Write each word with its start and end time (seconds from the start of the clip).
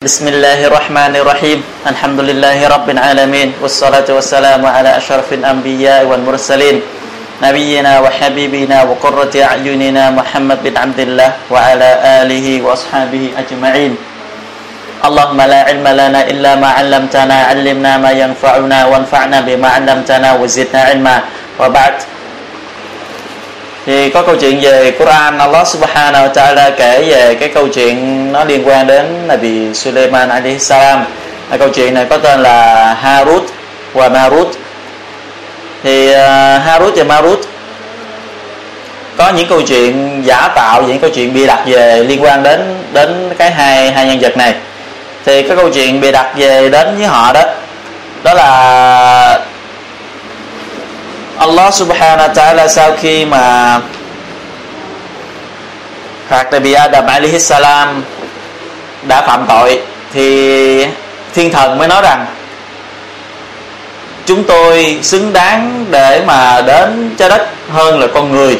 بسم 0.00 0.32
الله 0.32 0.64
الرحمن 0.72 1.12
الرحيم 1.12 1.60
الحمد 1.92 2.20
لله 2.32 2.58
رب 2.72 2.88
العالمين 2.88 3.60
والصلاة 3.60 4.08
والسلام 4.08 4.64
على 4.64 4.96
أشرف 4.96 5.28
الأنبياء 5.28 6.08
والمرسلين 6.08 6.76
نبينا 7.44 7.92
وحبيبنا 8.00 8.78
وقرة 8.88 9.34
أعيننا 9.36 10.04
محمد 10.16 10.58
بن 10.64 10.74
عبد 10.76 11.00
الله 11.04 11.30
وعلى 11.52 11.88
آله 12.24 12.46
وأصحابه 12.64 13.24
أجمعين 13.44 13.92
اللهم 15.04 15.38
لا 15.52 15.60
علم 15.68 15.84
لنا 15.84 16.20
إلا 16.32 16.52
ما 16.56 16.68
علمتنا 16.80 17.36
علمنا 17.52 17.92
ما 18.00 18.10
ينفعنا 18.16 18.78
وانفعنا 18.88 19.38
بما 19.44 19.68
علمتنا 19.68 20.28
وزدنا 20.40 20.80
علما 20.80 21.16
وبعد 21.60 21.94
thì 23.86 24.10
có 24.10 24.22
câu 24.22 24.36
chuyện 24.36 24.60
về 24.60 24.90
Quran 24.90 25.38
Allah 25.38 25.66
Subhanahu 25.66 26.26
wa 26.26 26.28
Taala 26.28 26.70
kể 26.70 27.04
về 27.08 27.34
cái 27.34 27.48
câu 27.48 27.68
chuyện 27.68 28.32
nó 28.32 28.44
liên 28.44 28.68
quan 28.68 28.86
đến 28.86 29.26
Nabi 29.26 29.74
Sulaiman 29.74 30.28
alayhi 30.28 30.58
salam. 30.58 31.04
Câu 31.58 31.68
chuyện 31.68 31.94
này 31.94 32.06
có 32.10 32.18
tên 32.18 32.42
là 32.42 32.94
Harut 32.94 33.42
và 33.92 34.08
Marut. 34.08 34.48
Thì 35.82 36.10
uh, 36.10 36.16
Harut 36.64 36.94
và 36.96 37.04
Marut 37.04 37.40
có 39.16 39.28
những 39.28 39.48
câu 39.48 39.62
chuyện 39.62 40.22
giả 40.24 40.48
tạo 40.54 40.82
những 40.82 40.98
câu 40.98 41.10
chuyện 41.10 41.34
bịa 41.34 41.46
đặt 41.46 41.62
về 41.66 42.04
liên 42.04 42.22
quan 42.22 42.42
đến 42.42 42.74
đến 42.92 43.34
cái 43.38 43.50
hai 43.50 43.92
hai 43.92 44.06
nhân 44.06 44.18
vật 44.20 44.36
này. 44.36 44.54
Thì 45.24 45.42
cái 45.42 45.56
câu 45.56 45.70
chuyện 45.70 46.00
bịa 46.00 46.12
đặt 46.12 46.32
về 46.36 46.68
đến 46.68 46.96
với 46.96 47.06
họ 47.06 47.32
đó 47.32 47.42
đó 48.22 48.34
là 48.34 49.40
Allah 51.40 51.72
subhanahu 51.72 52.28
wa 52.28 52.34
ta'ala 52.36 52.68
sau 52.68 52.92
khi 53.00 53.24
mà 53.24 53.80
phạt 56.28 56.52
Nabi 56.52 56.72
Adam 56.72 57.06
alaihi 57.06 57.38
salam 57.38 58.04
đã 59.02 59.26
phạm 59.26 59.46
tội, 59.48 59.82
thì 60.12 60.86
thiên 61.34 61.52
thần 61.52 61.78
mới 61.78 61.88
nói 61.88 62.02
rằng, 62.02 62.26
chúng 64.26 64.44
tôi 64.44 64.98
xứng 65.02 65.32
đáng 65.32 65.84
để 65.90 66.22
mà 66.26 66.60
đến 66.60 67.14
trái 67.18 67.28
đất 67.28 67.48
hơn 67.72 68.00
là 68.00 68.06
con 68.14 68.32
người. 68.32 68.58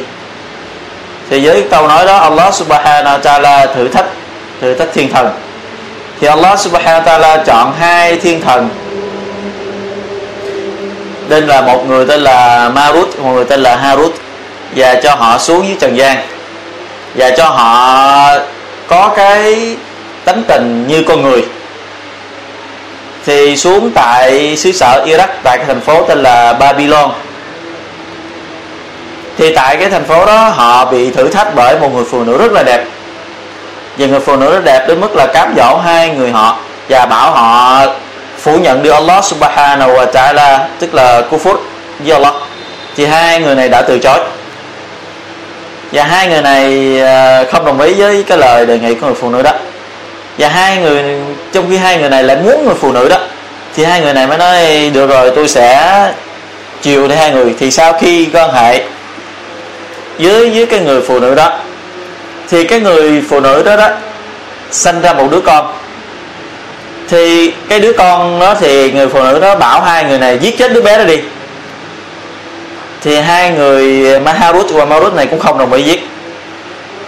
Thì 1.31 1.47
với 1.47 1.65
câu 1.71 1.89
nói 1.89 2.07
đó, 2.07 2.17
Allah 2.17 2.55
subhanahu 2.55 3.19
wa 3.19 3.21
ta'ala 3.21 3.75
thử 3.75 3.89
thách 3.89 4.07
thử 4.61 4.75
thách 4.75 4.89
thiên 4.95 5.13
thần. 5.13 5.31
Thì 6.21 6.27
Allah 6.27 6.61
subhanahu 6.61 7.03
wa 7.03 7.05
ta'ala 7.05 7.45
chọn 7.45 7.73
hai 7.81 8.17
thiên 8.17 8.41
thần 8.41 8.69
nên 11.31 11.47
là 11.47 11.61
một 11.61 11.87
người 11.87 12.07
tên 12.07 12.21
là 12.21 12.69
Marut, 12.69 13.19
một 13.19 13.31
người 13.31 13.45
tên 13.45 13.61
là 13.61 13.77
Harut, 13.77 14.15
và 14.77 14.95
cho 14.95 15.15
họ 15.15 15.39
xuống 15.39 15.67
dưới 15.67 15.77
trần 15.81 15.97
gian. 15.97 16.19
Và 17.15 17.31
cho 17.31 17.49
họ 17.49 18.39
có 18.87 19.13
cái 19.17 19.77
tánh 20.25 20.43
tình 20.49 20.87
như 20.89 21.03
con 21.03 21.23
người. 21.23 21.45
Thì 23.27 23.57
xuống 23.57 23.91
tại 23.91 24.57
xứ 24.57 24.73
sở 24.73 25.05
Iraq, 25.07 25.29
tại 25.43 25.59
cái 25.59 25.67
thành 25.67 25.81
phố 25.81 26.03
tên 26.03 26.23
là 26.23 26.53
Babylon. 26.53 27.11
Thì 29.39 29.55
tại 29.55 29.77
cái 29.77 29.91
thành 29.91 30.05
phố 30.05 30.27
đó, 30.27 30.49
họ 30.49 30.85
bị 30.85 31.11
thử 31.11 31.29
thách 31.29 31.55
bởi 31.55 31.79
một 31.81 31.95
người 31.95 32.05
phụ 32.11 32.25
nữ 32.25 32.39
rất 32.39 32.53
là 32.53 32.63
đẹp. 32.63 32.85
Và 33.99 34.07
người 34.07 34.21
phụ 34.21 34.37
nữ 34.37 34.53
rất 34.53 34.65
đẹp 34.65 34.85
đến 34.89 35.01
mức 35.01 35.17
là 35.17 35.27
cám 35.27 35.55
dỗ 35.57 35.77
hai 35.77 36.11
người 36.11 36.31
họ 36.31 36.59
và 36.89 37.07
bảo 37.07 37.31
họ 37.31 37.81
phủ 38.43 38.59
nhận 38.59 38.83
đi 38.83 38.91
Allah 38.91 39.25
subhanahu 39.25 39.93
wa 39.93 40.07
ta'ala, 40.13 40.59
tức 40.79 40.95
là 40.95 41.23
kufur 41.31 41.57
với 41.99 42.13
Allah. 42.13 42.35
Thì 42.97 43.07
hai 43.07 43.41
người 43.41 43.55
này 43.55 43.69
đã 43.69 43.83
từ 43.83 43.99
chối. 43.99 44.19
Và 45.93 46.05
hai 46.05 46.29
người 46.29 46.43
này 46.43 47.01
à, 47.03 47.45
không 47.53 47.65
đồng 47.65 47.81
ý 47.81 47.95
với 47.95 48.25
cái 48.27 48.39
lời 48.39 48.67
đề 48.67 48.79
nghị 48.79 48.95
của 48.95 49.07
người 49.07 49.15
phụ 49.15 49.31
nữ 49.31 49.43
đó. 49.43 49.53
Và 50.39 50.49
hai 50.49 50.77
người, 50.77 51.05
trong 51.53 51.71
khi 51.71 51.77
hai 51.77 51.99
người 51.99 52.11
này 52.11 52.23
lại 52.23 52.37
muốn 52.37 52.65
người 52.65 52.75
phụ 52.75 52.93
nữ 52.93 53.09
đó, 53.09 53.19
thì 53.77 53.85
hai 53.85 54.01
người 54.01 54.15
này 54.15 54.27
mới 54.27 54.39
nói, 54.39 54.91
được 54.95 55.07
rồi, 55.07 55.33
tôi 55.37 55.49
sẽ 55.49 56.13
chiều 56.83 57.09
để 57.09 57.17
hai 57.17 57.31
người. 57.31 57.55
Thì 57.59 57.71
sau 57.71 57.93
khi 57.93 58.29
quan 58.33 58.53
hệ 58.53 58.85
với 60.19 60.51
với 60.51 60.67
cái 60.67 60.81
người 60.81 61.03
phụ 61.03 61.21
nữ 61.21 61.35
đó, 61.35 61.59
thì 62.49 62.65
cái 62.65 62.81
người 62.81 63.23
phụ 63.29 63.41
nữ 63.41 63.63
đó 63.63 63.77
đó, 63.77 63.89
sinh 64.71 65.01
ra 65.01 65.13
một 65.13 65.29
đứa 65.31 65.41
con 65.41 65.73
thì 67.11 67.53
cái 67.69 67.81
đứa 67.81 67.93
con 67.93 68.41
đó 68.41 68.55
thì 68.61 68.93
người 68.93 69.09
phụ 69.09 69.23
nữ 69.23 69.39
đó 69.41 69.57
bảo 69.57 69.81
hai 69.81 70.05
người 70.05 70.19
này 70.19 70.39
giết 70.39 70.59
chết 70.59 70.73
đứa 70.73 70.81
bé 70.81 70.99
đó 70.99 71.05
đi. 71.05 71.19
Thì 73.03 73.17
hai 73.17 73.51
người 73.51 74.21
Maharut 74.21 74.71
và 74.71 74.85
Marut 74.85 75.15
này 75.15 75.27
cũng 75.27 75.39
không 75.39 75.59
đồng 75.59 75.73
ý 75.73 75.83
giết. 75.83 76.09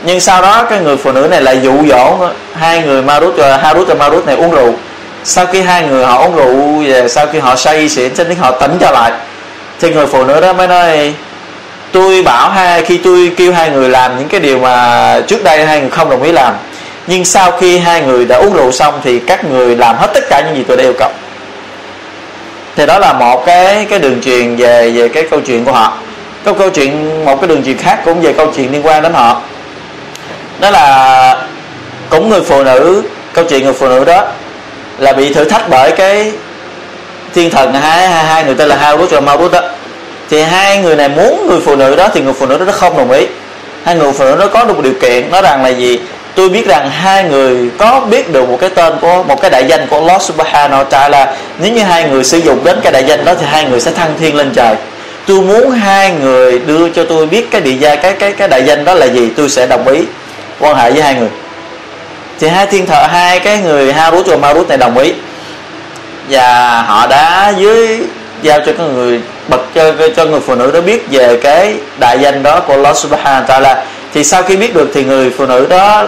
Nhưng 0.05 0.21
sau 0.21 0.43
đó 0.43 0.67
cái 0.71 0.81
người 0.81 0.97
phụ 0.97 1.13
nữ 1.13 1.29
này 1.31 1.43
lại 1.43 1.61
dụ 1.63 1.73
dỗ 1.89 2.29
hai 2.55 2.83
người 2.83 3.03
Marut 3.03 3.35
và 3.37 3.57
Harut 3.57 3.89
và 3.89 3.95
Marut 3.95 4.27
này 4.27 4.37
uống 4.37 4.51
rượu. 4.51 4.75
Sau 5.25 5.47
khi 5.47 5.61
hai 5.61 5.83
người 5.83 6.05
họ 6.07 6.19
uống 6.19 6.37
rượu 6.37 6.85
và 6.87 7.09
sau 7.09 7.27
khi 7.27 7.39
họ 7.39 7.57
say 7.57 7.89
xỉn, 7.89 8.15
cho 8.15 8.25
đến 8.25 8.37
họ 8.39 8.51
tỉnh 8.51 8.77
trở 8.81 8.91
lại, 8.91 9.13
thì 9.81 9.91
người 9.91 10.07
phụ 10.07 10.25
nữ 10.25 10.41
đó 10.41 10.53
mới 10.53 10.69
nói, 10.69 11.15
tôi 11.93 12.23
bảo 12.23 12.51
hai, 12.51 12.83
khi 12.83 12.99
tôi 12.99 13.33
kêu 13.37 13.53
hai 13.53 13.71
người 13.71 13.89
làm 13.89 14.19
những 14.19 14.29
cái 14.29 14.41
điều 14.41 14.59
mà 14.59 15.21
trước 15.27 15.45
đây 15.45 15.67
hai 15.67 15.81
người 15.81 15.91
không 15.91 16.11
đồng 16.11 16.23
ý 16.23 16.33
làm 16.33 16.55
nhưng 17.07 17.25
sau 17.25 17.51
khi 17.51 17.79
hai 17.79 18.03
người 18.03 18.25
đã 18.25 18.37
uống 18.37 18.53
rượu 18.53 18.73
xong 18.73 19.01
thì 19.05 19.19
các 19.19 19.45
người 19.45 19.77
làm 19.77 19.97
hết 19.97 20.11
tất 20.15 20.25
cả 20.31 20.43
những 20.47 20.57
gì 20.57 20.65
tôi 20.69 20.77
đã 20.77 20.83
yêu 20.83 20.95
cầu. 20.99 21.11
Thì 22.77 22.87
đó 22.87 22.99
là 22.99 23.13
một 23.13 23.47
cái 23.47 23.87
cái 23.91 23.99
đường 23.99 24.21
truyền 24.21 24.57
về 24.57 24.91
về 24.91 25.09
cái 25.09 25.27
câu 25.31 25.41
chuyện 25.41 25.65
của 25.65 25.73
họ. 25.73 25.99
Có 26.45 26.53
câu 26.53 26.71
chuyện 26.71 27.25
một 27.25 27.41
cái 27.41 27.49
đường 27.49 27.65
truyền 27.65 27.77
khác 27.77 27.99
cũng 28.05 28.21
về 28.21 28.33
câu 28.33 28.53
chuyện 28.57 28.73
liên 28.73 28.87
quan 28.87 29.03
đến 29.03 29.13
họ. 29.13 29.41
Đó 30.61 30.71
là 30.71 31.47
cũng 32.11 32.29
người 32.29 32.41
phụ 32.41 32.63
nữ 32.63 33.03
câu 33.33 33.45
chuyện 33.45 33.65
người 33.65 33.73
phụ 33.73 33.89
nữ 33.89 34.05
đó 34.05 34.27
là 34.99 35.13
bị 35.13 35.35
thử 35.35 35.45
thách 35.45 35.69
bởi 35.69 35.93
cái 35.93 36.33
thiên 37.35 37.51
thần 37.51 37.75
hai 37.75 38.09
hai, 38.09 38.25
hai 38.25 38.45
người 38.45 38.55
tên 38.55 38.69
là 38.69 38.77
Harut 38.77 39.11
và 39.11 39.21
Marut 39.21 39.53
đó. 39.53 39.61
Thì 40.31 40.43
hai 40.43 40.79
người 40.79 40.97
này 40.97 41.09
muốn 41.09 41.47
người 41.47 41.61
phụ 41.61 41.77
nữ 41.77 41.97
đó 41.97 42.09
thì 42.15 42.21
người 42.21 42.33
phụ 42.33 42.47
nữ 42.47 42.59
đó 42.59 42.73
không 42.73 42.97
đồng 42.97 43.11
ý. 43.11 43.27
Hai 43.85 43.95
người 43.97 44.13
phụ 44.13 44.25
nữ 44.25 44.37
đó 44.37 44.49
có 44.53 44.65
một 44.65 44.83
điều 44.83 44.95
kiện 45.01 45.31
nói 45.31 45.43
rằng 45.43 45.63
là 45.63 45.69
gì? 45.69 46.01
Tôi 46.35 46.49
biết 46.49 46.67
rằng 46.67 46.91
hai 46.91 47.25
người 47.25 47.57
có 47.79 48.01
biết 48.01 48.33
được 48.33 48.49
một 48.49 48.59
cái 48.61 48.71
tên 48.71 48.93
của 49.01 49.23
một 49.23 49.41
cái 49.41 49.51
đại 49.51 49.65
danh 49.69 49.87
của 49.87 49.97
Allah 49.97 50.23
Subhanahu 50.23 50.83
wa 50.83 50.85
Taala. 50.85 51.37
Nếu 51.59 51.73
như 51.73 51.83
hai 51.83 52.05
người 52.05 52.25
sử 52.25 52.39
dụng 52.39 52.65
đến 52.65 52.81
cái 52.83 52.93
đại 52.93 53.05
danh 53.05 53.25
đó 53.25 53.35
thì 53.41 53.47
hai 53.47 53.65
người 53.65 53.81
sẽ 53.81 53.91
thăng 53.91 54.15
thiên 54.21 54.37
lên 54.37 54.51
trời. 54.55 54.77
Tôi 55.27 55.41
muốn 55.41 55.71
hai 55.71 56.11
người 56.11 56.59
đưa 56.59 56.89
cho 56.89 57.05
tôi 57.05 57.27
biết 57.27 57.51
cái 57.51 57.61
địa 57.61 57.73
gia, 57.73 57.97
cái 57.97 58.13
cái 58.13 58.33
cái 58.33 58.49
đại 58.49 58.63
danh 58.65 58.85
đó 58.85 58.95
là 58.95 59.07
gì, 59.07 59.31
tôi 59.37 59.49
sẽ 59.49 59.67
đồng 59.67 59.89
ý 59.89 60.01
quan 60.61 60.77
hệ 60.77 60.91
với 60.91 61.03
hai 61.03 61.15
người. 61.15 61.29
Thì 62.41 62.49
hai 62.49 62.67
thiên 62.67 62.87
thợ, 62.87 63.07
hai 63.07 63.41
cái 63.41 63.59
người 63.59 63.93
Harut 63.93 64.27
và 64.27 64.37
Marut 64.37 64.69
này 64.69 64.79
đồng 64.79 64.99
ý. 64.99 65.13
Và 66.29 66.83
họ 66.87 67.07
đã 67.07 67.53
dưới, 67.59 67.99
giao 68.43 68.59
cho 68.67 68.73
cái 68.79 68.87
người 68.95 69.21
bật 69.49 69.61
cho 69.75 69.93
cho 70.17 70.25
người 70.25 70.41
phụ 70.41 70.55
nữ 70.55 70.71
đó 70.71 70.81
biết 70.81 71.07
về 71.11 71.39
cái 71.43 71.75
đại 71.99 72.19
danh 72.19 72.43
đó 72.43 72.61
của 72.61 72.73
Allah 72.73 72.97
Subhanahu 72.97 73.43
wa 73.43 73.47
Taala. 73.47 73.85
Thì 74.15 74.25
sau 74.25 74.43
khi 74.43 74.57
biết 74.57 74.75
được 74.75 74.91
thì 74.95 75.05
người 75.05 75.31
phụ 75.39 75.47
nữ 75.47 75.67
đó 75.67 76.07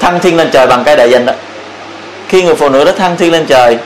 thăng 0.00 0.20
thiên 0.20 0.36
lên 0.36 0.50
trời 0.52 0.66
bằng 0.66 0.84
cái 0.84 0.96
đại 0.96 1.10
danh 1.10 1.26
đó. 1.26 1.32
Khi 2.28 2.42
người 2.42 2.54
phụ 2.54 2.68
nữ 2.68 2.84
đó 2.84 2.92
thăng 2.98 3.16
thiên 3.16 3.32
lên 3.32 3.46
trời 3.46 3.78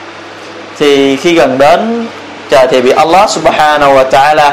thì 0.79 1.17
khi 1.17 1.33
gần 1.33 1.57
đến 1.57 2.07
trời 2.49 2.67
thì 2.71 2.81
bị 2.81 2.91
Allah 2.91 3.29
subhanahu 3.29 3.93
wa 3.93 4.09
ta'ala 4.09 4.51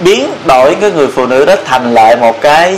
biến 0.00 0.32
đổi 0.44 0.76
cái 0.80 0.90
người 0.90 1.08
phụ 1.14 1.26
nữ 1.26 1.44
đó 1.44 1.54
thành 1.64 1.94
lại 1.94 2.16
một 2.16 2.40
cái 2.40 2.76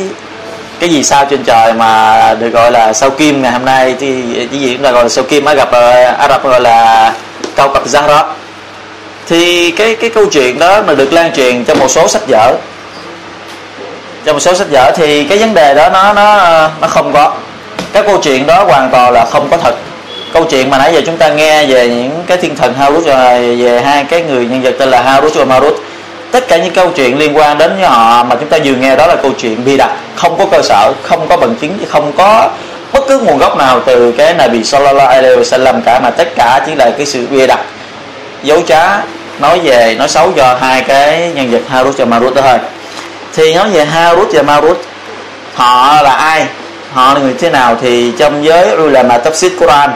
cái 0.78 0.90
gì 0.90 1.02
sao 1.02 1.24
trên 1.24 1.44
trời 1.44 1.72
mà 1.72 2.34
được 2.34 2.48
gọi 2.48 2.70
là 2.72 2.92
sao 2.92 3.10
kim 3.10 3.42
ngày 3.42 3.52
hôm 3.52 3.64
nay. 3.64 3.94
Thì 4.00 4.22
cái 4.50 4.60
gì 4.60 4.74
cũng 4.74 4.82
là 4.82 4.90
gọi 4.90 5.02
là 5.02 5.08
sao 5.08 5.24
kim 5.24 5.44
á 5.44 5.54
gặp 5.54 5.68
uh, 5.68 6.18
Ả 6.18 6.28
Rập 6.28 6.44
gọi 6.44 6.60
là 6.60 7.12
cao 7.56 7.68
cấp 7.68 7.82
Zahra. 7.86 8.24
Thì 9.28 9.70
cái 9.70 9.94
cái 9.94 10.10
câu 10.10 10.26
chuyện 10.26 10.58
đó 10.58 10.82
mà 10.86 10.94
được 10.94 11.12
lan 11.12 11.32
truyền 11.32 11.64
trong 11.64 11.78
một 11.78 11.88
số 11.88 12.08
sách 12.08 12.22
vở 12.28 12.54
trong 14.24 14.36
một 14.36 14.40
số 14.40 14.54
sách 14.54 14.66
vở 14.70 14.92
thì 14.96 15.24
cái 15.24 15.38
vấn 15.38 15.54
đề 15.54 15.74
đó 15.74 15.88
nó 15.88 16.12
nó 16.12 16.38
nó 16.80 16.88
không 16.88 17.12
có. 17.12 17.32
Các 17.92 18.06
câu 18.06 18.18
chuyện 18.18 18.46
đó 18.46 18.64
hoàn 18.64 18.90
toàn 18.90 19.12
là 19.12 19.24
không 19.24 19.48
có 19.50 19.56
thật. 19.56 19.74
Câu 20.32 20.44
chuyện 20.44 20.70
mà 20.70 20.78
nãy 20.78 20.92
giờ 20.94 21.00
chúng 21.06 21.16
ta 21.16 21.28
nghe 21.28 21.66
về 21.66 21.88
những 21.88 22.24
cái 22.26 22.36
thiên 22.36 22.56
thần 22.56 22.74
Harut 22.74 23.04
và 23.04 23.38
về 23.58 23.82
hai 23.84 24.04
cái 24.04 24.22
người 24.22 24.46
nhân 24.46 24.62
vật 24.62 24.74
tên 24.78 24.88
là 24.88 25.02
Harut 25.02 25.34
và 25.34 25.44
Marut. 25.44 25.74
Tất 26.30 26.48
cả 26.48 26.56
những 26.56 26.74
câu 26.74 26.90
chuyện 26.90 27.18
liên 27.18 27.36
quan 27.36 27.58
đến 27.58 27.76
với 27.76 27.86
họ 27.86 28.24
mà 28.24 28.34
chúng 28.34 28.48
ta 28.48 28.58
vừa 28.64 28.74
nghe 28.74 28.96
đó 28.96 29.06
là 29.06 29.16
câu 29.16 29.30
chuyện 29.38 29.64
bi 29.64 29.76
đặt 29.76 29.90
không 30.16 30.38
có 30.38 30.46
cơ 30.46 30.62
sở, 30.62 30.92
không 31.02 31.28
có 31.28 31.36
bằng 31.36 31.54
chứng, 31.54 31.78
không 31.88 32.12
có 32.12 32.48
bất 32.92 33.00
cứ 33.08 33.18
nguồn 33.18 33.38
gốc 33.38 33.56
nào 33.56 33.80
từ 33.86 34.12
cái 34.12 34.34
này 34.34 34.48
bị 34.48 34.64
sallallahu 34.64 35.08
alaihi 35.08 35.36
wasallam 35.36 35.80
cả, 35.84 36.00
mà 36.00 36.10
tất 36.10 36.28
cả 36.36 36.60
chỉ 36.66 36.74
là 36.74 36.90
cái 36.96 37.06
sự 37.06 37.26
bia 37.30 37.46
đặt 37.46 37.60
dấu 38.42 38.62
trá, 38.62 38.98
nói 39.38 39.60
về, 39.64 39.94
nói 39.98 40.08
xấu 40.08 40.32
cho 40.36 40.56
hai 40.60 40.82
cái 40.82 41.30
nhân 41.34 41.50
vật 41.50 41.60
Harut 41.68 41.96
và 41.96 42.04
Marut 42.04 42.34
đó 42.34 42.42
thôi 42.42 42.58
thì 43.34 43.54
nói 43.54 43.70
về 43.70 43.84
Harut 43.84 44.28
và 44.32 44.42
Marut, 44.42 44.84
họ 45.54 46.02
là 46.02 46.12
ai? 46.12 46.46
Họ 46.92 47.14
là 47.14 47.20
người 47.20 47.34
thế 47.38 47.50
nào? 47.50 47.76
Thì 47.80 48.12
trong 48.18 48.44
giới 48.44 48.76
ulama 48.76 49.18
tafsir 49.18 49.50
Quran. 49.58 49.90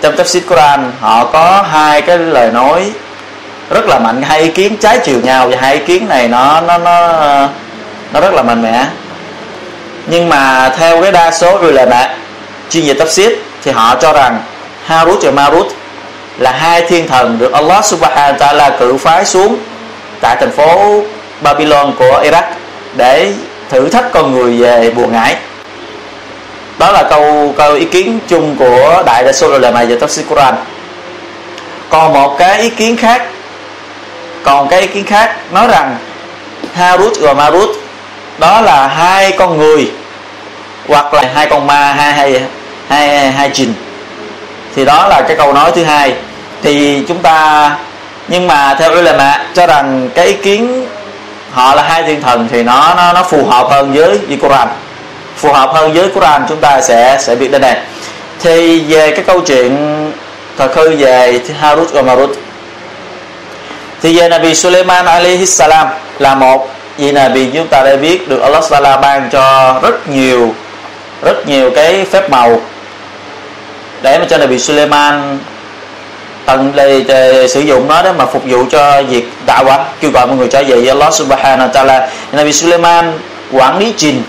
Trong 0.00 0.16
tafsir 0.16 0.40
Quran, 0.48 0.92
họ 1.00 1.24
có 1.24 1.64
hai 1.70 2.02
cái 2.02 2.18
lời 2.18 2.50
nói 2.50 2.92
rất 3.70 3.86
là 3.86 3.98
mạnh. 3.98 4.22
Hai 4.22 4.40
ý 4.40 4.48
kiến 4.48 4.76
trái 4.76 4.98
chiều 5.04 5.20
nhau. 5.20 5.48
Và 5.48 5.56
hai 5.60 5.74
ý 5.74 5.80
kiến 5.86 6.08
này 6.08 6.28
nó 6.28 6.60
nó 6.60 6.78
nó 6.78 7.12
nó 8.12 8.20
rất 8.20 8.34
là 8.34 8.42
mạnh 8.42 8.62
mẽ. 8.62 8.86
Nhưng 10.06 10.28
mà 10.28 10.72
theo 10.78 11.02
cái 11.02 11.12
đa 11.12 11.30
số 11.30 11.58
ulama 11.58 12.08
chuyên 12.70 12.84
về 12.86 12.94
tafsir, 12.94 13.34
thì 13.64 13.72
họ 13.72 13.94
cho 13.94 14.12
rằng 14.12 14.42
Harut 14.86 15.18
và 15.22 15.30
Marut 15.30 15.66
là 16.38 16.52
hai 16.52 16.82
thiên 16.82 17.08
thần 17.08 17.38
được 17.38 17.52
Allah 17.52 17.84
Subhanahu 17.84 18.32
wa 18.32 18.38
Taala 18.38 18.70
cử 18.70 18.96
phái 18.96 19.24
xuống 19.24 19.56
tại 20.20 20.36
thành 20.40 20.52
phố 20.52 21.02
Babylon 21.40 21.92
của 21.98 22.22
Iraq 22.24 22.42
để 22.96 23.32
thử 23.68 23.88
thách 23.88 24.12
con 24.12 24.32
người 24.32 24.56
về 24.56 24.90
buồn 24.90 25.12
ngải 25.12 25.36
đó 26.78 26.92
là 26.92 27.02
câu 27.10 27.54
câu 27.56 27.74
ý 27.74 27.84
kiến 27.84 28.18
chung 28.28 28.56
của 28.56 29.02
đại 29.06 29.24
đa 29.24 29.32
số 29.32 29.58
lời 29.58 29.72
này 29.72 29.86
về 29.86 29.96
tafsir 29.96 30.22
Quran. 30.28 30.54
Còn 31.90 32.12
một 32.12 32.36
cái 32.38 32.60
ý 32.60 32.70
kiến 32.70 32.96
khác, 32.96 33.22
còn 34.42 34.68
cái 34.68 34.80
ý 34.80 34.86
kiến 34.86 35.04
khác 35.04 35.36
nói 35.52 35.68
rằng 35.68 35.96
Harut 36.74 37.12
và 37.20 37.34
Marut, 37.34 37.70
đó 38.38 38.60
là 38.60 38.86
hai 38.86 39.32
con 39.32 39.58
người 39.58 39.90
hoặc 40.88 41.14
là 41.14 41.24
hai 41.34 41.46
con 41.46 41.66
ma, 41.66 41.92
hai 41.92 42.12
hai 42.12 42.42
hai 42.88 43.32
hai 43.32 43.50
jinn 43.50 43.68
thì 44.76 44.84
đó 44.84 45.08
là 45.08 45.22
cái 45.28 45.36
câu 45.36 45.52
nói 45.52 45.72
thứ 45.74 45.84
hai. 45.84 46.14
Thì 46.62 47.04
chúng 47.08 47.18
ta, 47.18 47.76
nhưng 48.28 48.46
mà 48.46 48.76
theo 48.78 48.92
ulama 48.92 49.46
cho 49.54 49.66
rằng 49.66 50.08
cái 50.14 50.26
ý 50.26 50.32
kiến 50.32 50.86
họ 51.58 51.74
là 51.74 51.82
hai 51.82 52.02
thiên 52.02 52.22
thần 52.22 52.48
thì 52.52 52.62
nó 52.62 52.94
nó 52.96 53.12
nó 53.12 53.22
phù 53.22 53.44
hợp 53.44 53.66
hơn 53.70 53.92
với 53.92 54.18
với 54.28 54.36
Quran. 54.36 54.68
Phù 55.36 55.52
hợp 55.52 55.70
hơn 55.74 55.92
với 55.92 56.08
Quran, 56.08 56.42
chúng 56.48 56.60
ta 56.60 56.80
sẽ 56.80 57.18
sẽ 57.20 57.34
biết 57.34 57.50
đến 57.50 57.60
đây. 57.60 57.74
Thì 58.40 58.80
về 58.80 59.10
cái 59.10 59.24
câu 59.24 59.40
chuyện 59.40 59.76
thời 60.58 60.68
khư 60.68 60.96
về 60.96 61.40
Harut 61.60 61.92
và 61.92 62.02
Marut. 62.02 62.30
Thì 64.02 64.18
về 64.18 64.28
Nabi 64.28 64.54
Sulaiman 64.54 65.06
alaihi 65.06 65.46
salam 65.46 65.88
là 66.18 66.34
một 66.34 66.68
vì 66.98 67.12
Nabi 67.12 67.50
chúng 67.54 67.66
ta 67.66 67.82
đã 67.82 67.96
biết 67.96 68.28
được 68.28 68.42
Allah 68.42 68.64
Taala 68.70 68.96
ban 68.96 69.30
cho 69.32 69.74
rất 69.82 70.08
nhiều 70.08 70.54
rất 71.22 71.48
nhiều 71.48 71.70
cái 71.70 72.06
phép 72.10 72.30
màu 72.30 72.60
để 74.02 74.18
mà 74.18 74.24
cho 74.30 74.38
Nabi 74.38 74.58
Sulaiman 74.58 75.38
tận 76.44 76.72
đây 76.76 77.04
sử 77.48 77.60
dụng 77.60 77.88
nó 77.88 78.02
để 78.02 78.12
mà 78.12 78.26
phục 78.26 78.42
vụ 78.44 78.64
cho 78.70 79.02
việc 79.02 79.28
đạo 79.48 79.64
kêu 80.00 80.10
gọi 80.10 80.26
mọi 80.26 80.36
người 80.36 80.48
trở 80.48 80.62
về 80.62 80.76
với 80.76 80.88
Allah 80.88 81.14
Subhanahu 81.14 81.68
wa 81.68 81.72
Taala. 81.72 82.08
Nabi 82.32 82.52
Sulaiman 82.52 83.12
quản 83.52 83.78
lý 83.78 83.94
trình 83.96 84.22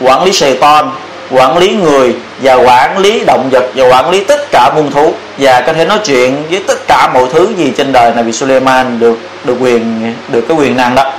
quản 0.00 0.24
lý 0.24 0.32
Satan, 0.32 0.90
quản 1.30 1.58
lý 1.58 1.68
người 1.70 2.14
và 2.42 2.54
quản 2.54 2.98
lý 2.98 3.24
động 3.26 3.50
vật 3.50 3.64
và 3.74 3.88
quản 3.88 4.10
lý 4.10 4.24
tất 4.24 4.50
cả 4.50 4.70
muôn 4.74 4.90
thú. 4.90 5.12
Và 5.38 5.60
có 5.60 5.72
thể 5.72 5.84
nói 5.84 5.98
chuyện 6.04 6.42
với 6.50 6.62
tất 6.66 6.86
cả 6.88 7.10
mọi 7.14 7.24
thứ 7.32 7.48
gì 7.56 7.72
trên 7.76 7.92
đời 7.92 8.12
Nabi 8.16 8.32
Sulaiman 8.32 8.98
được 8.98 9.18
được 9.44 9.56
quyền, 9.60 10.14
được 10.28 10.44
cái 10.48 10.56
quyền 10.56 10.76
năng 10.76 10.94
đó. 10.94 11.12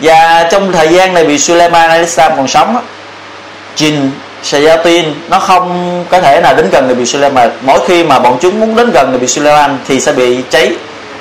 Và 0.00 0.48
trong 0.50 0.72
thời 0.72 0.88
gian 0.88 1.14
này 1.14 1.24
bị 1.24 1.38
Sulaiman 1.38 1.90
Alislam 1.90 2.32
còn 2.36 2.48
sống 2.48 2.76
Jin 3.76 4.08
Shayatin, 4.42 5.04
nó 5.28 5.38
không 5.38 6.04
có 6.10 6.20
thể 6.20 6.40
nào 6.40 6.54
đến 6.54 6.68
gần 6.72 6.86
người 6.86 6.94
bị 6.94 7.06
Sulaiman 7.06 7.50
mỗi 7.62 7.80
khi 7.86 8.04
mà 8.04 8.18
bọn 8.18 8.38
chúng 8.40 8.60
muốn 8.60 8.76
đến 8.76 8.90
gần 8.90 9.10
người 9.10 9.18
bị 9.18 9.26
Sulaiman 9.26 9.78
thì 9.88 10.00
sẽ 10.00 10.12
bị 10.12 10.42
cháy 10.50 10.72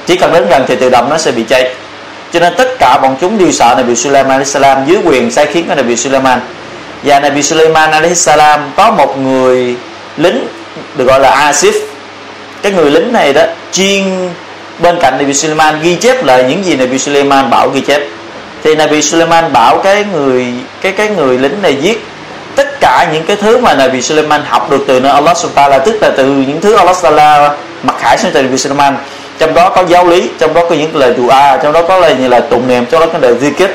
chỉ 0.09 0.15
cần 0.15 0.33
đến 0.33 0.45
gần 0.49 0.65
thì 0.67 0.75
tự 0.75 0.89
động 0.89 1.09
nó 1.09 1.17
sẽ 1.17 1.31
bị 1.31 1.43
cháy. 1.43 1.71
Cho 2.33 2.39
nên 2.39 2.53
tất 2.57 2.79
cả 2.79 2.97
bọn 3.01 3.15
chúng 3.21 3.37
đều 3.37 3.51
sợ 3.51 3.73
Nabi 3.77 3.95
Sulaiman 3.95 4.45
salam, 4.45 4.85
dưới 4.87 4.97
quyền 5.05 5.31
sai 5.31 5.45
khiến 5.45 5.67
của 5.67 5.75
Nabi 5.75 5.95
Sulaiman 5.95 6.39
và 7.03 7.19
Nabi 7.19 7.43
Sulaiman 7.43 8.15
salam 8.15 8.71
có 8.75 8.91
một 8.91 9.17
người 9.17 9.75
lính 10.17 10.47
được 10.95 11.05
gọi 11.05 11.19
là 11.19 11.51
Asif. 11.51 11.73
Cái 12.61 12.71
người 12.71 12.91
lính 12.91 13.13
này 13.13 13.33
đó, 13.33 13.41
chuyên 13.73 14.29
bên 14.79 14.97
cạnh 15.01 15.17
Nabi 15.19 15.33
Sulaiman 15.33 15.81
ghi 15.81 15.95
chép 15.95 16.25
lại 16.25 16.43
những 16.49 16.65
gì 16.65 16.75
Nabi 16.75 16.99
Sulaiman 16.99 17.49
bảo 17.49 17.69
ghi 17.69 17.81
chép. 17.81 18.01
Thì 18.63 18.75
Nabi 18.75 19.01
Sulaiman 19.01 19.53
bảo 19.53 19.77
cái 19.77 20.05
người, 20.13 20.45
cái 20.81 20.91
cái 20.91 21.09
người 21.09 21.37
lính 21.37 21.61
này 21.61 21.73
viết 21.73 22.05
tất 22.55 22.79
cả 22.79 23.09
những 23.13 23.23
cái 23.23 23.35
thứ 23.35 23.57
mà 23.57 23.73
Nabi 23.73 24.01
Sulaiman 24.01 24.41
học 24.45 24.71
được 24.71 24.83
từ 24.87 24.99
nơi 24.99 25.11
Allah 25.11 25.37
Subhanahu 25.37 25.71
là 25.71 25.79
tức 25.79 26.01
là 26.01 26.09
từ 26.17 26.25
những 26.25 26.61
thứ 26.61 26.75
Allah 26.75 26.95
Subhanahu 26.95 27.55
mặc 27.83 27.95
khải 27.99 28.17
xuống 28.17 28.31
từ 28.33 28.41
Nabi 28.41 28.57
Sulaiman 28.57 28.97
trong 29.39 29.53
đó 29.53 29.69
có 29.69 29.83
giáo 29.87 30.07
lý, 30.07 30.29
trong 30.39 30.53
đó 30.53 30.61
có 30.69 30.75
những 30.75 30.95
lời 30.95 31.13
dua, 31.17 31.33
trong 31.63 31.73
đó 31.73 31.81
có 31.87 31.97
lời 31.97 32.15
như 32.19 32.27
là 32.27 32.39
tụng 32.39 32.67
niệm, 32.67 32.85
trong 32.85 33.01
đó 33.01 33.07
có 33.13 33.19
lời 33.19 33.35
zikr 33.41 33.67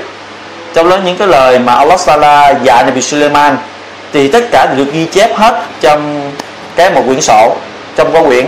trong 0.75 0.89
đó 0.89 0.99
những 1.05 1.17
cái 1.17 1.29
lời 1.29 1.59
mà 1.59 1.75
Allah 1.75 2.01
Sala 2.01 2.55
dạy 2.63 2.85
Nabi 2.85 3.01
Sulaiman 3.01 3.57
thì 4.13 4.29
tất 4.29 4.51
cả 4.51 4.67
được 4.67 4.93
ghi 4.93 5.05
chép 5.05 5.37
hết 5.37 5.63
trong 5.81 6.31
cái 6.77 6.91
một 6.91 7.03
quyển 7.07 7.21
sổ, 7.21 7.57
trong 7.97 8.13
có 8.13 8.23
quyển, 8.23 8.47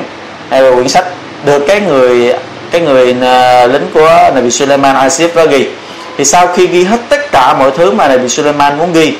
hay 0.50 0.62
là 0.62 0.70
quyển 0.70 0.88
sách 0.88 1.04
được 1.44 1.64
cái 1.68 1.80
người 1.80 2.32
cái 2.70 2.80
người 2.80 3.16
à, 3.22 3.66
lính 3.66 3.86
của 3.94 4.30
Nabi 4.34 4.50
Sulaiman 4.50 4.96
Asif 4.96 5.28
đó 5.34 5.46
ghi. 5.46 5.68
Thì 6.18 6.24
sau 6.24 6.46
khi 6.46 6.66
ghi 6.66 6.84
hết 6.84 6.98
tất 7.08 7.32
cả 7.32 7.54
mọi 7.58 7.70
thứ 7.70 7.90
mà 7.90 8.08
Nabi 8.08 8.28
Sulaiman 8.28 8.78
muốn 8.78 8.92
ghi, 8.92 9.16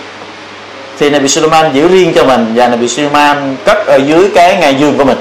thì 0.99 1.11
Nabi 1.11 1.29
Sulaiman 1.29 1.73
giữ 1.73 1.89
riêng 1.89 2.13
cho 2.15 2.25
mình 2.25 2.53
và 2.55 2.69
Nabi 2.69 2.89
Sulaiman 2.89 3.57
cất 3.65 3.87
ở 3.87 3.97
dưới 3.97 4.31
cái 4.35 4.57
ngày 4.57 4.75
dương 4.75 4.99
của 4.99 5.05
mình 5.05 5.19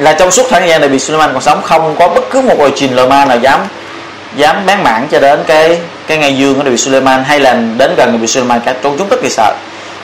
là 0.00 0.12
trong 0.12 0.30
suốt 0.30 0.46
thời 0.50 0.68
gian 0.68 0.80
này 0.80 0.88
bị 0.88 0.98
Sulaiman 0.98 1.32
còn 1.32 1.42
sống, 1.42 1.62
không 1.62 1.96
có 1.98 2.08
bất 2.08 2.30
cứ 2.30 2.40
một 2.40 2.58
loài 2.58 2.72
trình 2.76 2.96
loài 2.96 3.08
ma 3.08 3.24
nào 3.24 3.38
dám 3.38 3.60
dám 4.36 4.56
bán 4.66 4.82
mảng 4.84 5.08
cho 5.10 5.20
đến 5.20 5.40
cái 5.46 5.78
cái 6.06 6.18
ngày 6.18 6.36
dương 6.36 6.54
của 6.54 6.62
Nabi 6.62 6.76
Sulaiman 6.76 7.24
hay 7.24 7.40
là 7.40 7.54
đến 7.76 7.94
gần 7.96 8.12
Nabi 8.12 8.26
Sulaiman 8.26 8.60
cả 8.60 8.74
trong 8.82 8.98
chúng 8.98 9.08
rất 9.08 9.22
kỳ 9.22 9.28
sợ. 9.30 9.54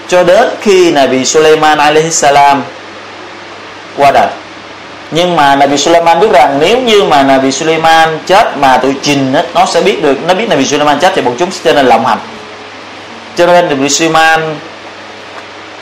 Cho 0.09 0.25
đến 0.25 0.49
khi 0.61 0.93
Nabi 0.93 1.25
Sulaiman 1.25 1.79
alaihi 1.79 2.11
salam 2.11 2.63
qua 3.97 4.11
đời. 4.11 4.29
Nhưng 5.11 5.37
mà 5.37 5.57
Nabi 5.57 5.77
Sulaiman 5.77 6.21
biết 6.21 6.33
rằng 6.33 6.59
nếu 6.61 6.79
như 6.79 7.05
mà 7.05 7.23
Nabi 7.23 7.53
Sulaiman 7.53 8.19
chết 8.27 8.57
mà 8.57 8.77
tụi 8.77 8.95
trình 9.03 9.35
nó 9.55 9.67
sẽ 9.67 9.81
biết 9.81 10.03
được, 10.03 10.15
nó 10.27 10.35
biết 10.35 10.49
Nabi 10.49 10.65
Sulaiman 10.65 10.99
chết 10.99 11.13
thì 11.15 11.23
bọn 11.23 11.35
chúng 11.39 11.51
sẽ 11.51 11.61
trở 11.65 11.73
nên 11.73 11.87
lộng 11.87 12.07
hành. 12.07 12.19
Cho 13.37 13.47
nên 13.47 13.69
Nabi 13.69 13.89
Sulaiman 13.89 14.57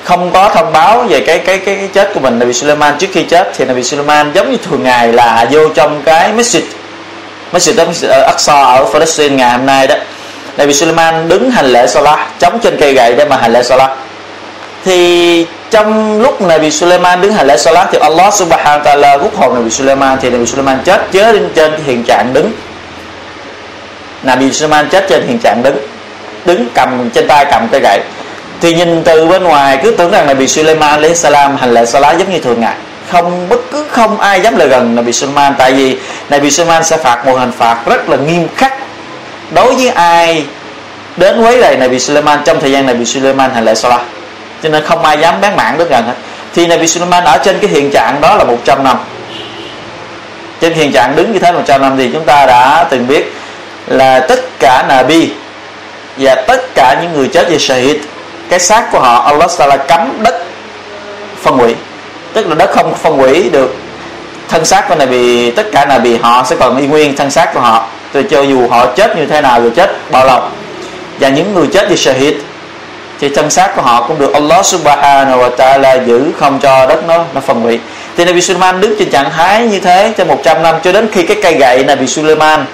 không 0.05 0.31
có 0.33 0.49
thông 0.55 0.73
báo 0.73 1.05
về 1.09 1.21
cái 1.21 1.39
cái 1.39 1.59
cái, 1.59 1.77
cái 1.77 1.89
chết 1.93 2.11
của 2.15 2.21
mình 2.21 2.39
Nabi 2.39 2.53
Sulaiman 2.53 2.99
trước 2.99 3.07
khi 3.13 3.23
chết 3.23 3.51
thì 3.57 3.65
Nabi 3.65 3.83
Sulaiman 3.83 4.33
giống 4.33 4.51
như 4.51 4.57
thường 4.57 4.83
ngày 4.83 5.13
là 5.13 5.47
vô 5.51 5.69
trong 5.69 6.03
cái 6.05 6.33
masjid 6.33 6.61
masjid 7.53 7.77
đó 7.77 7.85
ở 8.09 8.33
Aqsa 8.33 8.65
ở 8.65 8.85
Palestine 8.93 9.37
ngày 9.37 9.51
hôm 9.51 9.67
nay 9.67 9.87
đó. 9.87 9.95
Nabi 10.57 10.73
Sulaiman 10.73 11.29
đứng 11.29 11.51
hành 11.51 11.67
lễ 11.67 11.87
Salah 11.87 12.19
chống 12.39 12.59
trên 12.63 12.77
cây 12.81 12.95
gậy 12.95 13.15
để 13.19 13.25
mà 13.25 13.37
hành 13.37 13.53
lễ 13.53 13.63
Salah 13.63 13.91
thì 14.85 15.47
trong 15.71 16.21
lúc 16.23 16.41
Nabi 16.41 16.71
Sulaiman 16.71 17.21
đứng 17.21 17.33
hành 17.33 17.47
lễ 17.47 17.57
Salah 17.57 17.89
thì 17.93 17.99
Allah 17.99 18.35
Subhanahu 18.35 18.79
wa 18.79 18.83
Taala 18.83 19.17
rút 19.17 19.37
hồn 19.37 19.55
Nabi 19.55 19.71
Sulaiman 19.71 20.19
thì 20.21 20.31
Nabi 20.31 20.47
Sulaiman 20.47 20.79
chết 20.85 21.01
chết 21.13 21.33
trên, 21.33 21.51
trên 21.55 21.73
hiện 21.87 22.05
trạng 22.05 22.33
đứng. 22.33 22.53
Nabi 24.23 24.53
Sulaiman 24.53 24.89
chết 24.89 25.07
trên 25.09 25.27
hiện 25.27 25.39
trạng 25.39 25.63
đứng 25.63 25.77
đứng 26.45 26.67
cầm 26.75 27.11
trên 27.11 27.29
tay 27.29 27.47
cầm 27.51 27.69
cây 27.73 27.81
gậy 27.81 28.01
thì 28.65 28.73
nhìn 28.75 29.03
từ 29.05 29.27
bên 29.27 29.45
ngoài, 29.45 29.79
cứ 29.83 29.91
tưởng 29.91 30.11
rằng 30.11 30.27
Nabi 30.27 30.49
Sulaiman 30.49 31.01
lấy 31.01 31.15
salam 31.15 31.57
hành 31.57 31.75
lễ 31.75 31.87
salat 31.87 32.19
giống 32.19 32.31
như 32.31 32.39
thường 32.39 32.61
ngày. 32.61 32.75
Không, 33.11 33.49
bất 33.49 33.61
cứ 33.73 33.85
không 33.91 34.21
ai 34.21 34.41
dám 34.41 34.57
lại 34.57 34.69
gần 34.69 34.95
Nabi 34.95 35.13
Sulaiman 35.13 35.55
tại 35.59 35.73
vì 35.73 35.99
Nabi 36.31 36.51
Sulaiman 36.51 36.85
sẽ 36.85 36.97
phạt 36.97 37.27
một 37.27 37.39
hình 37.39 37.53
phạt 37.59 37.79
rất 37.87 38.09
là 38.09 38.17
nghiêm 38.17 38.49
khắc. 38.57 38.75
Đối 39.55 39.75
với 39.75 39.89
ai 39.89 40.45
đến 41.17 41.43
quấy 41.43 41.61
rầy 41.61 41.77
Nabi 41.77 41.99
Sulaiman 41.99 42.41
trong 42.45 42.61
thời 42.61 42.73
gian 42.73 42.87
Nabi 42.87 43.05
Sulaiman 43.05 43.55
hành 43.55 43.65
lễ 43.65 43.75
salat? 43.75 44.01
Cho 44.63 44.69
nên 44.69 44.85
không 44.85 45.05
ai 45.05 45.19
dám 45.19 45.41
bán 45.41 45.57
mạng 45.57 45.79
đến 45.79 45.89
gần 45.91 46.05
hết. 46.07 46.15
Thì 46.55 46.67
Nabi 46.67 46.87
Sulaiman 46.87 47.25
ở 47.25 47.39
trên 47.39 47.59
cái 47.59 47.71
hiện 47.71 47.91
trạng 47.91 48.21
đó 48.21 48.37
là 48.37 48.45
100 48.45 48.85
năm. 48.85 48.97
Trên 50.61 50.75
hiện 50.75 50.93
trạng 50.93 51.17
đứng 51.17 51.33
như 51.33 51.39
thế 51.39 51.53
100 51.53 51.83
năm 51.83 51.95
thì 51.99 52.11
chúng 52.13 52.25
ta 52.25 52.47
đã 52.47 52.87
từng 52.91 53.07
biết 53.07 53.33
là 53.87 54.21
tất 54.21 54.41
cả 54.61 54.85
Nabi 54.89 55.31
và 56.17 56.35
tất 56.35 56.75
cả 56.75 56.97
những 57.03 57.13
người 57.13 57.29
chết 57.29 57.51
về 57.51 57.59
shahid 57.59 57.97
cái 58.49 58.61
xác 58.61 58.93
của 58.93 59.01
họ, 59.01 59.23
Allah 59.23 59.51
Taala 59.59 59.77
cấm 59.77 60.23
đất 60.23 60.45
phân 61.43 61.55
hủy. 61.55 61.75
Tức 62.33 62.47
là 62.49 62.55
đất 62.55 62.71
không 62.71 62.95
phân 62.95 63.17
hủy 63.17 63.51
được. 63.51 63.77
Thân 64.49 64.65
xác 64.65 64.89
của 64.89 64.95
này 64.95 65.07
bị 65.07 65.51
tất 65.51 65.67
cả 65.73 65.87
là 65.87 65.99
vì 65.99 66.17
họ 66.17 66.45
sẽ 66.47 66.57
còn 66.57 66.77
y 66.77 66.87
nguyên 66.87 67.17
thân 67.17 67.31
xác 67.31 67.55
của 67.55 67.61
họ. 67.61 67.87
Từ 68.13 68.23
cho 68.23 68.43
dù 68.43 68.69
họ 68.69 68.87
chết 68.87 69.17
như 69.17 69.27
thế 69.27 69.41
nào 69.41 69.61
rồi 69.61 69.71
chết 69.77 70.11
bao 70.11 70.27
lâu. 70.27 70.41
Và 71.21 71.29
những 71.29 71.55
người 71.55 71.67
chết 71.73 71.89
vì 71.89 71.97
shahid, 71.97 72.35
thì 73.21 73.29
thân 73.29 73.51
xác 73.51 73.77
của 73.77 73.83
họ 73.83 74.05
cũng 74.09 74.19
được 74.19 74.33
Allah 74.33 74.67
Subhanahu 74.67 75.41
wa 75.41 75.51
Taala 75.51 75.95
giữ 75.95 76.33
không 76.39 76.59
cho 76.63 76.87
đất 76.87 77.05
nó 77.09 77.19
nó 77.35 77.41
phân 77.41 77.61
hủy. 77.61 77.81
Thì 78.17 78.25
Nabi 78.25 78.41
Sulaiman 78.41 78.81
đứng 78.81 78.95
trên 78.99 79.11
trạng 79.11 79.31
thái 79.31 79.67
như 79.67 79.81
thế 79.81 80.13
cho 80.19 80.25
100 80.25 80.63
năm, 80.63 80.75
cho 80.85 80.93
đến 80.93 81.09
khi 81.13 81.23
cái 81.23 81.37
cây 81.43 81.55
gậy 81.55 81.85
Nabi 81.85 82.07
Sulaiman 82.07 82.65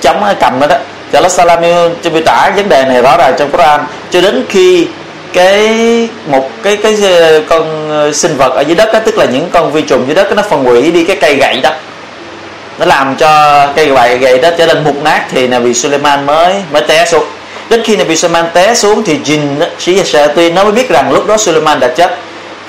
chống 0.00 0.24
cầm 0.40 0.60
nó 0.60 0.66
đó 0.66 0.76
cho 1.12 1.18
Allah 1.18 1.32
Salam 1.32 1.62
cho 2.02 2.10
miêu 2.10 2.22
tả 2.22 2.52
vấn 2.56 2.68
đề 2.68 2.84
này 2.84 3.02
rõ 3.02 3.16
ràng 3.16 3.34
trong 3.38 3.50
Quran. 3.50 3.80
Cho 4.10 4.20
đến 4.20 4.44
khi 4.48 4.86
cái 5.32 5.68
một 6.26 6.50
cái 6.62 6.76
cái 6.76 6.96
con 7.48 7.90
ờ, 7.90 8.12
sinh 8.12 8.36
vật 8.36 8.52
ở 8.54 8.60
dưới 8.60 8.74
đất 8.74 8.92
đó, 8.92 8.98
tức 9.04 9.18
là 9.18 9.24
những 9.24 9.48
con 9.52 9.72
vi 9.72 9.82
trùng 9.82 10.06
dưới 10.06 10.14
đất 10.14 10.30
đó, 10.30 10.34
nó 10.34 10.42
phân 10.42 10.64
hủy 10.64 10.90
đi 10.90 11.04
cái 11.04 11.16
cây 11.16 11.34
gậy 11.34 11.60
đó. 11.62 11.70
Nó 12.78 12.86
làm 12.86 13.16
cho 13.16 13.66
cây 13.76 13.86
gậy 13.86 14.18
gậy 14.18 14.38
đó 14.38 14.50
trở 14.58 14.66
nên 14.66 14.84
mục 14.84 15.02
nát 15.02 15.24
thì 15.30 15.46
là 15.46 15.58
vì 15.58 15.74
Sulaiman 15.74 16.26
mới 16.26 16.54
mới 16.72 16.82
té 16.82 17.06
xuống. 17.06 17.24
Đến 17.68 17.82
khi 17.84 17.96
Nabi 17.96 18.16
Sulaiman 18.16 18.50
té 18.52 18.74
xuống 18.74 19.02
thì 19.04 19.18
Jin, 19.24 19.40
sĩ 19.78 20.04
shayatin 20.04 20.54
nó 20.54 20.64
mới 20.64 20.72
biết 20.72 20.88
rằng 20.88 21.12
lúc 21.12 21.26
đó 21.26 21.36
Sulaiman 21.36 21.80
đã 21.80 21.88
chết. 21.88 22.18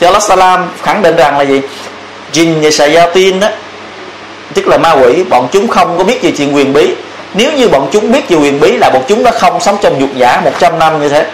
Cho 0.02 0.08
Allah 0.08 0.24
Salam 0.24 0.70
khẳng 0.84 1.02
định 1.02 1.16
rằng 1.16 1.38
là 1.38 1.44
gì? 1.44 1.62
Jin 2.34 2.54
và 2.62 2.72
shayatin 2.72 3.40
đó 3.40 3.48
tức 4.54 4.68
là 4.68 4.78
ma 4.78 4.92
quỷ 4.92 5.24
bọn 5.24 5.48
chúng 5.52 5.68
không 5.68 5.98
có 5.98 6.04
biết 6.04 6.22
về 6.22 6.32
chuyện 6.38 6.56
quyền 6.56 6.74
bí 6.74 6.94
nếu 7.34 7.52
như 7.54 7.70
bọn 7.70 7.90
chúng 7.92 8.12
biết 8.12 8.30
về 8.30 8.38
quyền 8.38 8.60
bí 8.60 8.78
là 8.78 8.90
bọn 8.90 9.04
chúng 9.08 9.24
đã 9.24 9.32
không 9.32 9.60
sống 9.60 9.78
trong 9.82 10.02
dục 10.02 10.10
giả 10.16 10.42
100 10.44 10.80
năm 10.80 11.02
như 11.02 11.10
thế. 11.10 11.26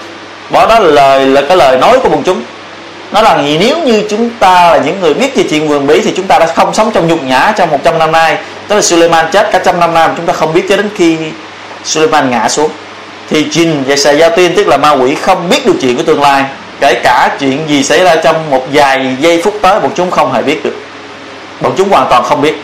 Bỏ 0.49 0.67
đó 0.67 0.79
là 0.79 0.89
lời, 0.89 1.25
là 1.25 1.41
cái 1.47 1.57
lời 1.57 1.77
nói 1.77 1.99
của 1.99 2.09
bọn 2.09 2.23
chúng. 2.25 2.41
Nó 3.11 3.21
là 3.21 3.43
gì 3.43 3.57
nếu 3.57 3.77
như 3.77 4.03
chúng 4.09 4.29
ta 4.39 4.71
là 4.71 4.77
những 4.77 5.01
người 5.01 5.13
biết 5.13 5.35
về 5.35 5.43
chuyện 5.49 5.71
quyền 5.71 5.87
bí 5.87 6.01
thì 6.01 6.13
chúng 6.17 6.27
ta 6.27 6.39
đã 6.39 6.47
không 6.55 6.73
sống 6.73 6.91
trong 6.93 7.07
nhục 7.07 7.23
nhã 7.23 7.53
trong 7.57 7.71
100 7.71 7.99
năm 7.99 8.11
nay. 8.11 8.37
Tức 8.67 8.75
là 8.75 8.81
Suleiman 8.81 9.25
chết 9.31 9.51
cả 9.51 9.59
trăm 9.65 9.79
năm 9.79 9.93
nay 9.93 10.09
chúng 10.17 10.25
ta 10.25 10.33
không 10.33 10.53
biết 10.53 10.65
cho 10.69 10.77
đến 10.77 10.89
khi 10.95 11.17
Suleiman 11.83 12.29
ngã 12.29 12.49
xuống. 12.49 12.71
Thì 13.29 13.45
jin 13.45 13.83
và 13.87 13.95
Sài 13.95 14.17
Giao 14.17 14.29
tiên, 14.29 14.53
tức 14.55 14.67
là 14.67 14.77
ma 14.77 14.91
quỷ, 14.91 15.15
không 15.15 15.49
biết 15.49 15.65
được 15.65 15.73
chuyện 15.81 15.97
của 15.97 16.03
tương 16.03 16.21
lai. 16.21 16.43
Kể 16.79 16.93
cả 17.03 17.31
chuyện 17.39 17.59
gì 17.67 17.83
xảy 17.83 18.03
ra 18.03 18.15
trong 18.15 18.49
một 18.49 18.67
vài 18.73 19.15
giây 19.19 19.41
phút 19.43 19.59
tới, 19.61 19.79
bọn 19.79 19.91
chúng 19.95 20.11
không 20.11 20.33
hề 20.33 20.41
biết 20.41 20.63
được. 20.63 20.75
Bọn 21.61 21.73
chúng 21.77 21.89
hoàn 21.89 22.07
toàn 22.09 22.23
không 22.23 22.41
biết 22.41 22.61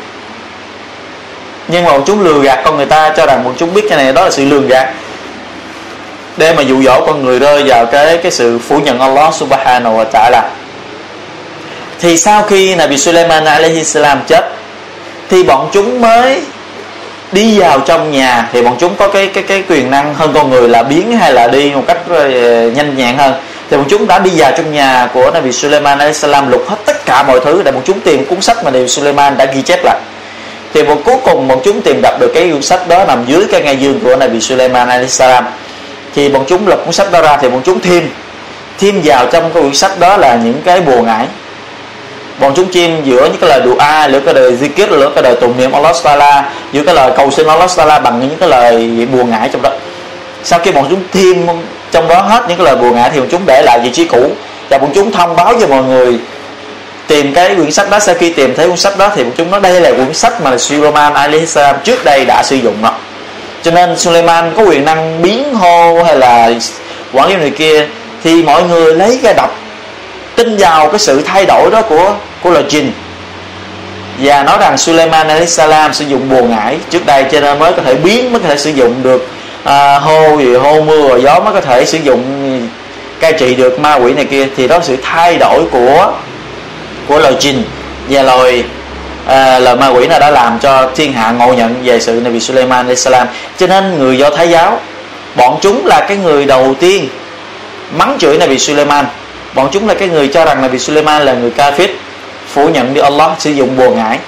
nhưng 1.74 1.84
mà 1.84 1.92
bọn 1.92 2.04
chúng 2.06 2.22
lừa 2.22 2.40
gạt 2.40 2.62
con 2.66 2.78
người 2.78 2.86
ta 2.86 3.14
cho 3.18 3.26
rằng 3.26 3.44
bọn 3.44 3.54
chúng 3.58 3.74
biết 3.74 3.82
cái 3.90 3.98
này, 3.98 4.14
đó 4.14 4.24
là 4.24 4.32
sự 4.32 4.46
lừa 4.46 4.60
gạt. 4.60 4.94
Để 6.38 6.54
mà 6.54 6.62
dụ 6.62 6.84
dỗ 6.84 7.06
con 7.06 7.26
người 7.26 7.40
rơi 7.40 7.64
vào 7.66 7.86
cái 7.86 8.18
cái 8.18 8.32
sự 8.32 8.60
phủ 8.60 8.80
nhận 8.80 9.00
Allah 9.00 9.34
subhanahu 9.34 9.98
wa 9.98 10.06
ta'ala. 10.14 10.42
Thì 12.00 12.18
sau 12.18 12.44
khi 12.44 12.76
Nabi 12.76 12.98
Sulaiman 12.98 13.46
Alayhi 13.46 13.84
salam 13.84 14.22
chết, 14.28 14.50
thì 15.30 15.44
bọn 15.44 15.70
chúng 15.72 16.02
mới 16.02 16.42
đi 17.32 17.60
vào 17.60 17.80
trong 17.80 18.12
nhà. 18.12 18.50
Thì 18.54 18.62
bọn 18.62 18.76
chúng 18.80 18.96
có 18.96 19.08
cái 19.08 19.28
cái 19.28 19.44
cái 19.44 19.64
quyền 19.70 19.92
năng 19.92 20.14
hơn 20.14 20.32
con 20.34 20.50
người 20.50 20.70
là 20.70 20.84
biến 20.84 21.12
hay 21.12 21.34
là 21.34 21.48
đi 21.48 21.72
một 21.76 21.84
cách 21.88 21.98
ờ, 22.10 22.30
nhanh 22.70 22.98
nhẹn 22.98 23.18
hơn. 23.18 23.34
Thì 23.70 23.78
bọn 23.78 23.86
chúng 23.90 24.08
đã 24.08 24.20
đi 24.20 24.32
vào 24.36 24.52
trong 24.58 24.72
nhà 24.72 25.10
của 25.14 25.32
Nabi 25.32 25.52
Sulaiman 25.52 25.98
Alayhi 26.00 26.14
salam 26.14 26.52
lục 26.52 26.66
hết 26.70 26.78
tất 26.86 27.06
cả 27.06 27.24
mọi 27.24 27.40
thứ 27.46 27.62
để 27.64 27.72
bọn 27.72 27.82
chúng 27.86 28.00
tìm 28.00 28.26
cuốn 28.26 28.42
sách 28.42 28.58
mà 28.64 28.72
Nabi 28.72 28.88
Sulaiman 28.88 29.38
đã 29.38 29.46
ghi 29.46 29.62
chép 29.62 29.80
lại 29.84 30.00
thì 30.74 30.84
một 30.84 31.02
cuối 31.06 31.16
cùng 31.26 31.48
bọn 31.48 31.60
chúng 31.64 31.82
tìm 31.82 32.02
gặp 32.02 32.20
được 32.20 32.32
cái 32.34 32.50
cuốn 32.52 32.62
sách 32.62 32.88
đó 32.88 33.06
nằm 33.08 33.26
dưới 33.28 33.46
cái 33.52 33.62
ngai 33.62 33.78
dương 33.78 34.00
của 34.04 34.16
Nabi 34.16 34.40
Sulaiman 34.40 34.88
alaihi 34.88 35.08
thì 36.16 36.30
bọn 36.30 36.44
chúng 36.48 36.68
lật 36.68 36.78
cuốn 36.86 36.94
sách 36.94 37.12
đó 37.12 37.22
ra 37.22 37.38
thì 37.38 37.50
bọn 37.50 37.62
chúng 37.64 37.80
thêm 37.80 38.10
thêm 38.80 39.02
vào 39.04 39.26
trong 39.26 39.52
cái 39.54 39.62
quyển 39.62 39.74
sách 39.74 40.00
đó 40.00 40.18
là 40.18 40.36
những 40.36 40.62
cái 40.66 40.82
bùa 40.82 41.02
ngải. 41.02 41.26
Bọn 42.40 42.54
chúng 42.56 42.72
chim 42.72 43.04
giữa 43.04 43.26
những 43.26 43.38
cái 43.42 43.50
lời 43.50 43.62
dua 43.66 43.76
giữa 44.12 44.20
cái 44.20 44.34
lời 44.34 44.58
zikir 44.62 45.00
giữa 45.00 45.12
cái 45.16 45.24
lời 45.24 45.36
tụng 45.42 45.58
niệm 45.58 45.72
Allah 45.72 45.96
Taala, 46.04 46.52
giữa 46.72 46.84
cái 46.84 46.96
lời 46.96 47.12
cầu 47.18 47.32
xin 47.32 47.48
Allah 47.48 47.70
Taala 47.78 48.00
bằng 48.00 48.20
những 48.20 48.38
cái 48.40 48.50
lời 48.50 49.08
bùa 49.12 49.24
ngải 49.24 49.50
trong 49.50 49.62
đó. 49.62 49.70
Sau 50.44 50.60
khi 50.60 50.72
bọn 50.72 50.88
chúng 50.90 51.04
thêm 51.12 51.48
trong 51.92 52.08
đó 52.08 52.22
hết 52.22 52.44
những 52.48 52.58
cái 52.58 52.66
lời 52.66 52.76
bùa 52.76 52.92
ngải 52.92 53.10
thì 53.10 53.20
bọn 53.20 53.30
chúng 53.32 53.42
để 53.46 53.62
lại 53.66 53.80
vị 53.84 53.90
trí 53.90 54.06
cũ. 54.06 54.32
Và 54.70 54.78
bọn 54.78 54.92
chúng 54.96 55.12
thông 55.12 55.36
báo 55.36 55.54
cho 55.60 55.68
mọi 55.68 55.84
người 55.84 56.20
tìm 57.08 57.34
cái 57.34 57.56
quyển 57.56 57.72
sách 57.72 57.90
đó 57.90 58.00
sau 58.00 58.16
khi 58.16 58.30
tìm 58.30 58.54
thấy 58.56 58.68
cuốn 58.68 58.78
sách 58.78 58.98
đó 58.98 59.12
thì 59.16 59.24
bọn 59.24 59.34
chúng 59.38 59.52
nói 59.52 59.60
đây 59.60 59.82
là 59.82 59.92
quyển 59.92 60.14
sách 60.14 60.42
mà 60.42 60.58
Sulaiman 60.58 61.32
Islam 61.32 61.76
trước 61.84 62.06
đây 62.06 62.26
đã 62.26 62.44
sử 62.44 62.56
dụng 62.56 62.76
đó. 62.82 62.92
Cho 63.64 63.72
nên 63.72 63.98
Suleiman 63.98 64.54
có 64.58 64.64
quyền 64.64 64.86
năng 64.86 65.22
biến 65.22 65.54
hô 65.54 66.04
hay 66.04 66.16
là 66.16 66.52
quản 67.14 67.30
lý 67.30 67.36
người 67.36 67.50
kia 67.50 67.88
thì 68.24 68.44
mọi 68.44 68.64
người 68.64 68.94
lấy 68.94 69.20
ra 69.24 69.34
đọc 69.34 69.56
tin 70.36 70.58
vào 70.58 70.88
cái 70.88 71.00
sự 71.00 71.22
thay 71.22 71.46
đổi 71.46 71.72
đó 71.72 71.82
của 71.82 72.16
của 72.42 72.50
là 72.50 72.62
jin 72.70 72.86
và 74.20 74.44
nói 74.44 74.58
rằng 74.60 74.78
Suleiman 74.78 75.48
salam 75.48 75.94
sử 75.94 76.06
dụng 76.06 76.30
bùa 76.30 76.44
ngải 76.44 76.78
trước 76.90 77.06
đây 77.06 77.26
cho 77.32 77.40
nên 77.40 77.60
mới 77.60 77.74
có 77.74 77.82
thể 77.82 77.96
biến 77.96 78.32
mới 78.32 78.42
có 78.42 78.48
thể 78.48 78.58
sử 78.58 78.70
dụng 78.70 79.04
được 79.04 79.28
à, 79.64 80.00
hô 80.00 80.38
gì 80.38 80.54
hô 80.54 80.82
mưa 80.82 81.18
gió 81.18 81.40
mới 81.40 81.54
có 81.54 81.62
thể 81.62 81.86
sử 81.86 81.98
dụng 81.98 82.24
cai 83.20 83.34
trị 83.34 83.56
được 83.56 83.80
ma 83.80 83.96
quỷ 83.96 84.14
này 84.14 84.26
kia. 84.26 84.48
Thì 84.58 84.68
đó 84.68 84.78
là 84.78 84.84
sự 84.84 84.98
thay 85.04 85.38
đổi 85.38 85.64
của 85.72 86.14
của 87.08 87.20
loài 87.20 87.36
jin 87.40 87.56
và 88.10 88.22
loài 88.22 88.64
à, 89.28 89.60
lời 89.60 89.76
ma 89.76 89.88
quỷ 89.88 90.08
nào 90.08 90.20
đã 90.20 90.30
làm 90.30 90.60
cho 90.60 90.90
thiên 90.96 91.14
hạ 91.14 91.32
ngộ 91.32 91.54
nhận 91.54 91.76
về 91.84 92.00
sự 92.00 92.22
Nabi 92.24 92.40
Sulaiman 92.40 92.96
salam. 92.96 93.28
Cho 93.58 93.68
nên 93.68 94.00
người 94.00 94.18
do 94.18 94.30
thái 94.30 94.50
giáo 94.50 94.80
bọn 95.36 95.60
chúng 95.62 95.86
là 95.86 96.06
cái 96.08 96.18
người 96.18 96.46
đầu 96.46 96.76
tiên 96.80 97.10
mắng 97.96 98.18
chửi 98.20 98.38
Nabi 98.38 98.60
Sulaiman 98.60 99.06
bọn 99.56 99.70
chúng 99.72 99.88
là 99.88 99.94
cái 99.94 100.08
người 100.08 100.28
cho 100.28 100.46
rằng 100.46 100.62
Nabi 100.62 100.80
Sulaiman 100.80 101.26
là 101.26 101.34
người 101.34 101.52
kafir 101.58 101.88
phủ 102.48 102.70
nhận 102.70 102.94
đi 102.94 103.02
Allah 103.02 103.32
sử 103.40 103.52
dụng 103.52 103.78
bùa 103.78 103.90
ngải. 103.90 104.20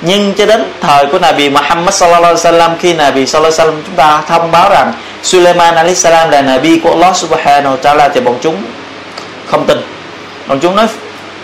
Nhưng 0.00 0.34
cho 0.34 0.46
đến 0.46 0.72
thời 0.80 1.06
của 1.06 1.18
Nabi 1.18 1.50
Muhammad 1.50 1.94
sallallahu 1.94 2.34
alaihi 2.34 2.40
wasallam 2.40 2.70
khi 2.80 2.92
Nabi 2.94 3.26
sallallahu 3.26 3.58
alaihi 3.58 3.70
wasallam 3.70 3.82
chúng 3.86 3.96
ta 3.96 4.22
thông 4.28 4.50
báo 4.50 4.70
rằng 4.70 4.92
Sulaiman 5.22 5.74
alaihi 5.74 5.96
salam 5.96 6.30
là 6.30 6.42
Nabi 6.42 6.78
của 6.78 6.90
Allah 6.90 7.16
subhanahu 7.16 7.76
wa 7.76 7.80
ta'ala 7.82 8.08
thì 8.14 8.20
bọn 8.20 8.38
chúng 8.40 8.56
không 9.46 9.66
tin. 9.66 9.78
Bọn 10.46 10.60
chúng 10.60 10.76
nói 10.76 10.86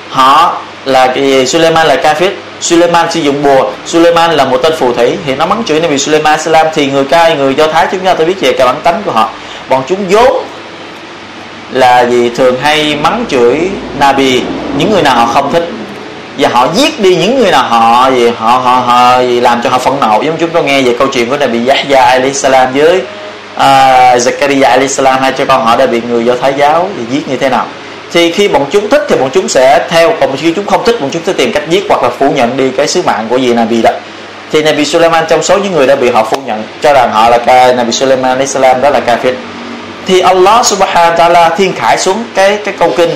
họ 0.09 0.57
là 0.85 1.07
cái 1.07 1.47
Sulaiman 1.47 1.87
là 1.87 1.97
kafir. 1.97 2.31
Suleiman 2.61 3.11
sử 3.11 3.21
dụng 3.21 3.43
bùa. 3.43 3.71
Suleiman 3.87 4.33
là 4.33 4.45
một 4.45 4.57
tên 4.62 4.73
phù 4.79 4.93
thủy. 4.93 5.17
Thì 5.26 5.35
nó 5.35 5.47
mắng 5.47 5.62
chửi 5.67 5.81
Nabi 5.81 5.99
Suleiman 5.99 6.41
Salam 6.41 6.67
thì 6.75 6.87
người 6.87 7.05
cai 7.05 7.37
người 7.37 7.55
do 7.55 7.67
thái 7.67 7.87
chúng 7.91 8.00
ta 8.00 8.14
tôi 8.14 8.26
biết 8.26 8.41
về 8.41 8.53
cái 8.53 8.67
bản 8.67 8.81
tánh 8.83 9.03
của 9.05 9.12
họ. 9.12 9.29
Bọn 9.69 9.83
chúng 9.87 10.09
vốn 10.09 10.45
là 11.71 12.07
gì? 12.07 12.29
Thường 12.29 12.57
hay 12.62 12.97
mắng 12.97 13.25
chửi 13.29 13.61
Nabi 13.99 14.43
những 14.79 14.91
người 14.91 15.03
nào 15.03 15.17
họ 15.17 15.26
không 15.26 15.53
thích. 15.53 15.69
Và 16.38 16.49
họ 16.49 16.69
giết 16.75 17.00
đi 17.00 17.17
những 17.17 17.38
người 17.38 17.50
nào 17.50 17.62
họ 17.62 18.11
gì 18.11 18.31
họ 18.38 18.50
họ 18.50 18.83
họ 18.87 19.21
gì 19.21 19.41
làm 19.41 19.61
cho 19.62 19.71
họ 19.71 19.79
phẫn 19.79 19.95
nộ. 20.00 20.23
Giống 20.23 20.37
chúng 20.38 20.50
tôi 20.50 20.64
nghe 20.64 20.83
về 20.83 20.97
câu 20.99 21.09
chuyện 21.09 21.31
của 21.31 21.37
Nabi 21.37 21.69
Yahya 21.69 22.03
alayhi 22.03 22.35
salam 22.35 22.73
với 22.73 22.97
uh, 23.55 23.61
Zakaria 24.23 24.64
alayhi 24.64 24.88
salam 24.88 25.23
hai 25.23 25.33
cho 25.33 25.45
con 25.45 25.64
họ 25.64 25.76
đã 25.76 25.87
bị 25.87 26.00
người 26.09 26.25
do 26.25 26.35
thái 26.43 26.55
giáo 26.57 26.88
thì 26.97 27.03
giết 27.11 27.29
như 27.29 27.37
thế 27.37 27.49
nào 27.49 27.67
thì 28.13 28.33
khi 28.33 28.49
bọn 28.49 28.67
chúng 28.71 28.89
thích 28.89 29.03
thì 29.09 29.17
bọn 29.17 29.31
chúng 29.33 29.49
sẽ 29.49 29.87
theo, 29.89 30.13
còn 30.21 30.37
khi 30.37 30.53
chúng 30.57 30.67
không 30.67 30.85
thích, 30.85 31.01
bọn 31.01 31.11
chúng 31.13 31.23
sẽ 31.27 31.33
tìm 31.33 31.53
cách 31.53 31.63
giết 31.69 31.85
hoặc 31.89 32.03
là 32.03 32.09
phủ 32.19 32.31
nhận 32.31 32.57
đi 32.57 32.71
cái 32.71 32.89
sứ 32.89 33.03
mạng 33.03 33.27
của 33.31 33.39
vị 33.39 33.53
Nabi 33.53 33.83
đó. 33.83 33.91
Thì 34.53 34.63
Nabi 34.63 34.85
Sulaiman 34.85 35.25
trong 35.29 35.43
số 35.43 35.59
những 35.59 35.73
người 35.73 35.87
đã 35.87 35.97
bị 35.97 36.11
họ 36.11 36.25
phủ 36.25 36.37
nhận 36.47 36.63
cho 36.83 36.93
rằng 36.93 37.11
họ 37.13 37.29
là 37.29 37.39
cái 37.39 37.75
Nabi 37.75 37.93
Sulaiman 37.93 38.39
Islam 38.39 38.81
đó 38.81 38.91
là 38.91 39.01
kafir. 39.07 39.35
Thì 40.07 40.21
Allah 40.21 40.67
Subhanahu 40.67 41.13
wa 41.13 41.17
Taala 41.17 41.49
thiên 41.49 41.73
khải 41.73 41.99
xuống 41.99 42.25
cái 42.35 42.59
cái 42.65 42.75
câu 42.79 42.93
kinh, 42.97 43.11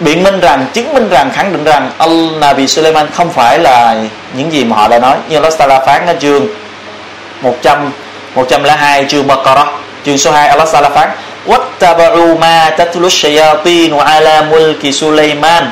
biện 0.00 0.22
minh 0.22 0.40
rằng, 0.40 0.66
chứng 0.72 0.94
minh 0.94 1.08
rằng, 1.08 1.30
khẳng 1.34 1.52
định 1.52 1.64
rằng 1.64 1.90
ông 1.98 2.40
Nabi 2.40 2.66
Sulaiman 2.66 3.06
không 3.12 3.30
phải 3.30 3.58
là 3.58 3.96
những 4.36 4.52
gì 4.52 4.64
mà 4.64 4.76
họ 4.76 4.88
đã 4.88 4.98
nói. 4.98 5.16
Như 5.28 5.36
Allah 5.36 5.58
Taala 5.58 5.80
phán 5.80 6.06
ở 6.06 6.14
chương 6.20 6.46
100 7.42 7.90
102 8.34 9.04
chương 9.08 9.26
Baqarah, 9.26 9.66
chương 10.04 10.18
số 10.18 10.30
2 10.30 10.48
Allah 10.48 10.68
Taala 10.72 10.88
phán 10.88 11.08
wattaba'u 11.48 12.38
ma 12.38 12.70
tatlu 12.76 13.10
shayatin 13.10 13.96
ala 13.98 14.42
mulki 14.42 14.92
Sulaiman 14.92 15.64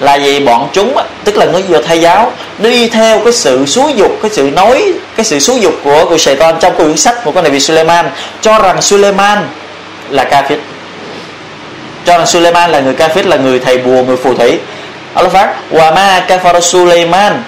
là 0.00 0.14
gì 0.14 0.40
bọn 0.40 0.68
chúng 0.72 0.96
tức 1.24 1.36
là 1.36 1.46
người 1.46 1.62
vừa 1.62 1.82
thay 1.82 2.00
giáo, 2.00 2.32
đi 2.58 2.88
theo 2.88 3.18
cái 3.24 3.32
sự 3.32 3.66
xúi 3.66 3.92
dục, 3.96 4.18
cái 4.22 4.30
sự 4.34 4.50
nói, 4.56 4.92
cái 5.16 5.24
sự 5.24 5.38
xúi 5.38 5.60
dục 5.60 5.74
của 5.84 6.06
của 6.08 6.18
Satan 6.18 6.54
trong 6.60 6.76
quyển 6.76 6.96
sách 6.96 7.24
của 7.24 7.32
con 7.32 7.52
bị 7.52 7.60
Sulaiman 7.60 8.10
cho 8.40 8.58
rằng 8.58 8.82
Sulaiman 8.82 9.38
là 10.10 10.24
kafir. 10.30 10.56
Cho 12.04 12.18
rằng 12.18 12.26
Sulaiman 12.26 12.70
là 12.70 12.80
người 12.80 12.94
kafir, 12.94 13.28
là 13.28 13.36
người 13.36 13.58
thầy 13.58 13.78
bùa, 13.78 14.02
người 14.02 14.16
phù 14.16 14.34
thủy. 14.34 14.58
Allah 15.14 15.32
phát, 15.32 15.54
wa 15.72 15.94
ma 15.94 16.24
kafara 16.28 16.60
Sulaiman 16.60 17.42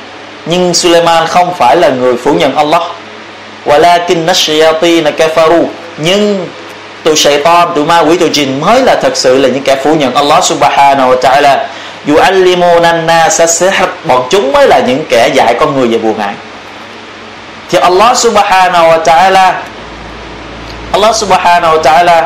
nhưng 0.47 0.75
Sulaiman 0.75 1.26
không 1.26 1.55
phải 1.55 1.76
là 1.76 1.88
người 1.88 2.17
phủ 2.17 2.35
nhận 2.35 2.57
Allah. 2.57 2.83
Walakin 3.67 4.25
nashayatin 4.25 5.05
kafaru. 5.05 5.64
Nhưng 5.99 6.47
tụi 7.09 7.17
shaitan 7.17 7.69
tụi 7.75 7.85
ma 7.85 7.99
quỷ 8.00 8.17
tụi 8.17 8.31
jin 8.31 8.61
mới 8.61 8.83
là 8.83 8.95
thật 9.03 9.17
sự 9.17 9.38
là 9.38 9.49
những 9.49 9.62
kẻ 9.62 9.77
phủ 9.85 9.95
nhận 9.95 10.15
Allah 10.15 10.45
subhanahu 10.45 11.11
wa 11.11 11.21
ta'ala. 11.21 11.57
Yu'allimunan 12.07 13.07
nasa 13.07 13.47
sihr 13.47 13.75
bọn 14.05 14.27
chúng 14.31 14.53
mới 14.53 14.69
là 14.69 14.79
những 14.79 15.05
kẻ 15.09 15.29
dạy 15.29 15.55
con 15.61 15.77
người 15.77 15.88
về 15.88 15.99
buồn 15.99 16.19
ngại 16.19 16.35
thì 17.71 17.79
Allah 17.79 18.17
subhanahu 18.17 18.88
wa 18.88 19.00
ta'ala, 19.05 19.53
Allah 20.93 21.17
subhanahu 21.17 21.77
wa 21.77 21.83
ta'ala 21.83 22.23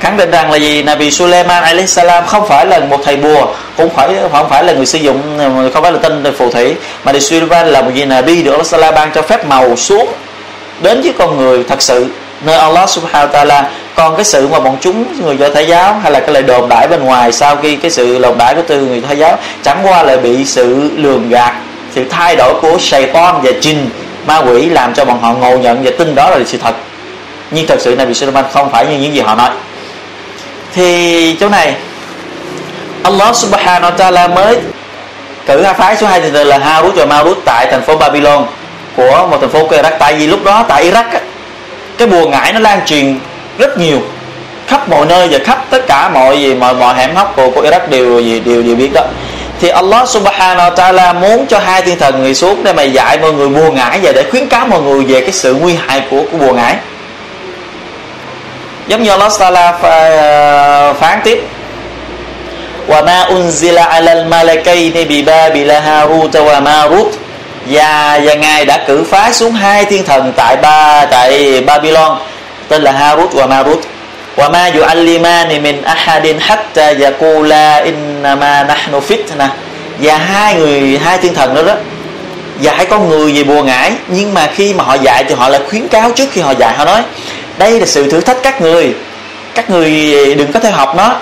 khẳng 0.00 0.16
định 0.16 0.30
rằng 0.30 0.50
là 0.50 0.56
gì? 0.56 0.82
Nabi 0.82 1.10
Sulaiman 1.10 1.62
alayhi 1.62 1.86
salam 1.86 2.26
không 2.26 2.48
phải 2.48 2.66
là 2.66 2.78
một 2.78 3.00
thầy 3.04 3.16
bùa, 3.16 3.46
cũng 3.76 3.90
phải, 3.90 4.08
không 4.32 4.48
phải 4.48 4.64
là 4.64 4.72
người 4.72 4.86
sử 4.86 4.98
dụng, 4.98 5.38
không 5.74 5.82
phải 5.82 5.92
là 5.92 5.98
tên 6.02 6.34
phù 6.38 6.50
thủy, 6.50 6.74
mà 7.04 7.12
Nabi 7.12 7.20
Sulaiman 7.20 7.66
là 7.66 7.82
một 7.82 7.90
vị 7.94 8.04
Nabi 8.04 8.42
được 8.42 8.72
Allah 8.72 8.94
ban 8.94 9.10
cho 9.14 9.22
phép 9.22 9.46
màu 9.46 9.76
xuống 9.76 10.12
đến 10.82 11.02
với 11.02 11.12
con 11.18 11.38
người 11.38 11.64
thật 11.68 11.82
sự 11.82 12.06
nơi 12.44 12.56
Allah 12.56 12.88
subhanahu 12.88 13.32
wa 13.32 13.46
ta'ala 13.46 13.64
còn 13.94 14.16
cái 14.16 14.24
sự 14.24 14.48
mà 14.48 14.60
bọn 14.60 14.76
chúng, 14.80 15.04
người 15.22 15.36
do 15.36 15.48
thái 15.54 15.66
giáo, 15.66 16.00
hay 16.02 16.12
là 16.12 16.20
cái 16.20 16.30
lời 16.30 16.42
đồn 16.42 16.68
đãi 16.68 16.88
bên 16.88 17.04
ngoài 17.04 17.32
sau 17.32 17.56
khi 17.56 17.76
cái 17.76 17.90
sự 17.90 18.18
đồn 18.18 18.38
đãi 18.38 18.54
của 18.54 18.62
từ 18.66 18.80
người 18.80 19.00
thái 19.00 19.18
giáo, 19.18 19.38
chẳng 19.62 19.78
qua 19.82 20.02
lại 20.02 20.16
bị 20.16 20.44
sự 20.44 20.90
lường 20.96 21.28
gạt, 21.28 21.54
sự 21.94 22.04
thay 22.10 22.36
đổi 22.36 22.54
của 22.60 22.78
Satan 22.80 23.42
và 23.42 23.50
Jin 23.60 23.76
ma 24.26 24.38
quỷ 24.38 24.68
làm 24.68 24.94
cho 24.94 25.04
bọn 25.04 25.20
họ 25.22 25.32
ngộ 25.32 25.56
nhận 25.56 25.82
và 25.82 25.90
tin 25.98 26.14
đó 26.14 26.30
là 26.30 26.38
sự 26.46 26.58
thật. 26.58 26.74
Nhưng 27.50 27.66
thật 27.66 27.80
sự 27.80 27.94
này 27.94 28.06
bị 28.06 28.14
Sulaiman 28.14 28.44
không 28.52 28.72
phải 28.72 28.86
như 28.86 28.98
những 28.98 29.14
gì 29.14 29.20
họ 29.20 29.34
nói. 29.34 29.50
Thì 30.74 31.36
chỗ 31.40 31.48
này, 31.48 31.74
Allah 33.02 33.36
subhanahu 33.36 33.90
wa 33.90 33.96
ta'ala 33.96 34.34
mới 34.34 34.58
cử 35.46 35.62
hai 35.62 35.74
phái 35.74 35.96
số 35.96 36.06
hai 36.06 36.20
thì 36.20 36.44
là 36.44 36.58
Harut 36.58 36.94
và 36.94 37.06
Marut 37.06 37.38
tại 37.44 37.66
thành 37.70 37.82
phố 37.82 37.96
Babylon 37.96 38.46
của 38.96 39.26
một 39.30 39.38
thành 39.40 39.50
phố 39.50 39.66
của 39.66 39.76
Iraq 39.76 39.98
tại 39.98 40.14
vì 40.14 40.26
lúc 40.26 40.44
đó, 40.44 40.64
tại 40.68 40.90
Iraq 40.90 41.04
cái 42.01 42.07
bùa 42.07 42.27
ngải 42.27 42.53
nó 42.53 42.59
lan 42.59 42.79
truyền 42.85 43.19
rất 43.57 43.77
nhiều 43.77 44.01
khắp 44.67 44.89
mọi 44.89 45.05
nơi 45.05 45.27
và 45.31 45.39
khắp 45.43 45.65
tất 45.69 45.87
cả 45.87 46.09
mọi 46.09 46.41
gì 46.41 46.53
mọi 46.55 46.73
mọi 46.73 46.95
hẻm 46.95 47.15
hóc 47.15 47.33
của, 47.35 47.49
của 47.49 47.61
Iraq 47.61 47.89
đều 47.89 48.19
gì 48.19 48.39
đều 48.39 48.61
đều 48.61 48.75
biết 48.75 48.89
đó 48.93 49.01
thì 49.61 49.69
Allah 49.69 50.09
subhanahu 50.09 50.69
wa 50.69 50.75
ta'ala 50.75 51.19
muốn 51.19 51.45
cho 51.47 51.59
hai 51.59 51.81
thiên 51.81 51.99
thần 51.99 52.21
người 52.21 52.35
xuống 52.35 52.63
để 52.63 52.73
mà 52.73 52.83
dạy 52.83 53.17
mọi 53.17 53.33
người 53.33 53.49
bùa 53.49 53.71
ngải 53.71 53.99
và 54.03 54.11
để 54.11 54.23
khuyến 54.31 54.47
cáo 54.47 54.67
mọi 54.67 54.81
người 54.81 55.03
về 55.03 55.21
cái 55.21 55.31
sự 55.31 55.53
nguy 55.53 55.75
hại 55.87 56.03
của 56.11 56.23
của 56.31 56.37
bùa 56.37 56.53
ngải 56.53 56.75
giống 58.87 59.03
như 59.03 59.09
Allah 59.09 59.31
ta'ala 59.31 59.73
phán 60.93 61.19
tiếp 61.23 61.43
وما 62.87 63.19
أنزل 63.31 63.77
على 63.77 64.11
الملكين 64.13 64.93
ببابل 65.09 65.71
هاروت 65.71 66.35
وماروت 66.37 67.11
và 67.66 68.20
và 68.24 68.34
ngài 68.34 68.64
đã 68.64 68.84
cử 68.86 69.04
phái 69.04 69.32
xuống 69.32 69.52
hai 69.52 69.84
thiên 69.84 70.04
thần 70.04 70.32
tại 70.36 70.56
ba, 70.56 71.06
tại 71.06 71.60
Babylon, 71.60 72.18
tên 72.68 72.82
là 72.82 72.92
Harut 72.92 73.32
và 73.32 73.46
Marut. 73.46 73.80
Wa 74.36 74.50
ma 74.50 74.70
yu'allimani 74.70 75.60
min 75.60 75.82
ahadin 75.82 76.38
hatta 76.40 76.92
yaqula 77.00 77.76
innama 77.84 78.64
nahnu 78.64 79.00
fitna. 79.08 79.48
Và 79.98 80.16
hai 80.16 80.54
người, 80.54 81.00
hai 81.04 81.18
thiên 81.18 81.34
thần 81.34 81.54
đó 81.54 81.62
đó, 81.62 81.74
dạy 82.60 82.86
con 82.86 83.08
người 83.08 83.32
về 83.32 83.44
bùa 83.44 83.62
ngải, 83.62 83.92
nhưng 84.08 84.34
mà 84.34 84.50
khi 84.54 84.74
mà 84.74 84.84
họ 84.84 84.94
dạy 84.94 85.24
thì 85.28 85.34
họ 85.34 85.48
lại 85.48 85.60
khuyến 85.70 85.88
cáo 85.88 86.12
trước 86.12 86.28
khi 86.32 86.40
họ 86.40 86.50
dạy, 86.58 86.74
họ 86.74 86.84
nói, 86.84 87.02
đây 87.58 87.80
là 87.80 87.86
sự 87.86 88.10
thử 88.10 88.20
thách 88.20 88.42
các 88.42 88.60
người 88.60 88.94
các 89.54 89.70
người 89.70 89.90
đừng 90.34 90.52
có 90.52 90.60
theo 90.60 90.72
học 90.72 90.94
nó. 90.96 91.16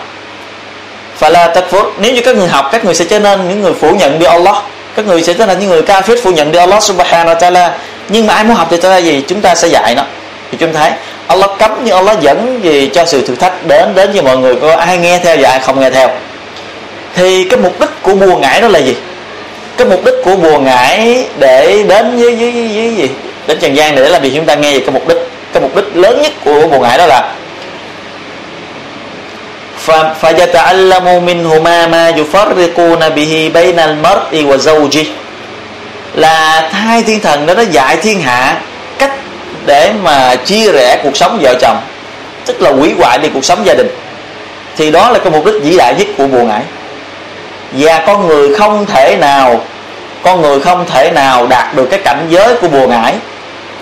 Phải 1.16 1.30
là 1.30 1.52
thật 1.54 1.64
nếu 1.98 2.12
như 2.12 2.20
các 2.24 2.36
người 2.36 2.48
học, 2.48 2.68
các 2.72 2.84
người 2.84 2.94
sẽ 2.94 3.04
trở 3.04 3.18
nên 3.18 3.48
những 3.48 3.62
người 3.62 3.74
phủ 3.74 3.90
nhận 3.90 4.18
đi 4.18 4.26
Allah 4.26 4.56
các 4.96 5.06
người 5.06 5.22
sẽ 5.22 5.34
trở 5.34 5.46
thành 5.46 5.58
những 5.60 5.70
người 5.70 5.82
kafir 5.82 6.22
phủ 6.22 6.30
nhận 6.30 6.52
đi 6.52 6.58
Allah 6.58 6.82
subhanahu 6.82 7.34
wa 7.34 7.38
ta'ala. 7.38 7.70
Nhưng 8.08 8.26
mà 8.26 8.34
ai 8.34 8.44
muốn 8.44 8.56
học 8.56 8.68
thì 8.70 8.76
ta 8.76 8.96
gì 8.96 9.24
chúng 9.28 9.40
ta 9.40 9.54
sẽ 9.54 9.68
dạy 9.68 9.94
nó. 9.94 10.02
Thì 10.50 10.58
chúng 10.60 10.72
thấy 10.72 10.90
Allah 11.26 11.50
cấm 11.58 11.70
nhưng 11.84 11.96
Allah 11.96 12.20
dẫn 12.20 12.60
gì 12.62 12.90
cho 12.94 13.04
sự 13.04 13.26
thử 13.26 13.34
thách 13.34 13.66
đến 13.66 13.94
đến 13.94 14.12
với 14.12 14.22
mọi 14.22 14.36
người. 14.36 14.56
Có 14.56 14.76
ai 14.76 14.98
nghe 14.98 15.18
theo 15.18 15.36
và 15.40 15.50
ai 15.50 15.60
không 15.60 15.80
nghe 15.80 15.90
theo? 15.90 16.10
Thì 17.14 17.44
cái 17.44 17.58
mục 17.58 17.80
đích 17.80 17.90
của 18.02 18.14
bùa 18.14 18.36
ngải 18.36 18.60
đó 18.60 18.68
là 18.68 18.78
gì? 18.78 18.96
Cái 19.76 19.86
mục 19.86 20.04
đích 20.04 20.14
của 20.24 20.36
bùa 20.36 20.58
ngải 20.58 21.26
để 21.38 21.84
đến 21.88 22.16
với 22.16 22.34
với, 22.34 22.50
với, 22.50 22.68
với 22.68 22.94
gì? 22.96 23.10
Đến 23.46 23.58
trần 23.60 23.76
gian 23.76 23.94
để 23.94 24.08
làm 24.08 24.22
gì? 24.22 24.32
Chúng 24.34 24.46
ta 24.46 24.54
nghe 24.54 24.72
về 24.72 24.80
cái 24.80 24.90
mục 24.90 25.08
đích. 25.08 25.18
Cái 25.52 25.62
mục 25.62 25.76
đích 25.76 25.96
lớn 25.96 26.22
nhất 26.22 26.32
của 26.44 26.66
bùa 26.66 26.78
ngải 26.78 26.98
đó 26.98 27.06
là 27.06 27.32
فيتعلم 30.21 31.25
منهما 31.25 31.87
ما 31.87 32.09
يفرقون 32.09 33.09
به 33.09 33.51
بين 33.53 33.79
المرء 33.79 34.33
وزوجه 34.49 35.05
là 36.15 36.69
hai 36.71 37.03
thiên 37.03 37.19
thần 37.19 37.45
đó 37.45 37.53
nó 37.53 37.61
dạy 37.61 37.97
thiên 37.97 38.21
hạ 38.21 38.57
cách 38.97 39.11
để 39.65 39.91
mà 40.03 40.35
chia 40.35 40.71
rẽ 40.71 40.99
cuộc 41.03 41.17
sống 41.17 41.39
vợ 41.41 41.55
chồng 41.61 41.77
tức 42.45 42.61
là 42.61 42.71
hủy 42.71 42.93
hoại 42.99 43.17
đi 43.17 43.29
cuộc 43.33 43.45
sống 43.45 43.65
gia 43.65 43.73
đình 43.73 43.87
thì 44.77 44.91
đó 44.91 45.09
là 45.09 45.19
cái 45.19 45.31
mục 45.31 45.45
đích 45.45 45.55
vĩ 45.61 45.77
đại 45.77 45.95
nhất 45.97 46.07
của 46.17 46.27
bùa 46.27 46.43
ngải 46.43 46.61
và 47.71 48.03
con 48.07 48.27
người 48.27 48.55
không 48.55 48.85
thể 48.85 49.17
nào 49.17 49.61
con 50.21 50.41
người 50.41 50.59
không 50.59 50.85
thể 50.93 51.11
nào 51.11 51.47
đạt 51.47 51.75
được 51.75 51.87
cái 51.91 51.99
cảnh 51.99 52.25
giới 52.29 52.55
của 52.55 52.67
bùa 52.67 52.87
ngải 52.87 53.15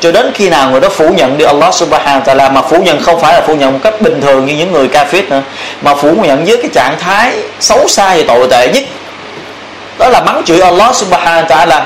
cho 0.00 0.12
đến 0.12 0.33
khi 0.35 0.49
nào 0.49 0.71
người 0.71 0.81
đó 0.81 0.88
phủ 0.88 1.09
nhận 1.09 1.38
đi, 1.38 1.45
Allah 1.45 1.75
subhanahu 1.75 2.21
wa 2.21 2.25
ta'ala 2.25 2.52
mà 2.52 2.62
phủ 2.62 2.83
nhận 2.83 3.02
không 3.02 3.21
phải 3.21 3.35
là 3.35 3.40
phủ 3.40 3.55
nhận 3.55 3.73
một 3.73 3.78
cách 3.83 4.00
bình 4.00 4.21
thường 4.21 4.47
như 4.47 4.55
những 4.55 4.73
người 4.73 4.88
kafir 4.88 5.28
nữa, 5.28 5.43
mà 5.83 5.95
phủ 5.95 6.14
nhận 6.23 6.45
với 6.45 6.57
cái 6.57 6.71
trạng 6.75 6.99
thái 6.99 7.35
xấu 7.61 7.88
xa 7.88 8.17
và 8.17 8.23
tồi 8.28 8.47
tệ 8.50 8.71
nhất. 8.75 8.85
Đó 9.99 10.09
là 10.09 10.21
mắng 10.21 10.43
chửi 10.45 10.61
Allah 10.61 10.95
subhanahu 10.95 11.43
wa 11.43 11.47
ta'ala 11.47 11.81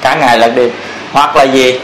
cả 0.00 0.14
ngày 0.14 0.38
lẫn 0.38 0.54
đêm. 0.54 0.70
Hoặc 1.12 1.36
là 1.36 1.42
gì? 1.42 1.80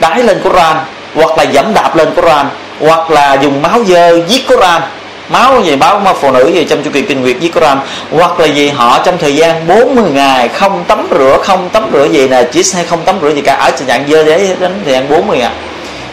Đái 0.00 0.22
lên 0.22 0.40
Quran, 0.44 0.76
hoặc 1.14 1.38
là 1.38 1.44
dẫm 1.44 1.74
đạp 1.74 1.96
lên 1.96 2.14
Quran, 2.14 2.48
hoặc 2.80 3.10
là 3.10 3.34
dùng 3.34 3.62
máu 3.62 3.84
dơ 3.84 4.20
giết 4.28 4.48
Quran 4.48 4.82
máu 5.28 5.62
gì 5.62 5.76
báo 5.76 5.98
mà 5.98 6.12
phụ 6.12 6.32
nữ 6.32 6.50
gì 6.54 6.64
trong 6.64 6.82
chu 6.82 6.90
kỳ 6.90 7.02
kinh 7.02 7.20
nguyệt 7.20 7.36
với 7.40 7.48
Quran? 7.48 7.78
Hoặc 8.10 8.40
là 8.40 8.46
gì? 8.46 8.68
Họ 8.68 8.98
trong 9.04 9.18
thời 9.18 9.36
gian 9.36 9.66
40 9.68 10.10
ngày 10.10 10.48
không 10.48 10.84
tắm 10.88 11.06
rửa, 11.10 11.38
không 11.42 11.68
tắm 11.68 11.90
rửa 11.92 12.04
gì 12.04 12.28
nè 12.28 12.42
chỉ 12.52 12.62
hay 12.74 12.84
không 12.84 13.00
tắm 13.04 13.18
rửa 13.22 13.30
gì 13.34 13.40
cả, 13.40 13.54
ở 13.54 13.70
trên 13.70 13.88
dạng 13.88 14.04
dơ 14.08 14.24
đấy 14.24 14.50
đến 14.60 14.72
thời 14.84 14.92
gian 14.92 15.08
40 15.08 15.38
ngày 15.38 15.52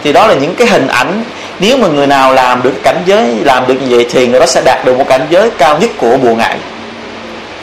thì 0.03 0.13
đó 0.13 0.27
là 0.27 0.33
những 0.33 0.55
cái 0.55 0.67
hình 0.67 0.87
ảnh, 0.87 1.23
nếu 1.59 1.77
mà 1.77 1.87
người 1.87 2.07
nào 2.07 2.33
làm 2.33 2.63
được 2.63 2.83
cảnh 2.83 3.01
giới, 3.05 3.35
làm 3.43 3.67
được 3.67 3.75
như 3.81 3.95
vậy 3.95 4.05
thì 4.11 4.27
người 4.27 4.39
đó 4.39 4.45
sẽ 4.45 4.61
đạt 4.65 4.85
được 4.85 4.97
một 4.97 5.05
cảnh 5.07 5.27
giới 5.29 5.49
cao 5.57 5.77
nhất 5.79 5.89
của 5.97 6.17
bùa 6.17 6.35
ngại 6.35 6.57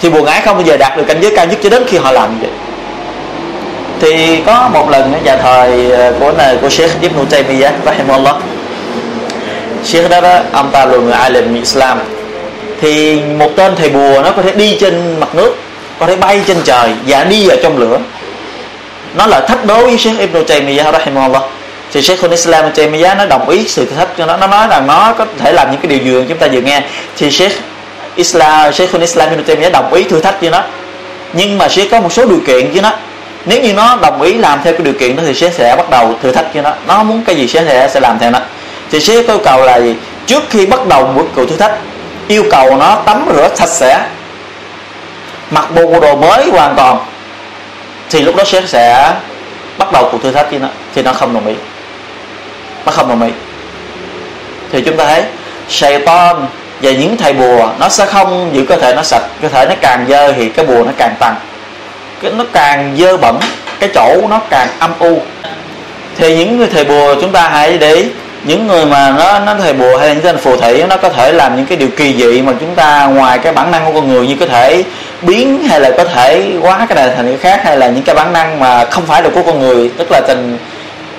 thì 0.01 0.11
bùa 0.11 0.23
ngại 0.23 0.41
không 0.45 0.57
bao 0.57 0.67
giờ 0.67 0.77
đạt 0.77 0.97
được 0.97 1.05
cảnh 1.07 1.19
giới 1.21 1.33
cao 1.37 1.47
nhất 1.47 1.59
cho 1.63 1.71
đến 1.71 1.83
khi 1.87 1.99
họ 1.99 2.13
làm 2.13 2.41
vậy. 2.41 2.51
Thì 4.01 4.41
có 4.47 4.71
một 4.73 4.91
lần 4.91 5.13
nhà 5.25 5.37
thời 5.37 5.91
ờ, 5.91 6.13
của 6.21 6.33
này, 6.33 6.57
của 6.63 6.69
Sheikh 6.69 7.01
Ibn 7.01 7.27
Taymiyyah, 7.27 7.73
rahimahullah 7.87 8.37
Sheikh 9.85 10.11
đó, 10.11 10.21
đó 10.21 10.39
ông 10.53 10.71
ta 10.73 10.85
là 10.85 10.97
người 10.97 11.13
alim 11.13 11.55
Islam. 11.55 11.99
Thì 12.81 13.21
một 13.21 13.51
tên 13.57 13.77
thầy 13.77 13.89
bùa 13.89 14.23
nó 14.25 14.31
có 14.31 14.43
thể 14.43 14.53
đi 14.53 14.77
trên 14.81 15.21
mặt 15.21 15.35
nước 15.35 15.57
có 15.99 16.07
thể 16.07 16.17
bay 16.17 16.41
trên 16.47 16.57
trời 16.65 16.91
và 17.07 17.25
đi 17.25 17.49
ở 17.49 17.57
trong 17.63 17.79
lửa. 17.79 17.99
Nó 19.15 19.27
là 19.27 19.41
thách 19.41 19.65
đố 19.65 19.85
với 19.85 19.99
Sheikh 19.99 20.19
Ibn 20.19 20.45
Taymiyyah 20.45 20.93
rahimahullah. 20.93 21.43
Thì 21.93 22.03
Sheikh 22.03 22.31
Islam 22.31 22.65
Ibn 22.65 22.77
Taymiyyah 22.77 23.19
nó 23.19 23.27
đồng 23.27 23.49
ý 23.49 23.69
sự 23.69 23.87
thách 23.97 24.09
cho 24.19 24.27
nó. 24.27 24.37
Nó 24.37 24.47
nói 24.47 24.67
rằng 24.71 24.87
nó 24.87 25.15
có 25.19 25.27
thể 25.39 25.53
làm 25.53 25.71
những 25.71 25.81
cái 25.81 25.89
điều 25.89 25.99
dường 25.99 26.27
chúng 26.29 26.39
ta 26.39 26.47
vừa 26.53 26.61
nghe. 26.61 26.83
Thì 27.17 27.31
Sheikh 27.31 27.53
Islam 28.17 28.73
Sheikh 28.73 29.01
Islam 29.01 29.31
Ibn 29.31 29.45
Taymiyyah 29.45 29.73
đồng 29.73 29.93
ý 29.95 30.05
thử 30.05 30.21
thách 30.21 30.41
với 30.41 30.51
nó. 30.51 30.63
Nhưng 31.33 31.59
mà 31.59 31.69
Sheikh 31.69 31.91
có 31.91 32.01
một 32.01 32.13
số 32.13 32.25
điều 32.25 32.41
kiện 32.47 32.73
với 32.73 32.83
nó. 32.83 32.93
Nếu 33.47 33.61
như 33.63 33.73
nó 33.73 33.99
đồng 34.03 34.23
ý 34.23 34.35
làm 34.35 34.61
theo 34.65 34.73
cái 34.73 34.83
điều 34.83 34.95
kiện 34.95 35.17
đó 35.17 35.23
thì 35.27 35.35
Sheikh 35.35 35.55
sẽ 35.55 35.77
bắt 35.77 35.91
đầu 35.91 36.15
thử 36.23 36.33
thách 36.33 36.47
cho 36.55 36.63
nó. 36.63 36.73
Nó 36.87 37.03
muốn 37.03 37.23
cái 37.27 37.37
gì 37.37 37.49
Sheikh 37.49 37.67
sẽ 37.69 37.89
sẽ 37.95 38.01
làm 38.01 38.19
theo 38.19 38.31
nó 38.31 38.39
thì 38.91 39.01
sẽ 39.01 39.13
yêu 39.13 39.39
cầu 39.45 39.63
là 39.63 39.81
gì? 39.81 39.95
Trước 40.27 40.43
khi 40.51 40.67
bắt 40.67 40.87
đầu 40.87 41.07
một 41.07 41.27
cuộc 41.35 41.47
thử 41.49 41.57
thách, 41.57 41.73
yêu 42.29 42.45
cầu 42.51 42.77
nó 42.77 42.95
tắm 43.07 43.25
rửa 43.37 43.49
sạch 43.55 43.69
sẽ, 43.69 44.01
mặc 45.51 45.67
bộ 45.75 46.01
đồ 46.01 46.17
mới 46.17 46.51
hoàn 46.51 46.77
toàn, 46.77 46.99
thì 48.11 48.23
lúc 48.23 48.37
đó 48.37 48.45
sếp 48.45 48.69
sẽ 48.69 49.15
bắt 49.79 49.93
đầu 49.93 50.09
cuộc 50.13 50.23
thử 50.23 50.33
thách 50.33 50.51
với 50.51 50.59
nó 50.59 50.69
thì 50.95 51.03
nó 51.03 51.13
không 51.13 51.35
đồng 51.35 51.47
ý. 51.47 51.55
Nó 52.87 52.93
không 52.93 53.09
đồng 53.09 53.23
ý. 53.23 53.31
Thì 54.73 54.83
chúng 54.83 54.97
ta 54.97 55.05
thấy 55.05 55.23
Satan 55.69 56.47
và 56.83 56.91
những 56.91 57.17
thầy 57.17 57.33
bùa, 57.33 57.69
nó 57.79 57.89
sẽ 57.89 58.07
không 58.07 58.51
giữ 58.53 58.65
cơ 58.69 58.77
thể 58.77 58.95
nó 58.95 59.03
sạch, 59.03 59.23
cơ 59.43 59.49
thể 59.49 59.67
nó 59.67 59.75
càng 59.81 60.07
dơ 60.09 60.33
thì 60.33 60.49
cái 60.49 60.67
bùa 60.67 60.85
nó 60.85 60.93
càng 60.97 61.15
tăng 61.19 61.35
cái, 62.23 62.33
nó 62.33 62.45
càng 62.53 62.97
dơ 62.99 63.17
bẩn, 63.17 63.39
cái 63.81 63.91
chỗ 63.95 64.17
nó 64.29 64.41
càng 64.51 64.69
âm 64.79 64.93
u. 64.99 65.23
Thì 66.17 66.37
những 66.37 66.59
người 66.59 66.69
thầy 66.73 66.85
bùa 66.85 67.15
chúng 67.21 67.33
ta 67.33 67.49
hãy 67.49 67.79
để 67.79 67.95
ý 67.95 68.09
những 68.45 68.67
người 68.67 68.87
mà 68.87 69.11
nó 69.19 69.39
nó 69.39 69.55
thầy 69.55 69.73
bùa 69.73 69.97
hay 69.97 70.09
là 70.09 70.15
những 70.15 70.23
tên 70.23 70.39
phù 70.39 70.57
thủy, 70.57 70.85
nó 70.89 70.97
có 70.97 71.09
thể 71.09 71.33
làm 71.33 71.57
những 71.57 71.67
cái 71.67 71.77
điều 71.77 71.89
kỳ 71.97 72.15
dị 72.15 72.43
mà 72.43 72.53
chúng 72.61 72.75
ta 72.75 73.07
ngoài 73.07 73.39
cái 73.39 73.53
bản 73.53 73.71
năng 73.71 73.87
của 73.87 73.93
con 74.01 74.09
người 74.09 74.27
như 74.27 74.37
có 74.41 74.47
thể 74.47 74.85
biến 75.23 75.63
hay 75.69 75.81
là 75.81 75.91
có 75.97 76.05
thể 76.05 76.53
quá 76.61 76.87
cái 76.89 76.97
này 76.97 77.17
thành 77.17 77.27
cái 77.27 77.37
khác, 77.37 77.65
hay 77.65 77.77
là 77.77 77.87
những 77.87 78.03
cái 78.03 78.15
bản 78.15 78.33
năng 78.33 78.61
mà 78.61 78.85
không 78.85 79.07
phải 79.07 79.23
là 79.23 79.29
của 79.35 79.43
con 79.43 79.61
người, 79.61 79.91
tức 79.99 80.11
là 80.11 80.21
tình, 80.29 80.59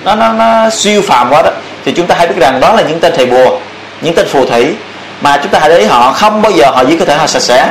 nó 0.04 0.14
nó 0.14 0.32
nó 0.32 0.70
siêu 0.70 1.02
phàm 1.02 1.30
quá 1.30 1.42
đó, 1.42 1.50
thì 1.84 1.92
chúng 1.92 2.06
ta 2.06 2.14
hãy 2.18 2.26
biết 2.26 2.36
rằng 2.38 2.60
đó 2.60 2.72
là 2.72 2.82
những 2.82 3.00
tên 3.00 3.12
thầy 3.16 3.26
bùa, 3.26 3.58
những 4.00 4.14
tên 4.14 4.28
phù 4.28 4.46
thủy 4.46 4.74
mà 5.20 5.36
chúng 5.36 5.52
ta 5.52 5.58
hãy 5.58 5.68
để 5.68 5.78
ý 5.78 5.84
họ 5.84 6.12
không 6.12 6.42
bao 6.42 6.52
giờ 6.52 6.70
họ 6.70 6.82
giữ 6.82 6.96
cơ 6.98 7.04
thể 7.04 7.14
họ 7.14 7.26
sạch 7.26 7.42
sẽ. 7.42 7.68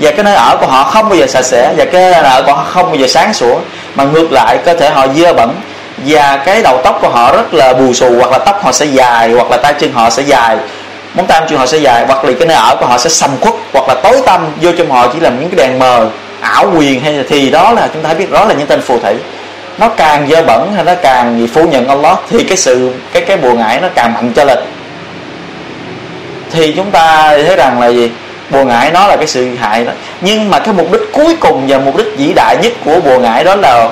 Và 0.00 0.10
cái 0.10 0.24
nơi 0.24 0.34
ở 0.34 0.56
của 0.60 0.66
họ 0.66 0.84
không 0.84 1.08
bao 1.08 1.18
giờ 1.18 1.26
sạch 1.26 1.44
sẽ, 1.44 1.72
và 1.76 1.84
cái 1.84 2.00
nơi 2.00 2.12
ở 2.12 2.42
của 2.42 2.52
họ 2.52 2.64
không 2.64 2.86
bao 2.86 2.94
giờ 2.94 3.06
sáng 3.06 3.34
sủa, 3.34 3.58
mà 3.94 4.04
ngược 4.04 4.32
lại 4.32 4.58
cơ 4.64 4.74
thể 4.74 4.90
họ 4.90 5.06
dơ 5.16 5.32
bẩn 5.32 5.54
và 5.96 6.42
cái 6.46 6.62
đầu 6.62 6.80
tóc 6.84 6.98
của 7.02 7.08
họ 7.08 7.32
rất 7.32 7.54
là 7.54 7.72
bù 7.72 7.92
xù, 7.92 8.16
hoặc 8.18 8.30
là 8.30 8.38
tóc 8.38 8.64
họ 8.64 8.72
sẽ 8.72 8.86
dài, 8.86 9.32
hoặc 9.32 9.50
là 9.50 9.56
tay 9.56 9.74
chân 9.78 9.92
họ 9.92 10.10
sẽ 10.10 10.22
dài, 10.22 10.56
móng 11.14 11.26
tay 11.26 11.40
chân 11.48 11.58
họ 11.58 11.66
sẽ 11.66 11.78
dài, 11.78 12.04
hoặc 12.06 12.24
là 12.24 12.32
cái 12.38 12.48
nơi 12.48 12.56
ở 12.56 12.76
của 12.80 12.86
họ 12.86 12.98
sẽ 12.98 13.10
sầm 13.10 13.30
khuất, 13.40 13.54
hoặc 13.72 13.88
là 13.88 13.94
tối 13.94 14.20
tăm, 14.26 14.46
vô 14.60 14.70
trong 14.78 14.90
họ 14.90 15.08
chỉ 15.12 15.20
làm 15.20 15.40
những 15.40 15.50
cái 15.50 15.68
đèn 15.68 15.78
mờ, 15.78 16.08
ảo 16.40 16.72
quyền 16.76 17.00
hay 17.00 17.12
là 17.12 17.24
thì 17.28 17.50
đó 17.50 17.72
là 17.72 17.88
chúng 17.94 18.02
ta 18.02 18.14
biết 18.14 18.30
đó 18.30 18.44
là 18.44 18.54
những 18.54 18.66
tên 18.66 18.80
phù 18.80 18.98
thủy. 18.98 19.14
Nó 19.78 19.88
càng 19.88 20.28
dơ 20.30 20.42
bẩn 20.42 20.72
hay 20.74 20.84
nó 20.84 20.94
càng 21.02 21.48
phủ 21.54 21.64
nhận 21.64 21.88
Allah 21.88 22.18
thì 22.30 22.44
cái 22.44 22.56
sự, 22.56 22.92
cái 23.12 23.22
cái 23.22 23.36
bùa 23.36 23.54
ngải 23.54 23.80
nó 23.80 23.88
càng 23.94 24.14
mạnh 24.14 24.32
cho 24.36 24.44
lịch 24.44 24.58
thì 26.50 26.72
chúng 26.72 26.90
ta 26.90 27.28
thấy 27.46 27.56
rằng 27.56 27.80
là 27.80 27.88
gì? 27.88 28.10
Bùa 28.50 28.64
ngải 28.64 28.90
nó 28.90 29.06
là 29.06 29.16
cái 29.16 29.26
sự 29.26 29.54
hại 29.54 29.84
đó. 29.84 29.92
Nhưng 30.20 30.50
mà 30.50 30.58
cái 30.58 30.74
mục 30.74 30.92
đích 30.92 31.00
cuối 31.12 31.36
cùng 31.40 31.66
và 31.68 31.78
mục 31.78 31.96
đích 31.96 32.06
vĩ 32.16 32.32
đại 32.32 32.56
nhất 32.56 32.72
của 32.84 33.00
bùa 33.00 33.18
ngải 33.18 33.44
đó 33.44 33.54
là 33.54 33.88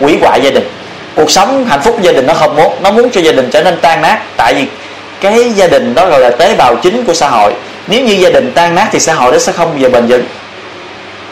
hủy 0.00 0.18
hoại 0.22 0.40
gia 0.42 0.50
đình 0.50 0.68
cuộc 1.14 1.30
sống 1.30 1.66
hạnh 1.66 1.80
phúc 1.84 1.98
gia 2.02 2.12
đình 2.12 2.26
nó 2.26 2.34
không 2.34 2.56
muốn 2.56 2.72
nó 2.82 2.90
muốn 2.90 3.10
cho 3.10 3.20
gia 3.20 3.32
đình 3.32 3.50
trở 3.50 3.62
nên 3.62 3.76
tan 3.80 4.02
nát. 4.02 4.18
Tại 4.36 4.54
vì 4.54 4.66
cái 5.20 5.52
gia 5.52 5.66
đình 5.66 5.94
đó 5.94 6.06
gọi 6.06 6.20
là 6.20 6.30
tế 6.30 6.54
bào 6.54 6.76
chính 6.76 7.04
của 7.04 7.14
xã 7.14 7.28
hội. 7.28 7.52
Nếu 7.86 8.00
như 8.04 8.12
gia 8.12 8.30
đình 8.30 8.52
tan 8.54 8.74
nát 8.74 8.88
thì 8.92 9.00
xã 9.00 9.14
hội 9.14 9.32
đó 9.32 9.38
sẽ 9.38 9.52
không 9.52 9.70
bao 9.70 9.78
giờ 9.78 9.88
bền 9.88 10.06
vững. 10.06 10.24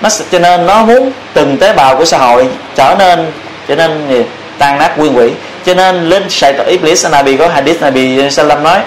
Nó 0.01 0.09
cho 0.33 0.39
nên 0.39 0.67
nó 0.67 0.85
muốn 0.85 1.13
từng 1.35 1.57
tế 1.57 1.73
bào 1.73 1.97
của 1.97 2.05
xã 2.05 2.19
hội 2.19 2.49
trở 2.75 2.95
nên 2.99 3.27
trở 3.69 3.77
nên 3.77 4.09
gì? 4.09 4.25
tan 4.61 4.79
nát, 4.79 4.99
nguyên 4.99 5.17
quỷ. 5.17 5.31
Cho 5.67 5.75
nên 5.75 6.09
lên 6.09 6.31
sài 6.31 6.53
tội 6.53 6.67
Iblis 6.67 7.07
Nabi 7.11 7.37
có 7.37 7.49
hadith 7.49 7.83
Nabi 7.83 8.31
Salam 8.31 8.63
nói, 8.63 8.79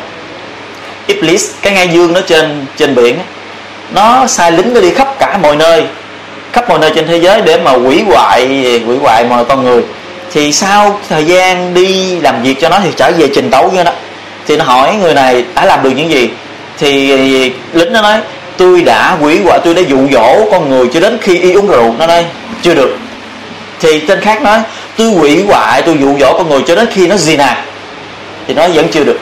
Iblis, 1.07 1.51
cái 1.61 1.73
ngai 1.73 1.87
dương 1.87 2.13
nó 2.13 2.21
trên 2.21 2.65
trên 2.77 2.95
biển, 2.95 3.19
nó 3.93 4.27
sai 4.27 4.51
lính 4.51 4.73
nó 4.73 4.81
đi 4.81 4.91
khắp 4.91 5.15
cả 5.19 5.37
mọi 5.37 5.55
nơi, 5.55 5.83
khắp 6.53 6.69
mọi 6.69 6.79
nơi 6.79 6.91
trên 6.95 7.07
thế 7.07 7.17
giới 7.17 7.41
để 7.41 7.57
mà 7.57 7.71
quỷ 7.71 8.03
hoại 8.07 8.47
quỷ 8.87 8.97
hoại 9.01 9.23
mọi 9.23 9.45
con 9.45 9.63
người 9.63 9.83
thì 10.33 10.51
sau 10.51 10.99
thời 11.09 11.25
gian 11.25 11.73
đi 11.73 12.19
làm 12.19 12.43
việc 12.43 12.55
cho 12.61 12.69
nó 12.69 12.79
thì 12.83 12.89
trở 12.95 13.11
về 13.17 13.27
trình 13.35 13.49
tấu 13.51 13.73
cho 13.75 13.83
nó 13.83 13.91
thì 14.47 14.57
nó 14.57 14.65
hỏi 14.65 14.95
người 14.95 15.13
này, 15.13 15.43
đã 15.55 15.65
làm 15.65 15.83
được 15.83 15.91
những 15.95 16.11
gì? 16.11 16.29
Thì 16.79 17.11
lính 17.73 17.93
nó 17.93 18.01
nói, 18.01 18.19
tôi 18.57 18.81
đã 18.81 19.17
quỷ 19.21 19.39
quả 19.45 19.57
tôi 19.57 19.73
đã 19.73 19.81
dụ 19.81 20.07
dỗ 20.11 20.45
con 20.51 20.69
người 20.69 20.87
cho 20.93 20.99
đến 20.99 21.17
khi 21.21 21.39
y 21.39 21.53
uống 21.53 21.67
rượu. 21.67 21.95
Nó 21.99 22.07
nói, 22.07 22.25
chưa 22.61 22.75
được. 22.75 22.97
Thì 23.79 23.99
tên 23.99 24.21
khác 24.21 24.41
nói, 24.41 24.59
tôi 24.97 25.09
quỷ 25.09 25.43
hoại, 25.43 25.81
tôi 25.81 25.97
dụ 25.99 26.17
dỗ 26.19 26.37
con 26.37 26.49
người 26.49 26.61
cho 26.67 26.75
đến 26.75 26.87
khi 26.91 27.07
nó 27.07 27.15
gì 27.15 27.37
nè? 27.37 27.57
Thì 28.47 28.53
nó 28.53 28.67
vẫn 28.67 28.87
chưa 28.91 29.03
được. 29.03 29.19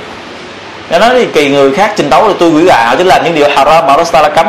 Nó 0.89 0.99
nói 0.99 1.09
thì 1.13 1.25
kỳ 1.33 1.49
người 1.49 1.71
khác 1.71 1.93
trình 1.97 2.09
tấu 2.09 2.27
là, 2.27 2.33
tôi 2.39 2.49
quỷ 2.49 2.63
hoại, 2.69 2.95
tôi 2.95 3.05
làm 3.05 3.23
những 3.23 3.35
điều 3.35 3.49
haram 3.49 3.87
mà 3.87 3.97
nó 3.97 4.21
là 4.21 4.29
cấm 4.29 4.45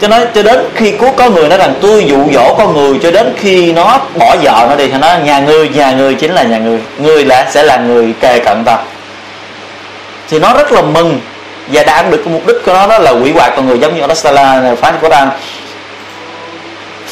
cho 0.00 0.08
nói 0.08 0.26
cho 0.34 0.42
đến 0.42 0.58
khi 0.74 0.90
cuối 0.90 1.10
có 1.16 1.30
người 1.30 1.48
nói 1.48 1.58
rằng 1.58 1.74
tôi 1.80 2.04
dụ 2.04 2.18
dỗ 2.32 2.54
con 2.58 2.74
người 2.74 2.98
cho 3.02 3.10
đến 3.10 3.32
khi 3.36 3.72
nó 3.72 4.00
bỏ 4.14 4.36
vợ 4.42 4.66
nó 4.68 4.76
đi 4.76 4.88
thì 4.88 4.98
nó 4.98 5.16
nhà 5.24 5.38
ngươi 5.38 5.68
nhà 5.68 5.92
ngươi 5.92 6.14
chính 6.14 6.32
là 6.32 6.42
nhà 6.42 6.58
ngươi 6.58 6.78
ngươi 6.98 7.24
là 7.24 7.46
sẽ 7.50 7.62
là 7.62 7.76
người 7.76 8.14
kề 8.20 8.38
cận 8.38 8.64
ta 8.64 8.78
thì 10.28 10.38
nó 10.38 10.54
rất 10.54 10.72
là 10.72 10.82
mừng 10.82 11.20
và 11.68 11.82
đạt 11.82 12.10
được 12.10 12.22
cái 12.24 12.32
mục 12.32 12.46
đích 12.46 12.56
của 12.64 12.72
nó 12.72 12.86
đó 12.86 12.98
là 12.98 13.10
hủy 13.10 13.32
hoại 13.32 13.50
con 13.56 13.66
người 13.66 13.78
giống 13.78 13.94
như 13.94 14.00
Allah 14.00 14.22
Taala 14.22 14.74
phán 14.74 14.94
Quran 15.02 15.28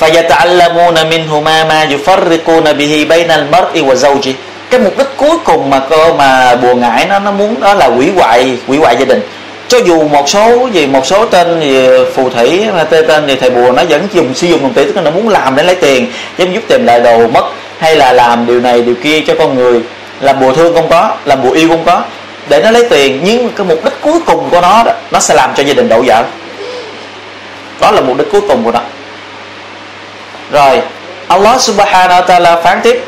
فَيَتَعَلَّمُونَ 0.01 1.09
مِنْهُمَا 1.11 1.65
مَا 1.65 1.85
يُفَرِّقُونَ 1.85 2.77
بِهِ 2.77 3.07
بَيْنَ 3.09 3.31
الْمَرْءِ 3.31 3.85
وَزَوْجِهِ 3.87 4.33
cái 4.71 4.81
mục 4.81 4.99
đích 4.99 5.07
cuối 5.17 5.39
cùng 5.45 5.71
mà 5.71 5.81
cơ 5.91 6.13
mà 6.13 6.57
bùa 6.57 6.75
ngải 6.75 7.07
nó 7.07 7.19
nó 7.19 7.33
muốn 7.33 7.61
đó 7.61 7.75
là 7.75 7.87
hủy 7.87 8.11
hoại 8.17 8.59
hủy 8.67 8.79
hoại 8.79 8.97
gia 8.97 9.05
đình 9.05 9.21
cho 9.70 9.78
dù 9.78 10.08
một 10.08 10.30
số 10.30 10.70
gì 10.74 10.88
một 10.88 11.06
số 11.06 11.26
tên 11.26 11.60
gì 11.60 11.88
phù 12.16 12.30
thủy 12.30 12.66
tên 12.90 13.08
tên 13.08 13.24
thì 13.28 13.36
thầy 13.36 13.50
bùa 13.50 13.72
nó 13.72 13.84
vẫn 13.90 14.08
dùng 14.14 14.34
sử 14.34 14.48
dụng 14.48 14.62
đồng 14.62 14.74
tiền 14.74 14.88
tức 14.88 14.96
là 14.96 15.02
nó 15.02 15.12
muốn 15.12 15.30
làm 15.30 15.56
để 15.56 15.64
lấy 15.64 15.76
tiền 15.76 16.12
giống 16.38 16.54
giúp 16.54 16.64
tìm 16.68 16.86
lại 16.86 17.00
đồ 17.00 17.28
mất 17.28 17.46
hay 17.78 17.96
là 17.96 18.14
làm 18.14 18.46
điều 18.46 18.60
này 18.60 18.82
điều 18.82 18.96
kia 19.04 19.22
cho 19.28 19.36
con 19.40 19.56
người 19.56 19.82
làm 20.22 20.40
bùa 20.40 20.54
thương 20.54 20.76
không 20.76 20.90
có 20.90 21.16
làm 21.26 21.44
bùa 21.44 21.52
yêu 21.52 21.70
không 21.70 21.84
có 21.86 22.04
để 22.50 22.62
nó 22.64 22.72
lấy 22.72 22.90
tiền. 22.90 23.20
Nhưng 23.24 23.50
cái 23.50 23.68
mục 23.68 23.84
đích 23.84 23.94
cuối 24.02 24.20
cùng 24.26 24.50
của 24.50 24.62
nó 24.62 24.84
đó, 24.84 24.92
nó 25.12 25.20
sẽ 25.20 25.34
làm 25.36 25.54
cho 25.56 25.64
gia 25.64 25.74
đình 25.74 25.90
đổ 25.90 26.02
vỡ. 26.06 26.24
Đó 27.82 27.92
là 27.92 28.02
mục 28.02 28.18
đích 28.18 28.32
cuối 28.32 28.42
cùng 28.42 28.64
của 28.64 28.72
nó. 28.72 28.80
Rồi 30.52 30.82
Allah 31.28 31.62
subhanahu 31.62 32.22
wa 32.22 32.26
ta'ala 32.26 32.62
phán 32.62 32.82
tiếp 32.82 33.04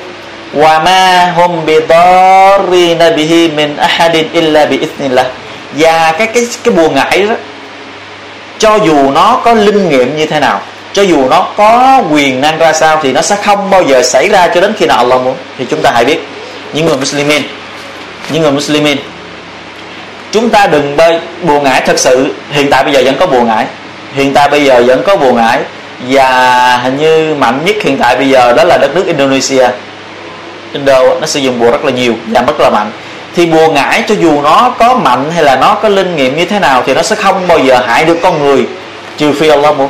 wa 0.53 0.83
ma 0.83 1.33
hum 1.35 1.65
bidarrina 1.65 3.09
bihi 3.09 3.47
min 3.47 3.77
ahadin 3.77 4.27
illa 4.33 4.65
bi 4.65 4.79
idhnillah 4.79 5.25
và 5.73 6.11
cái 6.17 6.27
cái 6.27 6.47
cái 6.63 6.73
bùa 6.73 6.89
ngải 6.89 7.27
đó, 7.29 7.35
cho 8.59 8.75
dù 8.75 9.11
nó 9.11 9.41
có 9.43 9.53
linh 9.53 9.89
nghiệm 9.89 10.17
như 10.17 10.25
thế 10.25 10.39
nào, 10.39 10.61
cho 10.93 11.01
dù 11.01 11.29
nó 11.29 11.47
có 11.57 12.01
quyền 12.11 12.41
năng 12.41 12.57
ra 12.57 12.73
sao 12.73 12.99
thì 13.03 13.11
nó 13.11 13.21
sẽ 13.21 13.35
không 13.35 13.69
bao 13.69 13.83
giờ 13.83 14.03
xảy 14.03 14.29
ra 14.29 14.47
cho 14.47 14.61
đến 14.61 14.73
khi 14.77 14.85
nào 14.85 14.97
Allah 14.97 15.21
muốn. 15.21 15.35
Thì 15.57 15.65
chúng 15.69 15.81
ta 15.81 15.91
hãy 15.93 16.05
biết, 16.05 16.27
những 16.73 16.85
người 16.85 16.97
Muslimin 16.97 17.41
những 18.29 18.41
người 18.41 18.51
Muslimin 18.51 18.97
chúng 20.31 20.49
ta 20.49 20.67
đừng 20.67 20.97
bơi 20.97 21.19
bùa 21.41 21.59
ngải 21.59 21.81
thật 21.81 21.99
sự. 21.99 22.33
Hiện 22.51 22.69
tại 22.69 22.83
bây 22.83 22.93
giờ 22.93 23.01
vẫn 23.05 23.15
có 23.19 23.25
bùa 23.25 23.43
ngải 23.43 23.65
hiện 24.15 24.33
tại 24.33 24.49
bây 24.49 24.65
giờ 24.65 24.83
vẫn 24.87 25.03
có 25.03 25.15
bùa 25.15 25.33
ngải 25.33 25.59
và 26.09 26.77
hình 26.83 26.97
như 26.97 27.35
mạnh 27.35 27.61
nhất 27.65 27.75
hiện 27.83 27.97
tại 27.97 28.15
bây 28.15 28.29
giờ 28.29 28.53
đó 28.53 28.63
là 28.63 28.77
đất 28.77 28.95
nước 28.95 29.03
Indonesia. 29.07 29.67
Indo 30.73 31.03
nó 31.21 31.27
sử 31.27 31.39
dụng 31.39 31.59
bùa 31.59 31.71
rất 31.71 31.85
là 31.85 31.91
nhiều 31.91 32.13
và 32.27 32.41
rất 32.41 32.59
là 32.59 32.69
mạnh 32.69 32.91
thì 33.35 33.45
bùa 33.45 33.67
ngải 33.67 34.03
cho 34.07 34.15
dù 34.15 34.41
nó 34.41 34.73
có 34.79 34.93
mạnh 34.93 35.31
hay 35.31 35.43
là 35.43 35.55
nó 35.55 35.75
có 35.75 35.89
linh 35.89 36.15
nghiệm 36.15 36.37
như 36.37 36.45
thế 36.45 36.59
nào 36.59 36.83
thì 36.85 36.93
nó 36.93 37.01
sẽ 37.01 37.15
không 37.15 37.47
bao 37.47 37.59
giờ 37.59 37.79
hại 37.87 38.05
được 38.05 38.17
con 38.21 38.43
người, 38.43 38.67
trừ 39.17 39.33
phi 39.39 39.49
Allah 39.49 39.77
muốn. 39.77 39.89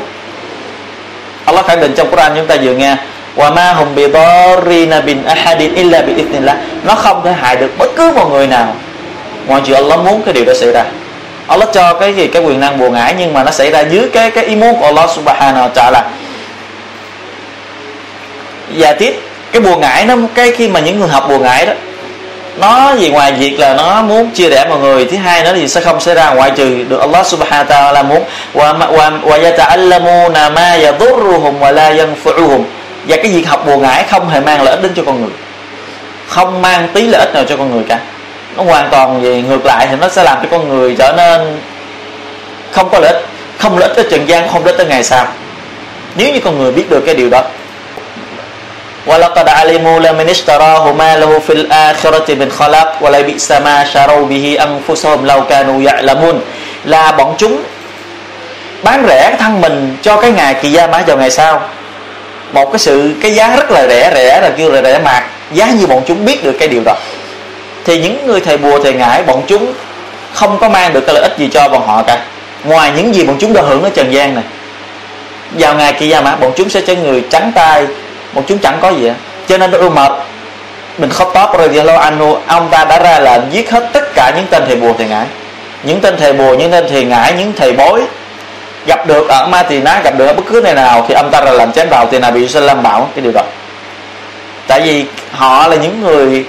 Allah 1.46 1.66
khẳng 1.66 1.80
định 1.80 1.94
trong 1.98 2.10
Quran 2.12 2.32
chúng 2.36 2.48
ta 2.48 2.56
vừa 2.64 2.74
nghe, 2.74 2.96
wa 3.36 3.54
ma 3.54 3.74
hum 3.74 3.96
bi 3.96 4.08
darrina 4.14 5.02
bin 5.02 5.24
ahadin 5.24 5.74
illa 5.76 6.02
bi 6.02 6.14
idnillah 6.14 6.58
nó 6.84 6.96
không 6.96 7.22
thể 7.24 7.32
hại 7.32 7.56
được 7.56 7.78
bất 7.78 7.96
cứ 7.96 8.12
một 8.12 8.32
người 8.32 8.48
nào, 8.48 8.76
ngoại 9.48 9.62
trừ 9.66 9.74
Allah 9.74 10.00
muốn 10.00 10.22
cái 10.22 10.34
điều 10.34 10.46
đó 10.46 10.54
xảy 10.54 10.72
ra. 10.72 10.84
Allah 11.48 11.70
cho 11.74 11.94
cái 11.94 12.14
gì? 12.14 12.28
Cái 12.28 12.42
quyền 12.42 12.60
năng 12.60 12.80
bùa 12.80 12.90
ngải, 12.90 13.16
nhưng 13.20 13.34
mà 13.34 13.44
nó 13.44 13.52
xảy 13.52 13.72
ra 13.72 13.80
dưới 13.80 14.10
cái 14.14 14.32
cái 14.32 14.46
ý 14.46 14.56
muốn 14.56 14.80
của 14.80 14.86
Allah 14.86 15.10
subhanahu 15.10 15.68
wa 15.68 15.70
ta'ala. 15.74 16.02
Và 18.78 18.94
tiếp, 18.94 19.20
cái 19.52 19.62
bùa 19.62 19.76
ngải 19.76 20.06
nó, 20.06 20.16
cái 20.36 20.52
khi 20.52 20.68
mà 20.68 20.80
những 20.80 21.00
người 21.00 21.10
học 21.10 21.26
bùa 21.30 21.40
ngải 21.40 21.66
đó 21.66 21.74
nó 22.58 22.96
gì 23.00 23.10
ngoài 23.10 23.32
việc 23.32 23.60
là 23.60 23.74
nó 23.74 24.02
muốn 24.02 24.32
chia 24.32 24.50
rẽ 24.50 24.66
mọi 24.70 24.80
người, 24.80 25.06
thứ 25.06 25.18
hai 25.18 25.44
nữa 25.44 25.52
thì 25.56 25.68
sẽ 25.68 25.82
không 25.82 26.00
xảy 26.00 26.16
ra 26.16 26.30
ngoại 26.30 26.52
trừ 26.56 26.84
được 26.90 27.00
Allah 27.00 27.26
subhanahu 27.28 27.66
wa 27.66 27.94
ta'ala 27.94 28.08
muốn. 28.08 28.24
Wa 28.54 28.78
wa 28.78 29.22
wa 29.22 29.42
yata'allamuna 29.42 30.54
ma 30.54 30.78
yadurruhum 30.84 31.60
wa 31.60 31.72
la 31.72 31.94
yanfa'uhum. 31.94 32.64
Và 33.08 33.16
cái 33.16 33.32
việc 33.32 33.48
học 33.48 33.64
bùa 33.66 33.78
ngải 33.78 34.04
không 34.04 34.30
hề 34.30 34.40
mang 34.40 34.62
lợi 34.62 34.76
ích 34.76 34.84
đến 34.84 34.92
cho 34.96 35.04
con 35.06 35.22
người. 35.22 35.32
Không 36.28 36.62
mang 36.62 36.88
tí 36.94 37.08
lợi 37.08 37.20
ích 37.20 37.34
nào 37.34 37.44
cho 37.50 37.58
con 37.58 37.76
người 37.76 37.84
cả. 37.90 38.00
Nó 38.58 38.64
hoàn 38.64 38.90
toàn 38.90 39.22
về 39.22 39.42
ngược 39.42 39.66
lại 39.66 39.88
thì 39.90 39.96
nó 40.02 40.10
sẽ 40.10 40.24
làm 40.24 40.38
cho 40.42 40.48
con 40.52 40.70
người 40.70 40.96
trở 40.98 41.14
nên 41.18 41.60
không 42.72 42.90
có 42.90 43.00
lợi 43.00 43.14
ích, 43.14 43.26
không 43.58 43.78
lợi 43.78 43.90
ích 43.90 43.96
tới 43.96 44.06
trần 44.12 44.30
gian, 44.30 44.50
không 44.50 44.66
lợi 44.66 44.74
ích 44.74 44.78
tới 44.78 44.88
ngày 44.88 45.04
sau. 45.04 45.28
Nếu 46.16 46.34
như 46.34 46.40
con 46.40 46.60
người 46.60 46.72
biết 46.72 46.90
được 46.90 47.04
cái 47.06 47.16
điều 47.16 47.30
đó 47.30 47.42
ولقد 49.07 49.49
علموا 49.49 50.01
لمن 50.01 50.29
اشتراه 50.29 50.93
ما 50.93 51.17
له 51.17 51.39
في 51.47 51.53
الآخرة 51.53 52.35
من 52.35 52.51
خلاق 52.51 52.99
ولبئس 53.01 53.53
ما 53.53 53.85
شروا 53.85 54.27
به 54.27 54.59
أنفسهم 54.67 55.27
لو 55.27 55.41
كانوا 55.47 55.83
يعلمون 55.83 56.41
là 56.85 57.13
bọn 57.13 57.35
chúng 57.39 57.63
bán 58.83 59.05
rẻ 59.09 59.37
thân 59.39 59.61
mình 59.61 59.97
cho 60.03 60.21
cái 60.21 60.31
ngày 60.31 60.55
kỳ 60.63 60.73
gia 60.73 60.87
mã 60.87 61.03
vào 61.07 61.17
ngày 61.17 61.31
sau 61.31 61.61
một 62.53 62.73
cái 62.73 62.79
sự 62.79 63.15
cái 63.23 63.35
giá 63.35 63.57
rất 63.57 63.71
là 63.71 63.87
rẻ 63.89 64.11
rẻ 64.15 64.41
là 64.41 64.51
kêu 64.57 64.71
là 64.71 64.83
rẻ 64.83 64.99
mạt 64.99 65.25
giá 65.53 65.71
như 65.71 65.87
bọn 65.87 66.03
chúng 66.07 66.25
biết 66.25 66.45
được 66.45 66.57
cái 66.59 66.69
điều 66.69 66.83
đó 66.85 66.95
thì 67.85 67.99
những 67.99 68.27
người 68.27 68.41
thầy 68.41 68.57
bùa 68.57 68.81
thầy 68.83 68.93
ngải 68.93 69.23
bọn 69.23 69.43
chúng 69.47 69.73
không 70.33 70.59
có 70.59 70.69
mang 70.69 70.93
được 70.93 71.01
cái 71.07 71.15
lợi 71.15 71.23
ích 71.23 71.39
gì 71.39 71.49
cho 71.53 71.69
bọn 71.69 71.87
họ 71.87 72.03
cả 72.03 72.19
ngoài 72.65 72.93
những 72.97 73.15
gì 73.15 73.25
bọn 73.25 73.37
chúng 73.39 73.53
đã 73.53 73.63
hưởng 73.63 73.83
ở 73.83 73.91
trần 73.91 74.13
gian 74.13 74.35
này 74.35 74.45
vào 75.59 75.75
ngày 75.75 75.93
kỳ 75.93 76.09
gia 76.09 76.21
mã 76.21 76.37
bọn 76.37 76.53
chúng 76.57 76.71
sẽ 76.71 76.81
cho 76.81 76.95
người 76.95 77.25
trắng 77.31 77.53
tay 77.55 77.87
một 78.34 78.44
chúng 78.48 78.58
chẳng 78.58 78.78
có 78.82 78.90
gì 78.90 79.08
hết 79.08 79.16
cho 79.48 79.58
nên 79.58 79.72
Umar 79.72 80.12
mình 80.98 81.10
Khattab 81.10 81.50
radiyallahu 81.60 81.98
anhu 81.98 82.38
ông 82.48 82.70
ta 82.72 82.86
đã 82.86 83.00
ra 83.00 83.20
lệnh 83.20 83.42
giết 83.52 83.72
hết 83.72 83.90
tất 83.94 84.14
cả 84.16 84.32
những 84.36 84.46
tên 84.50 84.64
thầy 84.68 84.76
bùa 84.76 84.94
thầy 84.98 85.08
ngải. 85.08 85.26
Những 85.84 86.02
tên 86.02 86.18
thầy 86.18 86.34
bùa 86.34 86.54
những 86.54 86.72
tên 86.72 86.86
thầy 86.90 87.04
ngải 87.04 87.34
những 87.34 87.54
thầy 87.54 87.74
bối 87.74 88.02
gặp 88.86 89.08
được 89.08 89.28
ở 89.28 89.48
Ma 89.48 89.64
Tỳ 89.64 89.80
Ná 89.80 90.02
gặp 90.04 90.18
được 90.18 90.26
ở 90.26 90.34
bất 90.34 90.44
cứ 90.52 90.62
nơi 90.64 90.74
nào 90.74 91.06
thì 91.08 91.14
ông 91.14 91.32
ta 91.32 91.42
ra 91.42 91.52
lệnh 91.52 91.72
chém 91.72 91.90
đầu 91.90 92.08
thì 92.12 92.20
Nabi 92.20 92.48
Sallam 92.48 92.84
bảo 92.84 93.10
cái 93.16 93.24
điều 93.24 93.32
đó. 93.32 93.42
Tại 94.68 94.82
vì 94.82 95.06
họ 95.32 95.68
là 95.68 95.76
những 95.76 96.02
người 96.02 96.46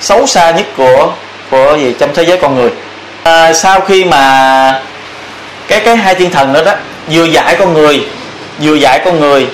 xấu 0.00 0.26
xa 0.26 0.50
nhất 0.50 0.66
của 0.76 1.12
của 1.50 1.76
gì? 1.76 1.94
Trong 1.98 2.14
thế 2.14 2.24
giới 2.24 2.38
con 2.38 2.54
người. 2.54 2.70
À, 3.22 3.52
sau 3.52 3.80
khi 3.80 4.04
mà 4.04 4.82
cái 5.68 5.80
cái 5.80 5.96
hai 5.96 6.14
thiên 6.14 6.30
thần 6.30 6.52
đó 6.52 6.60
đó 6.64 6.72
vừa 7.10 7.24
dạy 7.24 7.56
con 7.58 7.74
người 7.74 8.06
vừa 8.62 8.74
dạy 8.74 9.00
con 9.04 9.20
người 9.20 9.46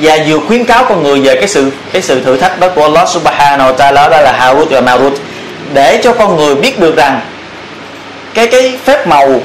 và 0.00 0.18
vừa 0.26 0.38
khuyến 0.38 0.64
cáo 0.64 0.84
con 0.84 1.02
người 1.02 1.20
về 1.20 1.34
cái 1.34 1.48
sự 1.48 1.70
cái 1.92 2.02
sự 2.02 2.20
thử 2.20 2.36
thách 2.36 2.60
đó 2.60 2.68
của 2.74 2.82
Allah 2.82 3.08
Subhanahu 3.08 3.70
wa 3.70 3.72
Taala 3.72 4.08
đó 4.08 4.20
là 4.20 4.32
Harut 4.32 4.70
và 4.70 4.80
Marut. 4.80 5.12
Để 5.72 6.00
cho 6.04 6.12
con 6.12 6.36
người 6.36 6.54
biết 6.54 6.80
được 6.80 6.96
rằng 6.96 7.20
cái 8.34 8.46
cái 8.46 8.78
phép 8.84 9.06
màu 9.06 9.40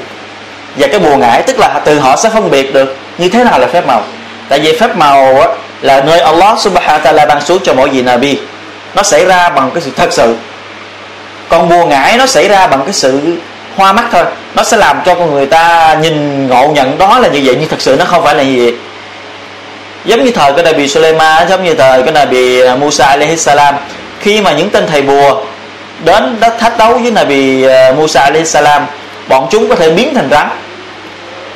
và 0.75 0.87
cái 0.87 0.99
bùa 0.99 1.15
ngải 1.15 1.41
tức 1.41 1.59
là 1.59 1.81
từ 1.85 1.99
họ 1.99 2.15
sẽ 2.15 2.29
phân 2.29 2.51
biệt 2.51 2.73
được 2.73 2.97
như 3.17 3.29
thế 3.29 3.43
nào 3.43 3.59
là 3.59 3.67
phép 3.67 3.87
màu. 3.87 4.03
Tại 4.49 4.59
vì 4.59 4.77
phép 4.79 4.97
màu 4.97 5.41
á, 5.41 5.47
là 5.81 6.01
nơi 6.01 6.19
Allah 6.19 6.59
Subhanahu 6.59 6.99
wa 6.99 7.03
Taala 7.03 7.25
ban 7.25 7.41
xuống 7.41 7.59
cho 7.63 7.73
mỗi 7.73 7.89
vị 7.89 8.01
Nabi. 8.01 8.39
Nó 8.95 9.03
xảy 9.03 9.25
ra 9.25 9.49
bằng 9.49 9.71
cái 9.73 9.83
sự 9.83 9.91
thật 9.95 10.13
sự. 10.13 10.35
Còn 11.49 11.69
bùa 11.69 11.85
ngải 11.85 12.17
nó 12.17 12.25
xảy 12.25 12.47
ra 12.47 12.67
bằng 12.67 12.81
cái 12.85 12.93
sự 12.93 13.37
hoa 13.75 13.93
mắt 13.93 14.05
thôi. 14.11 14.23
Nó 14.55 14.63
sẽ 14.63 14.77
làm 14.77 15.01
cho 15.05 15.15
con 15.15 15.33
người 15.33 15.45
ta 15.45 15.95
nhìn 16.01 16.47
ngộ 16.47 16.67
nhận 16.67 16.97
đó 16.97 17.19
là 17.19 17.27
như 17.27 17.41
vậy 17.43 17.55
nhưng 17.59 17.69
thật 17.69 17.81
sự 17.81 17.95
nó 17.99 18.05
không 18.05 18.23
phải 18.23 18.35
là 18.35 18.43
như 18.43 18.55
vậy 18.57 18.75
giống 20.07 20.23
như 20.23 20.31
thời 20.31 20.53
cái 20.53 20.63
đại 20.63 20.73
bị 20.73 20.87
Suleiman 20.87 21.49
giống 21.49 21.63
như 21.63 21.73
thời 21.73 22.03
cái 22.03 22.11
Nabi 22.11 22.61
à, 22.61 22.75
Musa 22.75 23.05
alaihi 23.05 23.37
salam. 23.37 23.75
Khi 24.19 24.41
mà 24.41 24.51
những 24.51 24.69
tên 24.69 24.87
thầy 24.87 25.01
bùa 25.01 25.43
đến 26.05 26.37
đất 26.39 26.59
thách 26.59 26.77
đấu 26.77 26.97
với 26.97 27.11
Nabi 27.11 27.63
ờ, 27.63 27.73
à, 27.73 27.91
Musa 27.91 28.21
alaihi 28.21 28.45
salam 28.45 28.85
bọn 29.27 29.47
chúng 29.51 29.69
có 29.69 29.75
thể 29.75 29.89
biến 29.89 30.13
thành 30.13 30.27
rắn. 30.31 30.49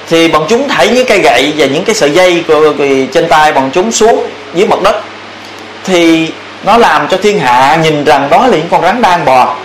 Thì 0.10 0.28
bọn 0.28 0.46
chúng 0.50 0.68
thảy 0.68 0.90
những 0.90 1.06
cây 1.06 1.20
gậy 1.20 1.54
và 1.58 1.66
những 1.66 1.84
cái 1.84 1.96
sợi 1.96 2.12
dây 2.12 2.44
của, 2.48 2.74
trên 3.14 3.28
tay 3.28 3.54
bọn 3.54 3.70
chúng 3.74 3.92
xuống 3.92 4.28
dưới 4.54 4.68
mặt 4.68 4.82
đất. 4.84 5.02
Thì 5.84 6.32
nó 6.64 6.78
làm 6.78 7.08
cho 7.08 7.18
thiên 7.18 7.40
hạ 7.40 7.80
nhìn 7.84 8.04
rằng 8.04 8.28
đó 8.30 8.48
là 8.48 8.58
những 8.58 8.70
con 8.72 8.82
rắn 8.82 9.02
đang 9.02 9.26
bò. 9.26 9.56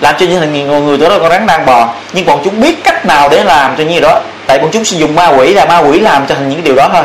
Làm 0.00 0.14
cho 0.18 0.26
những 0.26 0.68
người 0.68 0.80
người 0.80 0.98
đó 0.98 1.08
là 1.08 1.18
con 1.18 1.30
rắn 1.30 1.46
đang 1.46 1.66
bò. 1.66 1.88
Nhưng 2.12 2.26
bọn 2.26 2.40
chúng 2.44 2.60
biết 2.60 2.84
cách 2.84 3.06
nào 3.06 3.28
để 3.28 3.44
làm 3.44 3.76
cho 3.78 3.84
như 3.84 4.00
đó. 4.00 4.20
Tại 4.46 4.58
bọn 4.58 4.70
chúng 4.72 4.84
sử 4.84 4.96
dụng 4.96 5.14
ma 5.14 5.28
quỷ 5.28 5.54
là 5.54 5.64
ma 5.64 5.78
quỷ 5.78 5.98
làm 5.98 6.26
cho 6.26 6.34
thành 6.34 6.48
những 6.48 6.64
điều 6.64 6.74
đó 6.74 6.88
thôi 6.92 7.04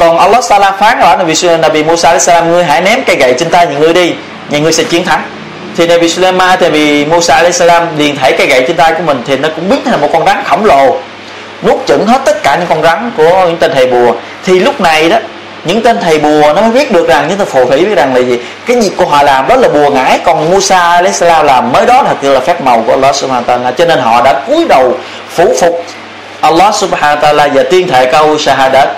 còn 0.00 0.18
Allah 0.18 0.44
Sala 0.44 0.72
phán 0.72 1.00
là 1.00 1.16
Nabi 1.16 1.34
Nabi 1.62 1.82
Musa 1.82 2.18
salam, 2.18 2.52
ngươi 2.52 2.64
hãy 2.64 2.80
ném 2.80 3.04
cây 3.06 3.16
gậy 3.16 3.34
trên 3.38 3.50
tay 3.50 3.66
những 3.66 3.80
người 3.80 3.92
đi 3.92 4.14
nhà 4.48 4.58
ngươi 4.58 4.72
sẽ 4.72 4.84
chiến 4.84 5.04
thắng. 5.04 5.22
Thì 5.76 5.86
Nabi 5.86 6.08
Sulaiman, 6.08 6.58
thì 6.60 6.70
bị 6.70 7.04
Musa 7.04 7.50
salam 7.50 7.98
liền 7.98 8.16
thảy 8.16 8.32
cây 8.32 8.46
gậy 8.46 8.64
trên 8.66 8.76
tay 8.76 8.92
của 8.92 9.02
mình 9.02 9.22
thì 9.26 9.36
nó 9.36 9.48
cũng 9.56 9.68
biết 9.68 9.86
là 9.86 9.96
một 9.96 10.08
con 10.12 10.26
rắn 10.26 10.42
khổng 10.44 10.64
lồ, 10.64 10.96
nuốt 11.62 11.86
chửng 11.86 12.06
hết 12.06 12.20
tất 12.24 12.42
cả 12.42 12.56
những 12.56 12.66
con 12.68 12.82
rắn 12.82 13.10
của 13.16 13.44
những 13.46 13.56
tên 13.56 13.70
thầy 13.74 13.86
bùa. 13.86 14.12
Thì 14.44 14.60
lúc 14.60 14.80
này 14.80 15.08
đó, 15.08 15.16
những 15.64 15.82
tên 15.82 15.96
thầy 16.00 16.18
bùa 16.18 16.52
nó 16.56 16.62
mới 16.62 16.70
biết 16.70 16.92
được 16.92 17.08
rằng, 17.08 17.28
những 17.28 17.38
tên 17.38 17.46
phù 17.46 17.64
thủy 17.64 17.84
biết 17.84 17.94
rằng 17.94 18.14
là 18.14 18.20
gì? 18.20 18.38
Cái 18.66 18.76
việc 18.76 18.96
của 18.96 19.06
họ 19.06 19.22
làm 19.22 19.48
đó 19.48 19.56
là 19.56 19.68
bùa 19.68 19.90
ngải, 19.90 20.18
còn 20.24 20.50
Musa 20.50 21.02
salam 21.12 21.46
làm 21.46 21.72
mới 21.72 21.86
đó 21.86 22.04
thật 22.08 22.16
sự 22.22 22.34
là 22.34 22.40
phép 22.40 22.60
màu 22.62 22.82
của 22.86 22.92
Allah 22.92 23.14
subhanahu 23.14 23.44
wa 23.46 23.58
ta'ala. 23.58 23.72
Cho 23.72 23.86
nên 23.86 23.98
họ 23.98 24.22
đã 24.22 24.32
cúi 24.46 24.64
đầu 24.68 24.98
phủ 25.30 25.54
phục 25.60 25.84
Allah 26.40 26.74
subhanahu 26.74 27.16
wa 27.16 27.34
ta'ala 27.34 27.48
và 27.54 27.62
tuyên 27.70 27.88
thệ 27.88 28.06
câu 28.06 28.38
shahadat 28.38 28.88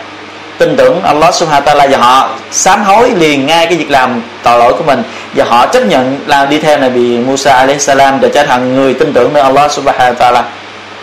tin 0.59 0.77
tưởng 0.77 1.03
Allah 1.03 1.35
subhanahu 1.35 1.65
wa 1.67 1.75
ta'ala 1.75 1.91
và 1.91 1.99
họ 1.99 2.31
sám 2.51 2.85
hối 2.85 3.11
liền 3.11 3.47
ngay 3.47 3.67
cái 3.67 3.77
việc 3.79 3.91
làm 3.91 4.23
tội 4.43 4.59
lỗi 4.59 4.73
của 4.73 4.85
mình. 4.85 5.03
Và 5.35 5.45
họ 5.45 5.67
chấp 5.67 5.87
nhận 5.87 6.19
làm 6.27 6.51
đi 6.51 6.59
theo 6.59 6.79
này 6.79 6.91
bị 6.91 7.19
Musa 7.19 7.53
alayhi 7.53 7.81
salam 7.81 8.21
để 8.21 8.31
trở 8.35 8.45
thành 8.47 8.77
người 8.77 8.95
tin 8.95 9.13
tưởng 9.13 9.33
nơi 9.33 9.43
Allah 9.43 9.73
subhanahu 9.73 10.15
wa 10.15 10.33
ta'ala. 10.33 10.43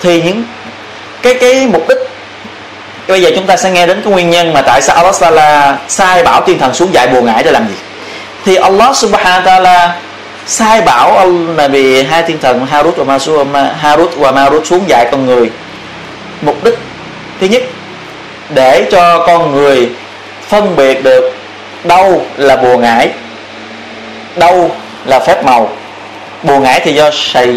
Thì 0.02 0.22
những 0.22 0.44
cái 1.22 1.34
cái 1.34 1.68
mục 1.68 1.90
đích 1.90 1.98
bây 3.08 3.22
giờ 3.22 3.32
chúng 3.36 3.46
ta 3.46 3.58
sẽ 3.58 3.72
nghe 3.72 3.88
đến 3.88 4.02
cái 4.04 4.14
nguyên 4.14 4.30
nhân 4.30 4.54
mà 4.54 4.62
tại 4.62 4.82
sao 4.82 4.96
Allah 4.96 5.16
Taala 5.20 5.78
sai 5.88 6.24
bảo 6.24 6.42
thiên 6.42 6.60
thần 6.60 6.74
xuống 6.74 6.94
dạy 6.94 7.08
bùa 7.08 7.22
ngải 7.22 7.44
để 7.44 7.52
làm 7.52 7.68
gì. 7.68 7.74
Thì 8.46 8.56
Allah 8.56 8.96
Subhanahu 8.96 9.42
wa 9.42 9.46
Taala 9.46 9.96
sai 10.46 10.82
bảo 10.82 11.28
là 11.58 11.68
vì 11.68 12.04
hai 12.04 12.24
thiên 12.24 12.40
thần 12.40 12.66
Harut 12.66 12.98
và 12.98 13.04
Marut, 13.04 13.48
Harut 13.80 14.16
và 14.16 14.32
Marut 14.32 14.66
xuống 14.66 14.84
dạy 14.88 15.08
con 15.12 15.26
người. 15.26 15.50
Mục 16.42 16.64
đích 16.64 16.78
thứ 17.42 17.48
nhất 17.48 17.64
để 18.50 18.88
cho 18.92 19.24
con 19.28 19.52
người 19.52 19.90
phân 20.48 20.76
biệt 20.76 21.04
được 21.04 21.34
đâu 21.84 22.22
là 22.38 22.56
bùa 22.56 22.78
ngải 22.78 23.10
đâu 24.36 24.72
là 25.06 25.20
phép 25.20 25.46
màu. 25.46 25.70
Bùa 26.44 26.60
ngải 26.60 26.80
thì 26.80 26.94
do 26.94 27.10
sầy 27.14 27.48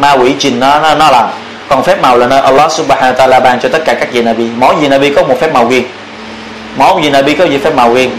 ma 0.00 0.12
quỷ 0.12 0.34
trình 0.38 0.60
nó 0.60 0.80
nó, 0.80 0.94
nó 0.94 1.10
làm. 1.10 1.26
Còn 1.68 1.82
phép 1.82 2.02
màu 2.02 2.18
là 2.18 2.26
nơi 2.26 2.40
Allah 2.40 2.72
subhanahu 2.72 3.12
wa 3.12 3.16
ta'ala 3.16 3.40
ban 3.40 3.60
cho 3.60 3.68
tất 3.68 3.84
cả 3.84 3.94
các 3.94 4.08
vị 4.12 4.22
Nabi. 4.22 4.44
Mỗi 4.56 4.74
vị 4.74 4.88
Nabi 4.88 5.10
có 5.10 5.22
một 5.22 5.40
phép 5.40 5.52
màu 5.52 5.68
riêng. 5.68 5.84
Mỗi 6.76 7.00
vị 7.00 7.10
Nabi 7.10 7.34
có 7.34 7.46
vị 7.46 7.58
phép 7.58 7.74
màu 7.74 7.94
riêng. 7.94 8.10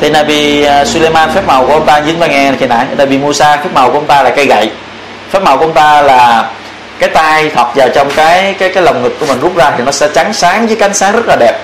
Thì 0.00 0.10
Nabi 0.10 0.62
à, 0.62 0.84
Suleiman 0.84 1.30
phép 1.34 1.42
màu 1.46 1.66
của 1.66 1.72
ông 1.72 1.86
ta 1.86 2.02
dính 2.06 2.18
ta 2.20 2.26
nghe 2.26 2.52
khi 2.60 2.66
nãy. 2.66 2.86
Nabi 2.96 3.18
Musa 3.18 3.56
phép 3.56 3.70
màu 3.74 3.90
của 3.90 3.98
ông 3.98 4.06
ta 4.06 4.22
là 4.22 4.30
cây 4.30 4.46
gậy. 4.46 4.70
Phép 5.30 5.42
màu 5.42 5.58
của 5.58 5.64
ông 5.64 5.74
ta 5.74 6.02
là 6.02 6.50
cái 7.04 7.14
tay 7.14 7.50
thọc 7.50 7.76
vào 7.76 7.88
trong 7.88 8.10
cái 8.16 8.54
cái 8.58 8.68
cái 8.68 8.82
lồng 8.82 9.02
ngực 9.02 9.16
của 9.20 9.26
mình 9.26 9.40
rút 9.40 9.56
ra 9.56 9.72
thì 9.78 9.84
nó 9.84 9.92
sẽ 9.92 10.08
trắng 10.14 10.32
sáng 10.32 10.66
với 10.66 10.76
cánh 10.76 10.94
sáng 10.94 11.12
rất 11.12 11.26
là 11.26 11.36
đẹp. 11.36 11.58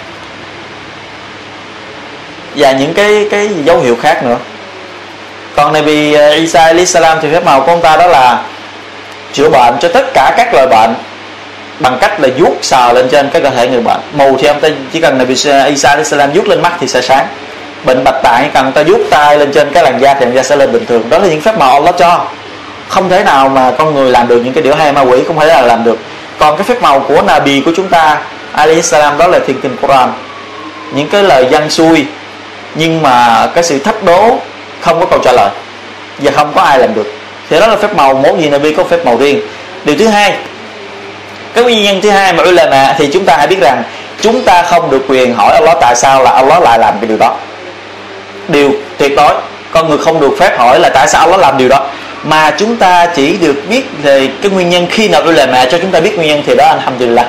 Và 2.56 2.72
những 2.72 2.94
cái 2.94 3.28
cái 3.30 3.48
dấu 3.64 3.80
hiệu 3.80 3.96
khác 4.02 4.24
nữa. 4.24 4.36
Còn 5.56 5.72
Nabi 5.72 5.86
vì 5.86 6.14
ờ, 6.14 6.30
Isa 6.30 6.64
alayhi 6.64 6.86
salam 6.86 7.18
thì 7.22 7.28
phép 7.32 7.44
màu 7.44 7.60
của 7.60 7.72
ông 7.72 7.80
ta 7.80 7.96
đó 7.96 8.06
là 8.06 8.42
chữa 9.32 9.48
bệnh 9.48 9.74
cho 9.80 9.88
tất 9.88 10.06
cả 10.14 10.34
các 10.36 10.54
loại 10.54 10.66
bệnh 10.66 10.94
bằng 11.80 11.98
cách 12.00 12.20
là 12.20 12.28
vuốt 12.38 12.54
sờ 12.62 12.92
lên 12.92 13.08
trên 13.08 13.30
cái 13.30 13.42
cơ 13.42 13.50
thể 13.50 13.68
người 13.68 13.80
bệnh. 13.80 14.00
Mù 14.12 14.36
thì 14.38 14.46
ông 14.46 14.60
ta 14.60 14.68
chỉ 14.92 15.00
cần 15.00 15.18
Nabi 15.18 15.34
ờ, 15.46 15.64
Isa 15.64 15.88
alayhi 15.88 16.08
salam 16.08 16.30
vuốt 16.32 16.48
lên 16.48 16.62
mắt 16.62 16.72
thì 16.80 16.86
sẽ 16.86 17.00
sáng. 17.00 17.26
Bệnh 17.84 18.04
bạch 18.04 18.22
tạng 18.22 18.50
cần 18.54 18.72
ta 18.72 18.82
vuốt 18.82 19.00
tay 19.10 19.38
lên 19.38 19.52
trên 19.52 19.72
cái 19.72 19.82
làn 19.82 20.00
da 20.00 20.14
thì 20.14 20.24
làn 20.24 20.34
da 20.34 20.42
sẽ 20.42 20.56
lên 20.56 20.72
bình 20.72 20.86
thường. 20.86 21.10
Đó 21.10 21.18
là 21.18 21.28
những 21.28 21.40
phép 21.40 21.58
màu 21.58 21.72
Allah 21.72 21.94
cho 21.98 22.26
không 22.90 23.08
thể 23.08 23.24
nào 23.24 23.48
mà 23.48 23.72
con 23.78 23.94
người 23.94 24.10
làm 24.10 24.28
được 24.28 24.40
những 24.44 24.52
cái 24.52 24.62
điều 24.62 24.74
hay 24.74 24.92
ma 24.92 25.00
quỷ 25.00 25.24
không 25.26 25.38
thể 25.38 25.46
là 25.46 25.60
làm 25.60 25.84
được. 25.84 25.98
Còn 26.38 26.56
cái 26.56 26.64
phép 26.64 26.82
màu 26.82 27.00
của 27.00 27.22
Nabi 27.22 27.60
của 27.60 27.72
chúng 27.76 27.88
ta 27.88 28.18
Ali 28.52 28.82
salam 28.82 29.18
đó 29.18 29.26
là 29.26 29.38
thiên 29.46 29.60
kinh 29.60 29.76
Quran. 29.76 30.12
Những 30.92 31.08
cái 31.08 31.22
lời 31.22 31.46
văn 31.50 31.70
xui, 31.70 32.06
nhưng 32.74 33.02
mà 33.02 33.46
cái 33.54 33.64
sự 33.64 33.78
thách 33.78 34.02
đố 34.02 34.38
không 34.80 35.00
có 35.00 35.06
câu 35.06 35.18
trả 35.24 35.32
lời 35.32 35.50
và 36.18 36.32
không 36.36 36.52
có 36.54 36.62
ai 36.62 36.78
làm 36.78 36.94
được. 36.94 37.12
Thì 37.50 37.60
đó 37.60 37.66
là 37.66 37.76
phép 37.76 37.96
màu 37.96 38.14
mỗi 38.14 38.40
gì 38.40 38.48
Nabi 38.48 38.74
có 38.74 38.84
phép 38.84 39.04
màu 39.04 39.16
riêng. 39.16 39.40
Điều 39.84 39.96
thứ 39.98 40.06
hai 40.06 40.34
cái 41.54 41.64
nguyên 41.64 41.82
nhân 41.82 42.00
thứ 42.00 42.10
hai 42.10 42.32
mà 42.32 42.42
ulama 42.42 42.94
thì 42.98 43.10
chúng 43.12 43.24
ta 43.24 43.36
hãy 43.36 43.46
biết 43.46 43.60
rằng 43.60 43.82
chúng 44.20 44.42
ta 44.42 44.62
không 44.62 44.90
được 44.90 45.02
quyền 45.08 45.34
hỏi 45.34 45.54
Allah 45.54 45.76
tại 45.80 45.96
sao 45.96 46.22
là 46.22 46.30
Allah 46.30 46.62
lại 46.62 46.78
làm 46.78 46.94
cái 47.00 47.08
điều 47.08 47.16
đó. 47.16 47.34
Điều 48.48 48.72
tuyệt 48.98 49.12
đối 49.16 49.34
con 49.70 49.88
người 49.88 49.98
không 49.98 50.20
được 50.20 50.30
phép 50.38 50.58
hỏi 50.58 50.80
là 50.80 50.88
tại 50.88 51.08
sao 51.08 51.20
Allah 51.20 51.40
làm 51.40 51.58
điều 51.58 51.68
đó 51.68 51.86
mà 52.22 52.50
chúng 52.58 52.76
ta 52.76 53.06
chỉ 53.06 53.36
được 53.36 53.56
biết 53.68 53.84
về 54.02 54.28
cái 54.42 54.50
nguyên 54.50 54.70
nhân 54.70 54.86
khi 54.90 55.08
nào 55.08 55.22
ulama 55.28 55.64
cho 55.64 55.78
chúng 55.78 55.90
ta 55.90 56.00
biết 56.00 56.16
nguyên 56.16 56.28
nhân 56.28 56.42
thì 56.46 56.54
đó, 56.54 56.66
alhamdulillah. 56.66 57.26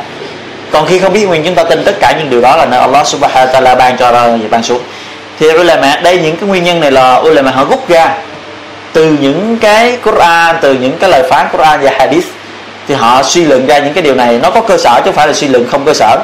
Còn 0.71 0.85
khi 0.87 0.99
không 0.99 1.13
biết 1.13 1.25
nguyên, 1.25 1.43
chúng 1.45 1.55
ta 1.55 1.63
tin 1.63 1.83
tất 1.83 1.99
cả 1.99 2.13
những 2.17 2.29
điều 2.29 2.41
đó 2.41 2.55
là 2.55 2.65
nơi 2.65 2.79
Allah 2.79 3.07
subhanahu 3.07 3.47
wa 3.47 3.51
ta'ala 3.51 3.77
ban 3.77 3.97
cho 3.97 4.11
ra 4.11 4.27
ban 4.51 4.63
xuống. 4.63 4.81
Thì 5.39 5.49
ulama 5.49 5.95
đây 6.03 6.17
những 6.17 6.37
cái 6.37 6.49
nguyên 6.49 6.63
nhân 6.63 6.79
này 6.79 6.91
là 6.91 7.15
ulama 7.15 7.51
họ 7.51 7.65
rút 7.69 7.89
ra 7.89 8.17
từ 8.93 9.17
những 9.21 9.57
cái 9.61 9.97
Quran, 10.03 10.55
từ 10.61 10.73
những 10.73 10.97
cái 10.97 11.09
lời 11.09 11.23
phán 11.29 11.47
Quran 11.51 11.79
và 11.81 11.91
Hadith. 11.99 12.27
Thì 12.87 12.95
họ 12.95 13.23
suy 13.23 13.45
luận 13.45 13.65
ra 13.65 13.79
những 13.79 13.93
cái 13.93 14.03
điều 14.03 14.15
này, 14.15 14.39
nó 14.43 14.49
có 14.51 14.61
cơ 14.61 14.77
sở 14.77 14.95
chứ 14.95 15.01
không 15.05 15.13
phải 15.13 15.27
là 15.27 15.33
suy 15.33 15.47
luận 15.47 15.67
không 15.71 15.85
cơ 15.85 15.93
sở. 15.93 16.17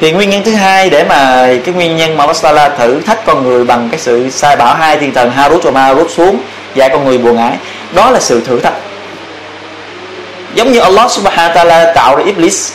Thì 0.00 0.12
nguyên 0.12 0.30
nhân 0.30 0.42
thứ 0.44 0.54
hai 0.54 0.90
để 0.90 1.04
mà 1.04 1.48
cái 1.64 1.74
nguyên 1.74 1.96
nhân 1.96 2.16
mà 2.16 2.26
Allah 2.42 2.72
thử 2.78 3.00
thách 3.00 3.24
con 3.26 3.44
người 3.44 3.64
bằng 3.64 3.88
cái 3.90 4.00
sự 4.00 4.30
sai 4.30 4.56
bảo 4.56 4.74
hai 4.74 4.96
thiên 4.96 5.14
thần 5.14 5.30
Harut 5.30 5.62
và 5.62 5.70
Marut 5.70 6.10
xuống 6.10 6.40
dạy 6.74 6.88
con 6.88 7.04
người 7.04 7.18
buồn 7.18 7.38
ái. 7.38 7.56
Đó 7.94 8.10
là 8.10 8.20
sự 8.20 8.40
thử 8.40 8.60
thách. 8.60 8.74
Giống 10.54 10.72
như 10.72 10.80
Allah 10.80 11.10
subhanahu 11.10 11.54
wa 11.54 11.66
ta'ala 11.66 11.94
tạo 11.94 12.16
ra 12.16 12.24
Iblis. 12.24 12.72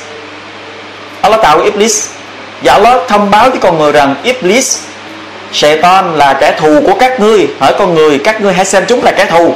Allah 1.21 1.41
tạo 1.41 1.57
ra 1.57 1.63
Iblis. 1.63 2.09
Và 2.63 2.73
Allah 2.73 2.97
thông 3.07 3.31
báo 3.31 3.49
với 3.49 3.59
con 3.59 3.77
người 3.77 3.91
rằng 3.91 4.15
Iblis 4.23 4.79
Satan 5.53 6.17
là 6.17 6.33
kẻ 6.33 6.55
thù 6.59 6.81
của 6.85 6.93
các 6.99 7.19
ngươi. 7.19 7.47
Hỏi 7.59 7.73
con 7.79 7.95
người, 7.95 8.19
các 8.19 8.41
ngươi 8.41 8.53
hãy 8.53 8.65
xem 8.65 8.83
chúng 8.87 9.03
là 9.03 9.11
kẻ 9.11 9.25
thù. 9.25 9.55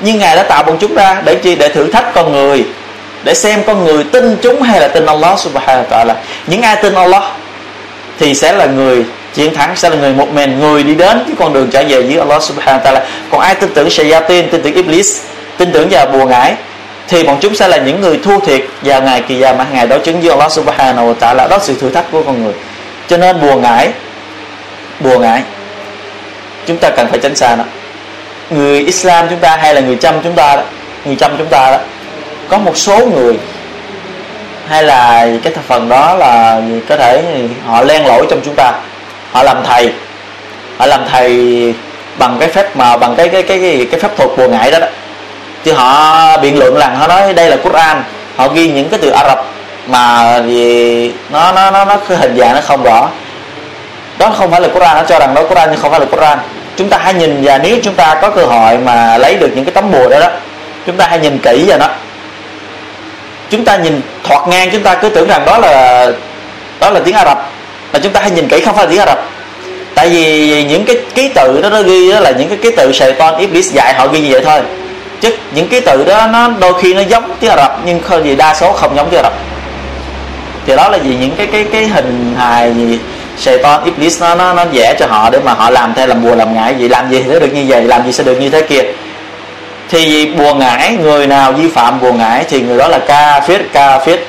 Nhưng 0.00 0.18
ngài 0.18 0.36
đã 0.36 0.42
tạo 0.42 0.62
bọn 0.62 0.76
chúng 0.80 0.94
ra 0.94 1.22
để 1.24 1.34
chi? 1.34 1.54
Để 1.54 1.68
thử 1.68 1.90
thách 1.90 2.14
con 2.14 2.32
người. 2.32 2.66
Để 3.24 3.34
xem 3.34 3.62
con 3.66 3.84
người 3.84 4.04
tin 4.04 4.36
chúng 4.42 4.62
hay 4.62 4.80
là 4.80 4.88
tin 4.88 5.06
Allah 5.06 5.38
subhanahu 5.38 5.84
wa 5.84 5.88
ta'ala. 5.88 6.14
Những 6.46 6.62
ai 6.62 6.76
tin 6.82 6.94
Allah 6.94 7.22
thì 8.18 8.34
sẽ 8.34 8.52
là 8.52 8.66
người 8.66 9.04
chiến 9.34 9.54
thắng 9.54 9.76
sẽ 9.76 9.90
là 9.90 9.96
người 9.96 10.12
một 10.12 10.28
mình 10.28 10.60
người 10.60 10.82
đi 10.82 10.94
đến 10.94 11.18
cái 11.26 11.36
con 11.38 11.52
đường 11.52 11.68
trở 11.70 11.84
về 11.88 12.02
với 12.02 12.18
Allah 12.18 12.42
subhanahu 12.42 12.78
wa 12.78 12.82
ta'ala. 12.82 13.00
Còn 13.30 13.40
ai 13.40 13.54
tin 13.54 13.70
tưởng 13.74 13.90
shayatin, 13.90 14.50
tin 14.50 14.62
tưởng 14.62 14.74
iblis, 14.74 15.22
tin 15.56 15.72
tưởng 15.72 15.88
vào 15.88 16.06
bùa 16.06 16.24
ngải, 16.24 16.54
thì 17.08 17.22
bọn 17.22 17.38
chúng 17.40 17.54
sẽ 17.54 17.68
là 17.68 17.76
những 17.76 18.00
người 18.00 18.18
thua 18.24 18.40
thiệt 18.40 18.62
vào 18.82 19.02
ngày 19.02 19.22
kỳ 19.28 19.38
gia 19.38 19.52
mà 19.52 19.66
ngày 19.72 19.86
đó 19.86 19.98
chứng 19.98 20.20
với 20.20 20.30
Allah 20.30 20.52
subhanahu 20.52 21.12
wa 21.12 21.14
ta'ala. 21.20 21.48
Đó 21.48 21.56
là 21.56 21.64
sự 21.64 21.74
thử 21.80 21.90
thách 21.90 22.10
của 22.10 22.22
con 22.22 22.44
người. 22.44 22.52
Cho 23.08 23.16
nên 23.16 23.40
bùa 23.40 23.56
ngải 23.56 23.88
bùa 25.00 25.18
ngải, 25.18 25.42
chúng 26.66 26.76
ta 26.76 26.90
cần 26.90 27.08
phải 27.10 27.18
tránh 27.18 27.36
xa 27.36 27.56
nó. 27.56 27.64
Người 28.50 28.80
Islam 28.80 29.26
chúng 29.30 29.38
ta 29.38 29.56
hay 29.56 29.74
là 29.74 29.80
người 29.80 29.96
chăm 29.96 30.14
chúng 30.22 30.32
ta 30.32 30.56
đó, 30.56 30.62
người 31.04 31.16
chăm 31.16 31.36
chúng 31.38 31.46
ta 31.46 31.70
đó, 31.70 31.78
có 32.48 32.58
một 32.58 32.76
số 32.76 33.06
người 33.06 33.34
hay 34.68 34.82
là 34.82 35.28
cái 35.42 35.52
phần 35.68 35.88
đó 35.88 36.14
là 36.14 36.60
có 36.88 36.96
thể 36.96 37.22
họ 37.66 37.82
len 37.82 38.06
lỏi 38.06 38.26
trong 38.30 38.40
chúng 38.44 38.54
ta 38.56 38.72
họ 39.34 39.42
làm 39.42 39.56
thầy. 39.64 39.92
Họ 40.78 40.86
làm 40.86 41.00
thầy 41.12 41.74
bằng 42.18 42.36
cái 42.40 42.48
phép 42.48 42.76
mà 42.76 42.96
bằng 42.96 43.14
cái 43.16 43.28
cái 43.28 43.42
cái 43.42 43.58
cái, 43.60 43.86
cái 43.90 44.00
phép 44.00 44.16
thuật 44.16 44.30
bùa 44.36 44.48
ngải 44.48 44.70
đó, 44.70 44.78
đó. 44.78 44.86
Thì 45.64 45.72
họ 45.72 46.36
biện 46.36 46.58
luận 46.58 46.74
rằng 46.74 46.96
họ 46.96 47.06
nói 47.06 47.32
đây 47.32 47.50
là 47.50 47.56
Quran. 47.56 48.02
Họ 48.36 48.48
ghi 48.48 48.68
những 48.68 48.88
cái 48.88 48.98
từ 49.02 49.10
Ả 49.10 49.24
Rập 49.28 49.44
mà 49.86 50.38
gì 50.46 51.12
nó 51.30 51.52
nó 51.52 51.70
nó 51.70 51.84
nó 51.84 51.96
cái 51.96 52.18
hình 52.18 52.36
dạng 52.36 52.54
nó 52.54 52.60
không 52.60 52.82
rõ. 52.82 53.08
Đó 54.18 54.30
không 54.38 54.50
phải 54.50 54.60
là 54.60 54.68
Quran 54.68 54.96
nó 54.96 55.02
cho 55.08 55.18
rằng 55.18 55.34
đó 55.34 55.42
Quran 55.48 55.68
nhưng 55.70 55.80
không 55.80 55.90
phải 55.90 56.00
là 56.00 56.06
Quran. 56.06 56.38
Chúng 56.76 56.88
ta 56.88 56.98
hãy 57.02 57.14
nhìn 57.14 57.38
và 57.42 57.58
nếu 57.58 57.78
chúng 57.82 57.94
ta 57.94 58.18
có 58.22 58.30
cơ 58.30 58.44
hội 58.44 58.78
mà 58.78 59.18
lấy 59.18 59.36
được 59.36 59.50
những 59.54 59.64
cái 59.64 59.74
tấm 59.74 59.90
bùa 59.90 60.08
đó 60.08 60.20
đó 60.20 60.28
chúng 60.86 60.96
ta 60.96 61.06
hãy 61.10 61.18
nhìn 61.18 61.38
kỹ 61.38 61.64
vào 61.68 61.78
nó. 61.78 61.88
Chúng 63.50 63.64
ta 63.64 63.76
nhìn 63.76 64.00
thoạt 64.22 64.48
ngang 64.48 64.70
chúng 64.70 64.82
ta 64.82 64.94
cứ 64.94 65.08
tưởng 65.08 65.28
rằng 65.28 65.42
đó 65.46 65.58
là 65.58 66.06
đó 66.80 66.90
là 66.90 67.00
tiếng 67.04 67.14
Ả 67.14 67.24
Rập 67.24 67.53
mà 67.94 68.00
chúng 68.02 68.12
ta 68.12 68.20
hãy 68.20 68.30
nhìn 68.30 68.48
kỹ 68.48 68.60
không 68.60 68.76
phải 68.76 68.84
là 68.86 68.90
tiếng 68.90 69.00
Ả 69.00 69.06
Rập. 69.06 69.18
Tại 69.94 70.08
vì 70.08 70.64
những 70.64 70.84
cái 70.84 70.96
ký 71.14 71.28
tự 71.28 71.60
đó 71.62 71.70
nó 71.70 71.82
ghi 71.82 72.12
đó 72.12 72.20
là 72.20 72.30
những 72.30 72.48
cái 72.48 72.58
ký 72.62 72.70
tự 72.76 72.92
sài 72.92 73.12
Satan 73.12 73.38
Iblis 73.38 73.72
dạy, 73.72 73.94
họ 73.94 74.06
ghi 74.06 74.20
như 74.20 74.28
vậy 74.30 74.42
thôi. 74.44 74.60
Chứ 75.20 75.36
những 75.54 75.68
ký 75.68 75.80
tự 75.80 76.04
đó 76.04 76.26
nó 76.26 76.48
đôi 76.60 76.82
khi 76.82 76.94
nó 76.94 77.00
giống 77.00 77.30
tiếng 77.40 77.50
Ả 77.50 77.56
Rập, 77.56 77.78
nhưng 77.84 78.00
không 78.02 78.24
gì 78.24 78.36
đa 78.36 78.54
số 78.54 78.72
không 78.72 78.96
giống 78.96 79.10
tiếng 79.10 79.18
Ả 79.18 79.22
Rập. 79.22 79.32
Thì 80.66 80.76
đó 80.76 80.88
là 80.88 80.98
vì 80.98 81.16
những 81.16 81.30
cái 81.36 81.46
cái 81.46 81.64
cái 81.72 81.86
hình 81.86 82.34
hài 82.38 82.74
gì 82.74 82.98
Satan 83.38 83.84
Iblis 83.84 84.20
nó 84.22 84.34
nó 84.34 84.52
nó 84.52 84.64
vẽ 84.64 84.94
cho 84.98 85.06
họ 85.06 85.30
để 85.30 85.38
mà 85.44 85.52
họ 85.52 85.70
làm 85.70 85.94
theo 85.94 86.06
làm 86.06 86.22
bùa 86.22 86.34
làm 86.34 86.54
ngải. 86.54 86.74
Gì 86.78 86.88
làm 86.88 87.10
gì 87.10 87.22
thì 87.22 87.32
sẽ 87.32 87.40
được 87.40 87.54
như 87.54 87.64
vậy, 87.68 87.84
làm 87.84 88.06
gì 88.06 88.12
sẽ 88.12 88.24
được 88.24 88.40
như 88.40 88.50
thế 88.50 88.62
kia. 88.62 88.82
Thì 89.90 90.26
bùa 90.26 90.54
ngải, 90.54 90.92
người 90.92 91.26
nào 91.26 91.52
vi 91.52 91.68
phạm 91.68 92.00
bùa 92.00 92.12
ngải 92.12 92.44
thì 92.44 92.60
người 92.60 92.78
đó 92.78 92.88
là 92.88 92.98
ca 92.98 93.40
phết 93.40 93.60
ca 93.72 93.98
phết 93.98 94.20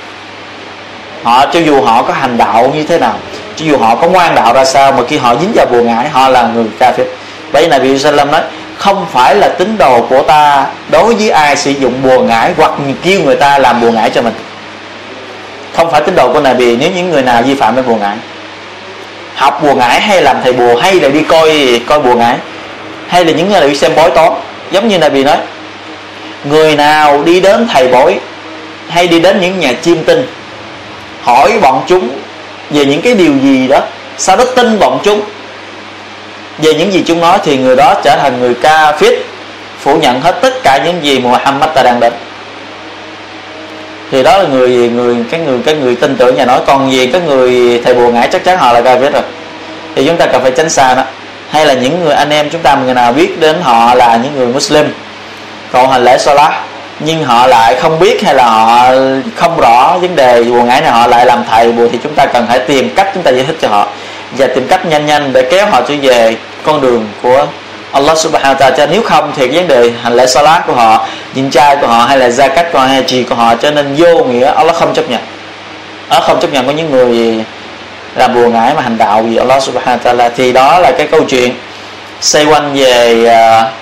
họ, 1.24 1.46
cho 1.46 1.60
dù 1.60 1.82
họ 1.82 2.02
có 2.02 2.14
hành 2.14 2.38
đạo 2.38 2.72
như 2.76 2.84
thế 2.84 3.00
nào 3.00 3.14
cho 3.56 3.66
dù 3.66 3.78
họ 3.78 3.96
có 3.96 4.08
ngoan 4.08 4.36
đạo 4.36 4.54
ra 4.54 4.66
sao, 4.66 4.92
mà 4.92 5.04
khi 5.08 5.18
họ 5.18 5.36
dính 5.42 5.52
vào 5.56 5.66
bùa 5.66 5.82
ngải, 5.82 6.10
họ 6.10 6.30
là 6.30 6.50
người 6.56 6.66
ca 6.80 6.92
phết 6.92 7.08
vậy 7.52 7.70
là 7.70 7.80
vị 7.80 8.00
Sallam 8.00 8.32
nói, 8.32 8.42
không 8.78 9.06
phải 9.12 9.36
là 9.36 9.48
tín 9.48 9.78
đồ 9.78 10.02
của 10.02 10.22
ta 10.22 10.66
đối 10.92 11.16
với 11.16 11.30
ai 11.30 11.56
sử 11.56 11.72
dụng 11.72 11.94
bùa 12.04 12.20
ngải 12.20 12.54
hoặc 12.58 12.72
kêu 13.04 13.22
người 13.22 13.36
ta 13.36 13.58
làm 13.58 13.82
bùa 13.82 13.92
ngải 13.92 14.10
cho 14.10 14.22
mình. 14.22 14.34
Không 15.74 15.92
phải 15.92 16.02
tín 16.02 16.16
đồ 16.16 16.34
của 16.34 16.42
Nabi, 16.42 16.76
nếu 16.76 16.92
những 16.96 17.10
người 17.10 17.22
nào 17.22 17.42
vi 17.42 17.56
phạm 17.56 17.76
với 17.76 17.84
bùa 17.84 17.96
ngải. 17.96 18.16
Học 19.36 19.60
bùa 19.64 19.76
ngải 19.76 20.02
hay 20.02 20.22
làm 20.22 20.38
thầy 20.44 20.54
bùa, 20.54 20.76
hay 20.76 20.94
là 20.94 21.10
đi 21.10 21.22
coi 21.22 21.82
coi 21.88 22.00
bùa 22.00 22.16
ngải, 22.16 22.38
hay 23.08 23.26
là 23.26 23.32
những 23.32 23.50
người 23.50 23.70
đi 23.70 23.76
xem 23.76 23.96
bói 23.96 24.12
toán. 24.12 24.32
Giống 24.72 24.88
như 24.88 24.98
Nabi 24.98 25.24
nói, 25.24 25.38
người 26.44 26.76
nào 26.76 27.24
đi 27.24 27.40
đến 27.40 27.68
thầy 27.74 27.88
bói, 27.88 28.20
hay 28.90 29.08
đi 29.08 29.20
đến 29.20 29.42
những 29.42 29.60
nhà 29.60 29.74
chiêm 29.82 30.04
tinh, 30.04 30.28
hỏi 31.22 31.60
bọn 31.62 31.84
chúng 31.88 32.10
về 32.70 32.86
những 32.86 33.02
cái 33.02 33.14
điều 33.14 33.34
gì 33.38 33.68
đó, 33.68 33.80
sau 34.18 34.36
đó 34.38 34.44
tin 34.56 34.80
bọn 34.80 35.00
chúng. 35.04 35.22
Về 36.58 36.74
những 36.74 36.94
gì 36.94 37.04
chúng 37.06 37.22
nói 37.22 37.40
thì 37.44 37.58
người 37.58 37.76
đó 37.76 37.94
trở 38.04 38.18
thành 38.18 38.40
người 38.40 38.54
ca 38.54 38.92
phít 38.92 39.14
phủ 39.80 39.98
nhận 39.98 40.22
hết 40.22 40.36
tất 40.42 40.64
cả 40.64 40.78
những 40.86 41.06
gì 41.06 41.20
mà 41.20 41.30
Muhammad 41.30 41.70
ta 41.76 41.84
đang 41.84 42.00
định 42.00 42.14
thì 44.12 44.24
đó 44.24 44.38
là 44.38 44.44
người 44.50 44.70
người, 44.70 45.16
cái 45.32 45.40
người 45.40 45.60
cái 45.66 45.76
người 45.76 45.96
tin 45.96 46.16
tưởng 46.16 46.36
nhà 46.36 46.46
nói. 46.46 46.60
Còn 46.68 46.92
gì 46.92 47.08
cái 47.08 47.22
người 47.22 47.82
thầy 47.84 47.94
bùa 47.94 48.12
ngải 48.12 48.28
chắc 48.28 48.44
chắn 48.44 48.58
họ 48.58 48.74
là 48.74 48.82
ca 48.82 49.00
phít 49.00 49.14
rồi. 49.14 49.24
Thì 49.96 50.06
chúng 50.08 50.18
ta 50.18 50.26
cần 50.26 50.42
phải 50.42 50.52
tránh 50.52 50.70
xa 50.70 50.96
đó 50.96 51.04
hay 51.50 51.66
là 51.66 51.74
những 51.74 52.04
người 52.04 52.14
anh 52.14 52.30
em 52.30 52.50
chúng 52.50 52.62
ta 52.62 52.76
người 52.76 52.94
nào 52.94 53.14
biết 53.14 53.40
đến 53.40 53.56
họ 53.62 53.94
là 53.94 54.20
những 54.24 54.36
người 54.36 54.48
Muslim. 54.48 54.94
Cầu 55.72 55.88
hành 55.88 56.04
lễ 56.04 56.18
Salah 56.18 56.54
nhưng 57.00 57.24
họ 57.24 57.48
lại 57.48 57.76
không 57.76 58.00
biết 58.00 58.24
hay 58.24 58.36
là 58.36 58.46
họ 58.46 58.92
không 59.36 59.58
rõ 59.58 59.98
vấn 60.02 60.16
đề 60.16 60.44
buồn 60.44 60.68
ngãi 60.68 60.82
này 60.82 60.92
họ 60.92 61.08
lại 61.08 61.26
làm 61.26 61.44
thầy 61.50 61.72
buồn 61.72 61.90
thì 61.92 62.00
chúng 62.04 62.14
ta 62.14 62.26
cần 62.26 62.46
phải 62.48 62.60
tìm 62.60 62.90
cách 62.96 63.12
chúng 63.14 63.24
ta 63.24 63.32
giải 63.32 63.46
thích 63.48 63.58
cho 63.62 63.68
họ. 63.68 63.88
Và 64.38 64.48
tìm 64.48 64.68
cách 64.68 64.86
nhanh 64.86 65.06
nhanh 65.06 65.34
để 65.34 65.48
kéo 65.52 65.66
họ 65.66 65.82
trở 65.88 65.94
về 66.02 66.36
con 66.64 66.82
đường 66.82 67.08
của 67.22 67.48
Allah 67.92 68.18
subhanahu 68.18 68.56
wa 68.56 68.72
ta'ala. 68.72 68.88
Nếu 68.92 69.02
không 69.04 69.32
thì 69.36 69.48
cái 69.48 69.58
vấn 69.58 69.68
đề 69.68 69.92
hành 70.04 70.14
lễ 70.14 70.28
salat 70.28 70.68
của 70.68 70.74
họ 70.74 71.08
nhìn 71.36 71.50
trai 71.50 71.76
của 71.76 71.88
họ 71.88 72.06
hay 72.06 72.18
là 72.18 72.30
gia 72.30 72.48
cách 72.48 72.68
của 72.74 72.80
họ 72.80 72.86
hay 72.86 73.04
trì 73.04 73.24
của 73.24 73.36
họ 73.36 73.56
cho 73.56 73.72
nên 73.72 73.96
vô 73.98 74.24
nghĩa 74.24 74.46
Allah 74.46 74.76
không 74.76 74.94
chấp 74.94 75.10
nhận. 75.10 75.22
Allah 76.10 76.28
không 76.28 76.40
chấp 76.40 76.54
nhận 76.54 76.66
có 76.66 76.72
những 76.72 76.92
người 76.92 77.46
làm 78.16 78.34
buồn 78.34 78.54
ngãi 78.54 78.74
mà 78.74 78.82
hành 78.82 78.98
đạo 78.98 79.22
vì 79.22 79.38
Allah 79.38 79.64
subhanahu 79.64 80.00
wa 80.04 80.16
ta'ala. 80.16 80.30
Thì 80.36 80.52
đó 80.52 80.80
là 80.80 80.92
cái 80.92 81.08
câu 81.08 81.24
chuyện 81.24 81.56
xoay 82.22 82.46
quanh 82.46 82.74
về 82.74 83.24
uh, 83.24 83.74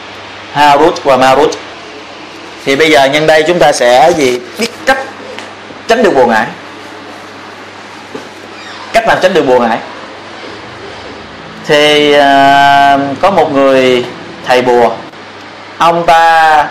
Harut 0.53 1.03
và 1.03 1.17
Marut 1.17 1.51
thì 2.65 2.75
bây 2.75 2.91
giờ 2.91 3.05
nhân 3.05 3.27
đây 3.27 3.43
chúng 3.47 3.59
ta 3.59 3.71
sẽ 3.71 4.11
gì? 4.17 4.39
Biết 4.59 4.69
cách 4.85 4.97
tránh 5.87 6.03
được 6.03 6.15
buồn 6.15 6.29
ngại 6.29 6.47
cách 8.93 9.07
làm 9.07 9.17
tránh 9.21 9.33
được 9.33 9.47
buồn 9.47 9.61
ngại 9.61 9.77
thì 11.67 12.13
à, 12.13 12.97
có 13.21 13.31
một 13.31 13.53
người 13.53 14.05
thầy 14.47 14.61
bùa. 14.61 14.89
Ông 15.77 16.05
ta 16.05 16.67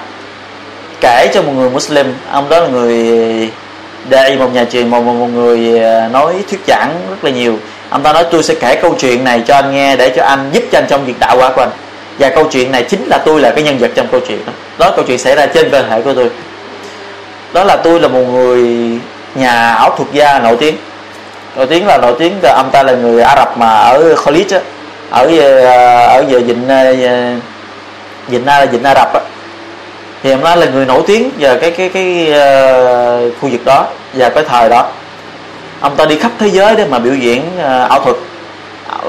kể 1.00 1.30
cho 1.34 1.42
một 1.42 1.52
người 1.52 1.70
Muslim. 1.70 2.14
Ông 2.30 2.48
đó 2.48 2.60
là 2.60 2.68
người 2.68 3.50
đây 4.08 4.36
một 4.36 4.54
nhà 4.54 4.64
truyền 4.64 4.88
một, 4.88 5.00
một, 5.00 5.12
một 5.12 5.26
người 5.26 5.84
à, 5.84 6.08
nói 6.08 6.34
thuyết 6.50 6.60
giảng 6.66 6.94
rất 7.10 7.24
là 7.24 7.30
nhiều. 7.30 7.58
Ông 7.90 8.02
ta 8.02 8.12
nói 8.12 8.24
tôi 8.30 8.42
sẽ 8.42 8.54
kể 8.54 8.78
câu 8.82 8.94
chuyện 8.98 9.24
này 9.24 9.42
cho 9.46 9.54
anh 9.54 9.72
nghe 9.72 9.96
để 9.96 10.12
cho 10.16 10.24
anh 10.24 10.50
giúp 10.52 10.64
cho 10.72 10.78
anh 10.78 10.86
trong 10.88 11.04
việc 11.06 11.18
đạo 11.18 11.36
quả 11.38 11.52
của 11.56 11.62
anh. 11.62 11.70
Và 12.18 12.28
câu 12.28 12.48
chuyện 12.50 12.72
này 12.72 12.82
chính 12.82 13.06
là 13.06 13.18
tôi 13.18 13.40
là 13.40 13.50
cái 13.50 13.64
nhân 13.64 13.78
vật 13.78 13.90
trong 13.94 14.08
câu 14.12 14.20
chuyện 14.28 14.44
đó 14.46 14.52
đó 14.78 14.86
là 14.86 14.92
câu 14.96 15.04
chuyện 15.04 15.18
xảy 15.18 15.36
ra 15.36 15.46
trên 15.46 15.70
cơ 15.70 15.82
thể 15.82 16.02
của 16.02 16.14
tôi. 16.14 16.30
Đó 17.52 17.64
là 17.64 17.76
tôi 17.76 18.00
là 18.00 18.08
một 18.08 18.22
người 18.32 18.90
nhà 19.34 19.74
ảo 19.74 19.96
thuật 19.96 20.12
gia 20.12 20.38
nổi 20.38 20.56
tiếng. 20.60 20.76
Nổi 21.56 21.66
tiếng 21.66 21.86
là 21.86 21.98
nổi 22.02 22.14
tiếng 22.18 22.32
là 22.42 22.54
ông 22.56 22.70
ta 22.72 22.82
là 22.82 22.92
người 22.92 23.22
Ả 23.22 23.36
Rập 23.36 23.58
mà 23.58 23.76
ở 23.76 24.14
Khalid 24.16 24.54
á 24.54 24.60
ở 25.10 25.30
ờ, 25.38 26.06
ở 26.06 26.24
giờ 26.28 26.38
vịnh 26.38 26.46
vịnh 26.46 26.68
ờ, 26.68 26.84
là 28.44 28.58
ờ, 28.58 28.66
vịnh 28.66 28.82
Ả 28.84 28.94
Rập 28.94 29.14
á. 29.14 29.20
Thì 30.22 30.30
ông 30.30 30.42
ta 30.42 30.56
là 30.56 30.66
người 30.66 30.86
nổi 30.86 31.02
tiếng 31.06 31.30
về 31.38 31.58
cái 31.60 31.70
cái 31.70 31.88
cái 31.88 32.28
uh, 32.30 33.32
khu 33.40 33.48
vực 33.48 33.64
đó 33.64 33.86
và 34.12 34.28
cái 34.28 34.44
thời 34.48 34.68
đó. 34.68 34.86
Ông 35.80 35.96
ta 35.96 36.04
đi 36.04 36.18
khắp 36.18 36.30
thế 36.38 36.50
giới 36.50 36.76
để 36.76 36.86
mà 36.90 36.98
biểu 36.98 37.14
diễn 37.14 37.42
uh, 37.58 37.90
ảo 37.90 38.00
thuật. 38.04 38.16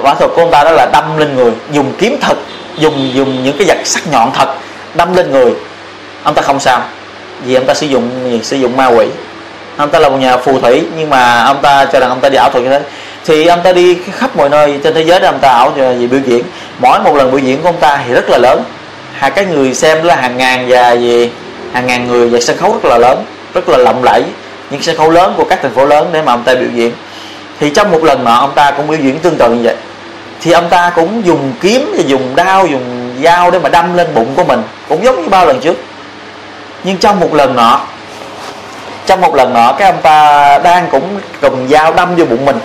Ảo 0.04 0.16
thuật 0.16 0.32
của 0.36 0.42
ông 0.42 0.52
ta 0.52 0.64
đó 0.64 0.72
là 0.72 0.86
đâm 0.94 1.18
lên 1.18 1.36
người 1.36 1.52
dùng 1.72 1.94
kiếm 1.98 2.18
thật 2.22 2.38
dùng 2.78 3.14
dùng 3.14 3.44
những 3.44 3.58
cái 3.58 3.68
vật 3.68 3.78
sắc 3.84 4.08
nhọn 4.12 4.32
thật 4.34 4.56
đâm 4.96 5.14
lên 5.14 5.32
người. 5.32 5.54
Ông 6.24 6.36
ta 6.36 6.42
không 6.42 6.60
sao. 6.60 6.82
Vì 7.46 7.56
ông 7.56 7.66
ta 7.66 7.74
sử 7.74 7.88
dụng 7.88 8.40
sử 8.44 8.58
dụng 8.58 8.78
ma 8.78 8.88
quỷ. 8.88 9.08
Ông 9.78 9.90
ta 9.90 10.00
là 10.00 10.10
một 10.10 10.18
nhà 10.18 10.38
phù 10.38 10.60
thủy, 10.60 10.84
nhưng 10.98 11.10
mà 11.10 11.44
ông 11.44 11.58
ta 11.62 11.86
cho 11.86 12.00
rằng 12.00 12.10
ông 12.10 12.20
ta 12.20 12.30
đi 12.30 12.38
ảo 12.38 12.50
thuật 12.50 12.64
như 12.64 12.70
thế. 12.70 12.82
Thì 13.26 13.48
ông 13.48 13.62
ta 13.64 13.72
đi 13.72 13.98
khắp 14.12 14.36
mọi 14.36 14.50
nơi 14.50 14.80
trên 14.84 14.94
thế 14.94 15.02
giới 15.02 15.20
để 15.20 15.28
ông 15.28 15.40
ta 15.42 15.50
ảo 15.50 15.70
về 15.70 16.08
biểu 16.12 16.20
diễn. 16.26 16.44
Mỗi 16.80 17.00
một 17.00 17.16
lần 17.16 17.32
biểu 17.32 17.40
diễn 17.40 17.62
của 17.62 17.70
ông 17.70 17.80
ta 17.80 18.00
thì 18.08 18.14
rất 18.14 18.30
là 18.30 18.38
lớn. 18.38 18.64
Hai 19.14 19.32
cái 19.32 19.46
người 19.46 19.74
xem 19.74 20.04
là 20.04 20.16
hàng 20.16 20.38
ngàn 20.38 20.66
và 20.68 20.92
gì 20.92 21.30
hàng 21.74 21.88
ngàn 21.88 22.08
người 22.08 22.30
và 22.30 22.40
sân 22.40 22.58
khấu 22.58 22.80
rất 22.84 22.90
là 22.90 22.98
lớn, 22.98 23.26
rất 23.54 23.70
là 23.70 23.78
lộng 23.78 24.04
lẫy. 24.04 24.24
Những 24.70 24.82
sân 24.82 24.98
khấu 24.98 25.10
lớn 25.10 25.34
của 25.38 25.44
các 25.44 25.60
thành 25.62 25.74
phố 25.74 25.86
lớn 25.86 26.10
để 26.12 26.22
mà 26.22 26.34
ông 26.34 26.44
ta 26.44 26.56
biểu 26.56 26.70
diễn. 26.74 26.92
Thì 27.60 27.70
trong 27.70 27.92
một 27.92 28.04
lần 28.04 28.24
mà 28.24 28.36
ông 28.36 28.52
ta 28.56 28.72
cũng 28.72 28.88
biểu 28.88 29.00
diễn 29.00 29.20
tương 29.20 29.36
tự 29.36 29.50
như 29.50 29.64
vậy, 29.64 29.76
thì 30.42 30.52
ông 30.52 30.70
ta 30.70 30.92
cũng 30.96 31.26
dùng 31.26 31.54
kiếm 31.62 31.94
và 31.98 32.04
dùng 32.06 32.36
đao, 32.36 32.68
dùng 32.68 33.03
dao 33.24 33.52
để 33.52 33.60
mà 33.60 33.70
đâm 33.70 33.98
lên 33.98 34.08
bụng 34.14 34.34
của 34.36 34.44
mình. 34.44 34.62
Cũng 34.90 35.04
giống 35.04 35.22
như 35.22 35.30
bao 35.30 35.46
lần 35.46 35.60
trước. 35.60 35.76
Nhưng 36.84 36.98
trong 36.98 37.20
một 37.20 37.34
lần 37.34 37.56
nọ, 37.56 37.80
trong 39.06 39.22
một 39.22 39.36
lần 39.36 39.54
nọ, 39.54 39.74
cái 39.80 39.92
ông 39.92 40.02
ta 40.02 40.58
đang 40.58 40.88
cũng 40.92 41.20
cầm 41.42 41.68
dao 41.70 41.94
đâm 41.94 42.16
vô 42.16 42.26
bụng 42.26 42.46
mình. 42.46 42.60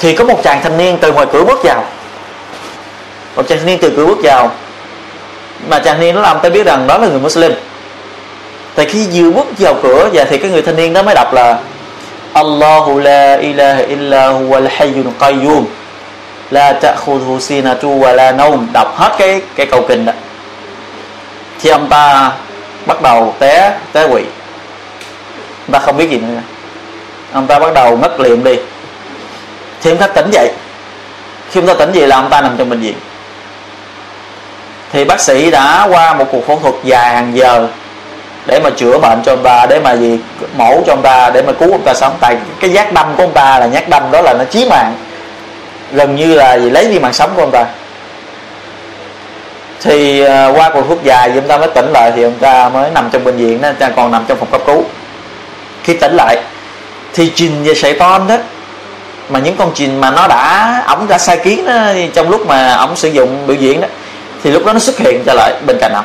Thì 0.00 0.16
có 0.16 0.24
một 0.24 0.40
chàng 0.42 0.60
thanh 0.62 0.78
niên 0.78 0.98
từ 1.00 1.12
ngoài 1.12 1.26
cửa 1.32 1.44
bước 1.44 1.64
vào. 1.64 1.84
Một 3.36 3.48
chàng 3.48 3.58
thanh 3.58 3.66
niên 3.66 3.78
từ 3.82 3.92
cửa 3.96 4.06
bước 4.06 4.18
vào. 4.22 4.50
Mà 5.68 5.78
chàng 5.78 5.94
thanh 5.94 6.00
niên 6.00 6.14
nó 6.14 6.20
làm 6.20 6.40
ta 6.40 6.48
biết 6.48 6.66
rằng 6.66 6.86
đó 6.86 6.98
là 6.98 7.06
người 7.06 7.20
Muslim. 7.20 7.52
Thì 8.76 8.84
khi 8.84 9.06
vừa 9.12 9.30
bước 9.30 9.46
vào 9.58 9.74
cửa 9.82 10.08
và 10.12 10.24
thì 10.24 10.38
cái 10.38 10.50
người 10.50 10.62
thanh 10.62 10.76
niên 10.76 10.92
đó 10.92 11.02
mới 11.02 11.14
đọc 11.14 11.34
là, 11.34 11.58
Allahu 12.32 12.98
la 12.98 13.34
ilaha 13.34 13.80
illa 13.80 14.28
huwa 14.28 14.66
al-hayyul 14.66 15.04
qayyum 15.18 15.64
la 16.50 16.72
ta'khudhu 16.72 17.40
sinatu 17.40 18.00
wa 18.00 18.14
la 18.14 18.32
nawm. 18.32 18.66
Đọc 18.72 18.94
hết 18.96 19.12
cái 19.18 19.42
cái 19.56 19.66
câu 19.66 19.84
kinh 19.88 20.06
đó. 20.06 20.12
Thì 21.60 21.70
ông 21.70 21.88
ta 21.88 22.32
bắt 22.86 23.02
đầu 23.02 23.34
té 23.38 23.78
té 23.92 24.06
quỵ. 24.06 24.22
Ông 25.66 25.72
ta 25.72 25.78
không 25.78 25.96
biết 25.96 26.10
gì 26.10 26.18
nữa. 26.18 26.40
Ông 27.32 27.46
ta 27.46 27.58
bắt 27.58 27.74
đầu 27.74 27.96
ngất 27.96 28.20
liệm 28.20 28.44
đi. 28.44 28.54
Thì 29.82 29.90
ông 29.90 29.98
ta 29.98 30.06
tỉnh 30.06 30.30
dậy. 30.30 30.52
Khi 31.50 31.60
ông 31.60 31.66
ta 31.66 31.74
tỉnh 31.74 31.92
dậy 31.92 32.06
là 32.06 32.16
ông 32.16 32.30
ta 32.30 32.40
nằm 32.40 32.54
trong 32.58 32.70
bệnh 32.70 32.80
viện. 32.80 32.94
Thì 34.92 35.04
bác 35.04 35.20
sĩ 35.20 35.50
đã 35.50 35.86
qua 35.90 36.14
một 36.14 36.26
cuộc 36.32 36.46
phẫu 36.46 36.58
thuật 36.62 36.74
dài 36.84 37.14
hàng 37.14 37.36
giờ 37.36 37.68
để 38.46 38.60
mà 38.64 38.70
chữa 38.70 38.98
bệnh 38.98 39.22
cho 39.24 39.32
ông 39.32 39.42
ta, 39.42 39.66
để 39.66 39.80
mà 39.80 39.96
gì, 39.96 40.18
mổ 40.56 40.82
cho 40.86 40.92
ông 40.92 41.02
ta, 41.02 41.30
để 41.30 41.42
mà 41.42 41.52
cứu 41.52 41.72
ông 41.72 41.82
ta 41.84 41.94
sống. 41.94 42.16
Tại 42.20 42.36
cái 42.60 42.70
giác 42.70 42.92
đâm 42.92 43.14
của 43.16 43.22
ông 43.22 43.32
ta 43.32 43.58
là 43.58 43.66
nhát 43.66 43.88
đâm 43.88 44.02
đó 44.10 44.20
là 44.20 44.34
nó 44.38 44.44
chí 44.44 44.68
mạng 44.68 44.94
gần 45.92 46.16
như 46.16 46.34
là 46.34 46.58
gì 46.58 46.70
lấy 46.70 46.86
đi 46.86 46.98
mạng 46.98 47.12
sống 47.12 47.30
của 47.36 47.42
ông 47.42 47.50
ta. 47.50 47.64
Thì 49.80 50.24
uh, 50.24 50.28
qua 50.56 50.70
cuộc 50.74 50.82
thuốc 50.88 51.04
dài 51.04 51.30
thì 51.30 51.38
ông 51.38 51.48
ta 51.48 51.58
mới 51.58 51.68
tỉnh 51.68 51.92
lại 51.92 52.12
thì 52.16 52.22
ông 52.22 52.38
ta 52.40 52.68
mới 52.68 52.90
nằm 52.90 53.08
trong 53.12 53.24
bệnh 53.24 53.36
viện 53.36 53.60
đó 53.60 53.68
ta 53.78 53.90
còn 53.96 54.12
nằm 54.12 54.24
trong 54.28 54.38
phòng 54.38 54.50
cấp 54.50 54.60
cứu. 54.66 54.84
Khi 55.84 55.94
tỉnh 55.94 56.14
lại 56.14 56.36
thì 57.14 57.32
trình 57.34 57.64
về 57.64 57.74
sợi 57.74 57.94
ton 57.94 58.26
đó 58.26 58.36
mà 59.28 59.38
những 59.38 59.56
con 59.56 59.70
trình 59.74 60.00
mà 60.00 60.10
nó 60.10 60.26
đã 60.26 60.82
ổng 60.86 61.08
đã 61.08 61.18
sai 61.18 61.38
kiến 61.38 61.66
đó, 61.66 61.74
trong 62.14 62.30
lúc 62.30 62.46
mà 62.46 62.74
ổng 62.74 62.96
sử 62.96 63.08
dụng 63.08 63.46
biểu 63.46 63.56
diễn 63.56 63.80
đó 63.80 63.88
thì 64.44 64.50
lúc 64.50 64.64
đó 64.66 64.72
nó 64.72 64.78
xuất 64.78 64.98
hiện 64.98 65.22
trở 65.26 65.34
lại 65.34 65.54
bên 65.66 65.78
cạnh 65.80 65.92
ổng. 65.92 66.04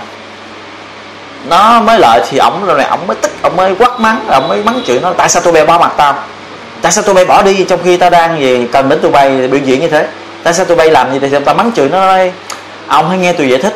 Nó 1.49 1.81
mới 1.81 1.99
lại 1.99 2.21
thì 2.29 2.37
ổng 2.37 2.65
rồi 2.65 2.77
này 2.77 2.87
ổng 2.87 3.07
mới 3.07 3.17
tức 3.21 3.31
ổng 3.41 3.55
mới 3.55 3.75
quát 3.79 3.99
mắng 3.99 4.27
ổng 4.27 4.47
mới 4.47 4.63
mắng 4.63 4.81
chửi 4.85 4.99
nó 4.99 5.13
tại 5.13 5.29
sao 5.29 5.41
tôi 5.45 5.53
bè 5.53 5.65
ba 5.65 5.77
mặt 5.77 5.91
tao? 5.97 6.15
Tại 6.81 6.91
sao 6.91 7.03
tụi 7.03 7.15
bay 7.15 7.25
bỏ 7.25 7.41
đi 7.41 7.65
trong 7.69 7.79
khi 7.83 7.97
tao 7.97 8.09
đang 8.09 8.41
gì 8.41 8.67
cần 8.71 8.89
đến 8.89 8.99
tụi 9.01 9.11
bay 9.11 9.47
biểu 9.47 9.59
diễn 9.59 9.81
như 9.81 9.87
thế? 9.87 10.07
Tại 10.43 10.53
sao 10.53 10.65
tụi 10.65 10.77
bay 10.77 10.91
làm 10.91 11.13
gì 11.13 11.19
thì 11.19 11.37
tao 11.45 11.55
mắng 11.55 11.71
chửi 11.75 11.89
nó 11.89 12.07
đây 12.07 12.31
ông 12.87 13.09
hãy 13.09 13.17
nghe 13.17 13.33
tôi 13.33 13.49
giải 13.49 13.59
thích. 13.59 13.75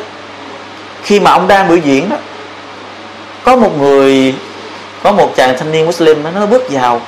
Khi 1.02 1.20
mà 1.20 1.30
ông 1.30 1.48
đang 1.48 1.68
biểu 1.68 1.76
diễn 1.76 2.08
đó 2.08 2.16
có 3.44 3.56
một 3.56 3.78
người 3.78 4.34
có 5.02 5.12
một 5.12 5.36
chàng 5.36 5.58
thanh 5.58 5.72
niên 5.72 5.86
Muslim 5.86 6.22
nó 6.34 6.46
bước 6.46 6.62
vào 6.70 7.00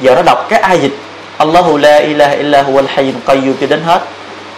giờ 0.00 0.14
nó 0.14 0.22
đọc 0.22 0.46
cái 0.48 0.60
ai 0.60 0.78
dịch 0.78 0.92
Allahu 1.36 1.76
la 1.76 1.96
ilaha 1.96 2.32
illa 2.32 2.62
huwal 2.62 2.84
hayyul 2.88 3.14
qayyum 3.26 3.54
cho 3.60 3.66
đến 3.66 3.82
hết. 3.82 4.02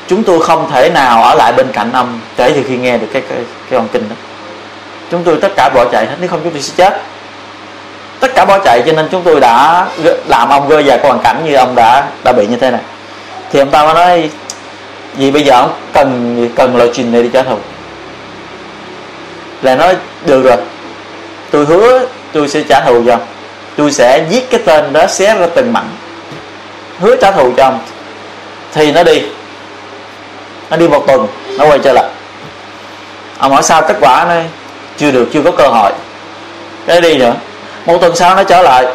Chúng 0.08 0.22
tôi 0.22 0.42
không 0.42 0.70
thể 0.70 0.90
nào 0.90 1.22
ở 1.22 1.34
lại 1.34 1.52
bên 1.52 1.66
cạnh 1.72 1.92
ông 1.92 2.20
kể 2.36 2.52
từ 2.54 2.62
khi 2.68 2.76
nghe 2.76 2.98
được 2.98 3.06
cái 3.12 3.22
cái, 3.28 3.38
cái 3.70 3.76
ông 3.76 3.88
kinh 3.92 4.08
đó. 4.08 4.16
Chúng 5.10 5.24
tôi 5.24 5.38
tất 5.40 5.52
cả 5.56 5.68
bỏ 5.68 5.84
chạy 5.92 6.06
hết 6.06 6.16
nếu 6.20 6.30
không 6.30 6.40
chúng 6.44 6.52
tôi 6.52 6.62
sẽ 6.62 6.72
chết 6.76 7.00
tất 8.20 8.34
cả 8.34 8.44
bỏ 8.44 8.58
chạy 8.58 8.82
cho 8.86 8.92
nên 8.92 9.08
chúng 9.10 9.22
tôi 9.22 9.40
đã 9.40 9.86
làm 10.26 10.48
ông 10.48 10.68
rơi 10.68 10.82
vào 10.82 10.98
hoàn 11.02 11.18
cảnh 11.18 11.42
như 11.44 11.54
ông 11.54 11.74
đã 11.74 12.06
đã 12.24 12.32
bị 12.32 12.46
như 12.46 12.56
thế 12.56 12.70
này. 12.70 12.80
Thì 13.52 13.58
ông 13.58 13.70
ta 13.70 13.84
mới 13.84 13.94
nói, 13.94 14.30
vì 15.14 15.30
bây 15.30 15.42
giờ 15.42 15.54
ông 15.54 15.74
cần 15.92 16.48
cần 16.56 16.76
lộ 16.76 16.86
trình 16.92 17.12
này 17.12 17.22
đi 17.22 17.28
trả 17.32 17.42
thù. 17.42 17.56
Là 19.62 19.74
nói, 19.74 19.96
được 20.26 20.42
rồi, 20.42 20.56
tôi 21.50 21.64
hứa 21.64 22.06
tôi 22.32 22.48
sẽ 22.48 22.62
trả 22.68 22.80
thù 22.80 23.02
cho 23.06 23.12
ông. 23.12 23.26
Tôi 23.76 23.92
sẽ 23.92 24.24
giết 24.30 24.50
cái 24.50 24.60
tên 24.64 24.92
đó 24.92 25.06
xé 25.06 25.34
ra 25.34 25.46
từng 25.54 25.72
mảnh, 25.72 25.88
hứa 27.00 27.16
trả 27.16 27.30
thù 27.30 27.52
cho 27.56 27.64
ông. 27.64 27.80
Thì 28.72 28.92
nó 28.92 29.02
đi. 29.02 29.22
Nó 30.70 30.76
đi 30.76 30.88
một 30.88 31.04
tuần, 31.06 31.26
nó 31.58 31.66
quay 31.66 31.78
trở 31.78 31.92
lại. 31.92 32.04
Ông 33.38 33.52
hỏi, 33.52 33.62
sao 33.62 33.82
kết 33.82 33.96
quả 34.00 34.24
này 34.24 34.44
chưa 34.96 35.10
được, 35.10 35.28
chưa 35.32 35.42
có 35.42 35.50
cơ 35.50 35.68
hội? 35.68 35.92
Cái 36.86 37.00
đi 37.00 37.18
nữa 37.18 37.34
một 37.86 37.98
tuần 38.00 38.16
sau 38.16 38.36
nó 38.36 38.44
trở 38.44 38.62
lại. 38.62 38.86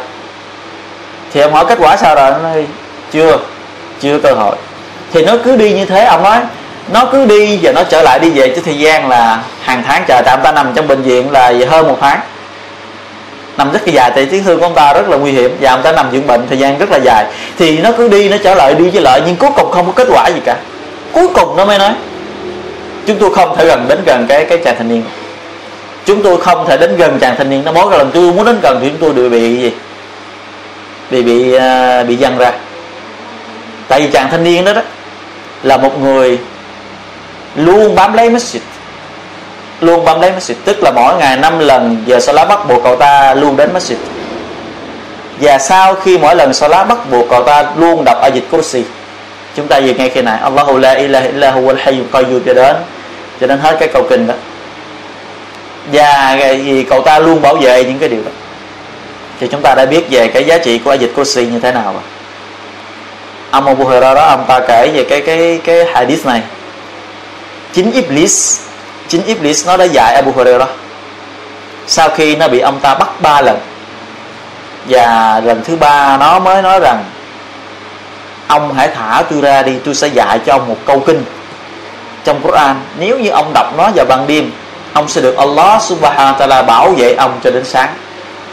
Thì 1.32 1.40
ông 1.40 1.52
hỏi, 1.52 1.64
kết 1.68 1.78
quả 1.80 1.96
sao 1.96 2.14
rồi? 2.14 2.30
Nó 2.30 2.38
nói, 2.38 2.66
chưa 3.12 3.38
chưa 4.00 4.18
cơ 4.18 4.32
hội. 4.32 4.56
Thì 5.12 5.24
nó 5.24 5.36
cứ 5.44 5.56
đi 5.56 5.72
như 5.72 5.84
thế, 5.84 6.04
ông 6.04 6.22
nói. 6.22 6.38
Nó 6.92 7.04
cứ 7.12 7.24
đi 7.24 7.58
và 7.62 7.72
nó 7.72 7.82
trở 7.84 8.02
lại 8.02 8.18
đi 8.18 8.30
về 8.30 8.52
chứ 8.56 8.62
thời 8.64 8.78
gian 8.78 9.08
là 9.08 9.42
hàng 9.62 9.82
tháng 9.86 10.04
chờ 10.08 10.22
tạm 10.24 10.40
ta 10.42 10.52
nằm 10.52 10.72
trong 10.74 10.88
bệnh 10.88 11.02
viện 11.02 11.30
là 11.30 11.52
hơn 11.70 11.88
một 11.88 11.98
tháng. 12.00 12.20
Nằm 13.56 13.72
rất 13.72 13.80
là 13.86 13.92
dài 13.92 14.12
thì 14.14 14.26
chấn 14.30 14.44
thương 14.44 14.60
của 14.60 14.66
ông 14.66 14.74
ta 14.74 14.92
rất 14.92 15.08
là 15.08 15.16
nguy 15.16 15.32
hiểm 15.32 15.56
và 15.60 15.70
ông 15.70 15.82
ta 15.82 15.92
nằm 15.92 16.10
dưỡng 16.12 16.26
bệnh, 16.26 16.46
thời 16.48 16.58
gian 16.58 16.78
rất 16.78 16.90
là 16.90 16.96
dài. 16.96 17.24
Thì 17.58 17.78
nó 17.78 17.90
cứ 17.96 18.08
đi, 18.08 18.28
nó 18.28 18.36
trở 18.44 18.54
lại, 18.54 18.74
đi 18.74 18.90
với 18.90 19.02
lại 19.02 19.22
nhưng 19.26 19.36
cuối 19.36 19.50
cùng 19.56 19.70
không 19.70 19.86
có 19.86 19.92
kết 19.92 20.08
quả 20.10 20.28
gì 20.28 20.40
cả. 20.44 20.56
Cuối 21.12 21.28
cùng 21.34 21.56
nó 21.56 21.64
mới 21.64 21.78
nói, 21.78 21.90
chúng 23.06 23.18
tôi 23.18 23.34
không 23.34 23.56
thể 23.56 23.66
gần 23.66 23.88
đến 23.88 23.98
gần 24.06 24.26
cái 24.28 24.44
cái 24.44 24.58
chàng 24.64 24.74
thanh 24.78 24.88
niên 24.88 25.02
chúng 26.06 26.22
tôi 26.22 26.40
không 26.40 26.66
thể 26.68 26.76
đến 26.76 26.96
gần 26.96 27.18
chàng 27.20 27.34
thanh 27.38 27.50
niên 27.50 27.64
nó 27.64 27.72
mỗi 27.72 27.98
lần 27.98 28.10
tôi 28.14 28.32
muốn 28.32 28.44
đến 28.44 28.58
gần 28.62 28.78
thì 28.80 28.88
chúng 28.88 28.98
tôi 28.98 29.12
đều 29.14 29.30
bị 29.30 29.56
gì? 29.56 29.72
Bị 31.10 31.22
bị 31.22 31.56
uh, 31.56 32.06
bị 32.08 32.16
dằn 32.16 32.38
ra. 32.38 32.52
Tại 33.88 34.00
vì 34.00 34.10
chàng 34.10 34.30
thanh 34.30 34.44
niên 34.44 34.64
đó 34.64 34.72
đó 34.72 34.80
là 35.62 35.76
một 35.76 36.00
người 36.00 36.38
luôn 37.56 37.94
bám 37.94 38.12
lấy 38.12 38.30
masjid. 38.30 38.58
Luôn 39.80 40.04
bám 40.04 40.20
lấy 40.20 40.32
masjid. 40.32 40.54
Tức 40.64 40.82
là 40.82 40.90
mỗi 40.90 41.16
ngày 41.16 41.36
năm 41.36 41.58
lần 41.58 42.02
giờ 42.06 42.20
salat 42.20 42.48
bắt 42.48 42.68
buộc 42.68 42.82
cậu 42.84 42.96
ta 42.96 43.34
luôn 43.34 43.56
đến 43.56 43.70
masjid. 43.74 43.96
Và 45.40 45.58
sau 45.58 45.94
khi 45.94 46.18
mỗi 46.18 46.36
lần 46.36 46.54
salat 46.54 46.88
bắt 46.88 46.98
buộc 47.10 47.26
cậu 47.30 47.44
ta 47.44 47.64
luôn 47.76 48.04
đọc 48.04 48.20
ayat 48.20 48.42
kursi 48.50 48.84
chúng 49.56 49.68
ta 49.68 49.80
vừa 49.80 49.92
nghe 49.92 50.08
khi 50.08 50.22
này. 50.22 50.38
Allahu 50.42 50.78
la 50.78 50.92
ilaha 50.92 51.26
illa 51.26 51.52
huwal 51.52 51.76
hayyul 51.78 52.06
qayyum. 52.12 52.40
Cho 52.46 52.54
đến 52.54 52.76
cho 53.40 53.46
đến 53.46 53.58
hết 53.58 53.76
cái 53.80 53.88
câu 53.88 54.06
kinh 54.10 54.26
đó 54.26 54.34
và 55.92 56.36
vì 56.64 56.82
cậu 56.82 57.02
ta 57.02 57.18
luôn 57.18 57.42
bảo 57.42 57.54
vệ 57.54 57.84
những 57.84 57.98
cái 57.98 58.08
điều 58.08 58.22
đó. 58.24 58.30
Thì 59.40 59.48
chúng 59.48 59.62
ta 59.62 59.74
đã 59.74 59.86
biết 59.86 60.06
về 60.10 60.28
cái 60.28 60.44
giá 60.44 60.58
trị 60.58 60.78
của 60.78 60.94
dịch 60.94 61.12
kursi 61.16 61.46
như 61.46 61.60
thế 61.60 61.72
nào 61.72 61.92
rồi. 61.92 62.02
Ông 63.50 63.66
Abu 63.66 63.84
Hurairah 63.84 64.16
đó, 64.16 64.24
ông 64.24 64.44
ta 64.48 64.60
kể 64.68 64.90
về 64.94 65.04
cái 65.04 65.20
cái 65.20 65.60
cái 65.64 65.84
hadith 65.94 66.26
này. 66.26 66.42
Chính 67.72 67.92
Iblis 67.92 68.60
chính 69.08 69.24
Iblis 69.24 69.66
nó 69.66 69.76
đã 69.76 69.84
dạy 69.84 70.14
Abu 70.14 70.32
Hurairah 70.32 70.68
sau 71.86 72.08
khi 72.08 72.36
nó 72.36 72.48
bị 72.48 72.60
ông 72.60 72.80
ta 72.80 72.94
bắt 72.94 73.08
ba 73.20 73.40
lần. 73.40 73.58
Và 74.88 75.40
lần 75.44 75.62
thứ 75.64 75.76
ba 75.76 76.16
nó 76.16 76.38
mới 76.38 76.62
nói 76.62 76.80
rằng, 76.80 77.04
ông 78.46 78.74
hãy 78.74 78.88
thả 78.94 79.22
tôi 79.30 79.40
ra 79.40 79.62
đi, 79.62 79.72
tôi 79.84 79.94
sẽ 79.94 80.06
dạy 80.06 80.38
cho 80.46 80.52
ông 80.52 80.68
một 80.68 80.76
câu 80.86 81.00
kinh 81.00 81.24
trong 82.24 82.40
Quran. 82.40 82.76
Nếu 82.98 83.18
như 83.18 83.30
ông 83.30 83.52
đọc 83.54 83.74
nó 83.78 83.90
vào 83.94 84.06
ban 84.08 84.26
đêm 84.26 84.50
ông 84.92 85.08
sẽ 85.08 85.20
được 85.20 85.36
Allah 85.36 85.82
subhanahu 85.82 86.34
wa 86.34 86.48
ta'ala 86.48 86.66
bảo 86.66 86.90
vệ 86.90 87.14
ông 87.14 87.40
cho 87.44 87.50
đến 87.50 87.64
sáng. 87.64 87.94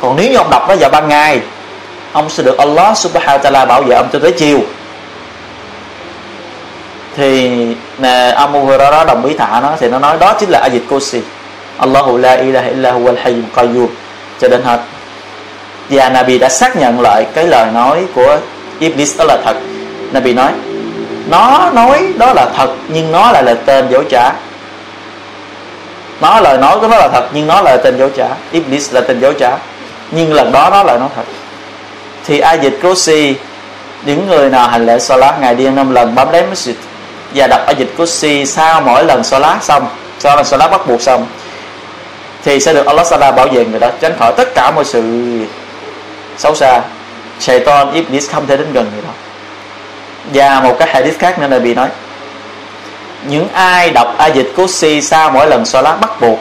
Còn 0.01 0.15
nếu 0.15 0.31
như 0.31 0.37
ông 0.37 0.49
đọc 0.49 0.69
nó 0.69 0.75
vào 0.79 0.89
ban 0.89 1.07
ngày, 1.07 1.41
ông 2.13 2.29
sẽ 2.29 2.43
được 2.43 2.57
Allah 2.57 2.97
subhanahu 2.97 3.39
wa 3.39 3.51
ta'ala 3.51 3.67
bảo 3.67 3.81
vệ 3.81 3.95
ông 3.95 4.07
cho 4.13 4.19
tới 4.19 4.31
chiều. 4.31 4.59
Thì 7.17 7.49
nè, 7.97 8.33
Abu 8.37 8.59
Hurairah 8.59 9.07
đồng 9.07 9.25
ý 9.25 9.33
thả 9.33 9.59
nó, 9.61 9.71
thì 9.79 9.87
nó 9.87 9.99
nói 9.99 10.17
đó 10.19 10.33
chính 10.39 10.49
là 10.49 10.69
Ajit 10.69 10.79
Kursi. 10.89 11.21
Allahu 11.77 12.17
la 12.17 12.33
ilaha 12.33 12.67
illa 12.67 12.91
huwal 12.91 13.15
hayyul 13.23 13.43
qayyum. 13.55 13.87
Cho 14.39 14.47
đến 14.47 14.61
hết. 14.63 14.79
Và 15.89 16.09
Nabi 16.09 16.37
đã 16.37 16.49
xác 16.49 16.75
nhận 16.75 17.01
lại 17.01 17.25
cái 17.33 17.47
lời 17.47 17.71
nói 17.73 18.05
của 18.15 18.37
Iblis, 18.79 19.17
đó 19.17 19.25
là 19.27 19.37
thật. 19.45 19.55
Nabi 20.11 20.33
nói, 20.33 20.51
nó 21.29 21.69
nói 21.73 22.13
đó 22.17 22.33
là 22.33 22.45
thật, 22.57 22.69
nhưng 22.87 23.11
nó 23.11 23.31
lại 23.31 23.43
là 23.43 23.53
tên 23.65 23.85
dối 23.89 24.05
trá 24.09 24.31
nó 26.21 26.39
lời 26.39 26.57
nói 26.57 26.79
của 26.79 26.87
nó 26.87 26.97
là 26.97 27.07
thật, 27.07 27.27
nhưng 27.33 27.47
nó 27.47 27.61
là 27.61 27.77
tên 27.77 27.97
dối 27.97 28.09
trá. 28.17 28.27
Iblis 28.51 28.93
là 28.93 29.01
tên 29.01 29.19
dối 29.19 29.33
trá. 29.39 29.51
Nhưng 30.11 30.33
lần 30.33 30.51
đó 30.51 30.69
nó 30.71 30.83
là 30.83 30.97
nó 30.97 31.09
thật. 31.15 31.23
Thì 32.25 32.39
ai 32.39 32.59
dịch 32.61 32.79
Kursi 32.81 33.35
những 34.05 34.27
người 34.27 34.49
nào 34.49 34.67
hành 34.67 34.85
lễ 34.85 34.99
Salat 34.99 35.41
ngày 35.41 35.55
đêm 35.55 35.75
năm 35.75 35.91
lần 35.91 36.15
bấm 36.15 36.31
đếm 36.31 36.43
masjid 36.53 36.73
và 37.35 37.47
đọc 37.47 37.61
ở 37.65 37.73
dịch 37.77 37.93
kursi 37.97 38.45
sau 38.45 38.81
mỗi 38.81 39.03
lần 39.03 39.23
salat 39.23 39.63
xong, 39.63 39.87
sau 40.19 40.35
lần 40.35 40.45
salat 40.45 40.71
bắt 40.71 40.87
buộc 40.87 41.01
xong, 41.01 41.25
thì 42.43 42.59
sẽ 42.59 42.73
được 42.73 42.85
Allah 42.85 43.07
Sala 43.07 43.31
bảo 43.31 43.47
vệ 43.47 43.65
người 43.65 43.79
đó, 43.79 43.89
tránh 44.01 44.13
khỏi 44.19 44.33
tất 44.37 44.55
cả 44.55 44.71
mọi 44.71 44.85
sự 44.85 45.01
xấu 46.37 46.55
xa. 46.55 46.81
Shaitan 47.39 47.91
Iblis 47.91 48.31
không 48.31 48.47
thể 48.47 48.57
đến 48.57 48.73
gần 48.73 48.91
người 48.93 49.01
đó. 49.01 49.09
Và 50.33 50.59
một 50.59 50.75
cái 50.79 50.87
hadith 50.87 51.19
khác 51.19 51.39
nữa 51.39 51.47
là 51.47 51.59
bị 51.59 51.75
nói 51.75 51.87
những 53.27 53.47
ai 53.53 53.89
đọc 53.89 54.15
a 54.17 54.27
dịch 54.27 54.53
kursi 54.55 55.01
sau 55.01 55.31
mỗi 55.31 55.47
lần 55.47 55.65
salat 55.65 56.01
bắt 56.01 56.21
buộc, 56.21 56.39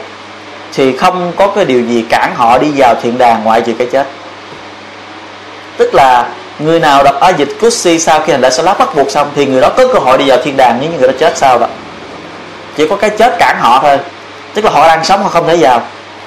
thì 0.73 0.97
không 0.97 1.31
có 1.35 1.47
cái 1.47 1.65
điều 1.65 1.81
gì 1.81 2.05
cản 2.09 2.35
họ 2.35 2.57
đi 2.57 2.67
vào 2.75 2.95
thiện 3.01 3.17
đàng 3.17 3.43
ngoại 3.43 3.61
trừ 3.61 3.73
cái 3.77 3.87
chết. 3.91 4.07
Tức 5.77 5.95
là 5.95 6.29
người 6.59 6.79
nào 6.79 7.03
đọc 7.03 7.19
a 7.19 7.29
dịch 7.29 7.49
Kursi 7.61 7.99
sau 7.99 8.19
khi 8.19 8.31
hành 8.31 8.41
lễ 8.41 8.49
Salat 8.49 8.79
bắt 8.79 8.95
buộc 8.95 9.11
xong, 9.11 9.31
thì 9.35 9.45
người 9.45 9.61
đó 9.61 9.69
có 9.77 9.87
cơ 9.93 9.99
hội 9.99 10.17
đi 10.17 10.29
vào 10.29 10.37
thiên 10.43 10.57
đàng 10.57 10.77
nếu 10.81 10.91
như 10.91 10.97
người 10.97 11.07
đó 11.07 11.13
chết 11.19 11.37
sau 11.37 11.59
đó. 11.59 11.67
Chỉ 12.77 12.87
có 12.87 12.95
cái 12.95 13.09
chết 13.09 13.35
cản 13.39 13.57
họ 13.59 13.79
thôi. 13.81 13.97
Tức 14.53 14.65
là 14.65 14.71
họ 14.71 14.87
đang 14.87 15.03
sống, 15.03 15.23
họ 15.23 15.29
không 15.29 15.47
thể 15.47 15.57
vào. 15.59 15.81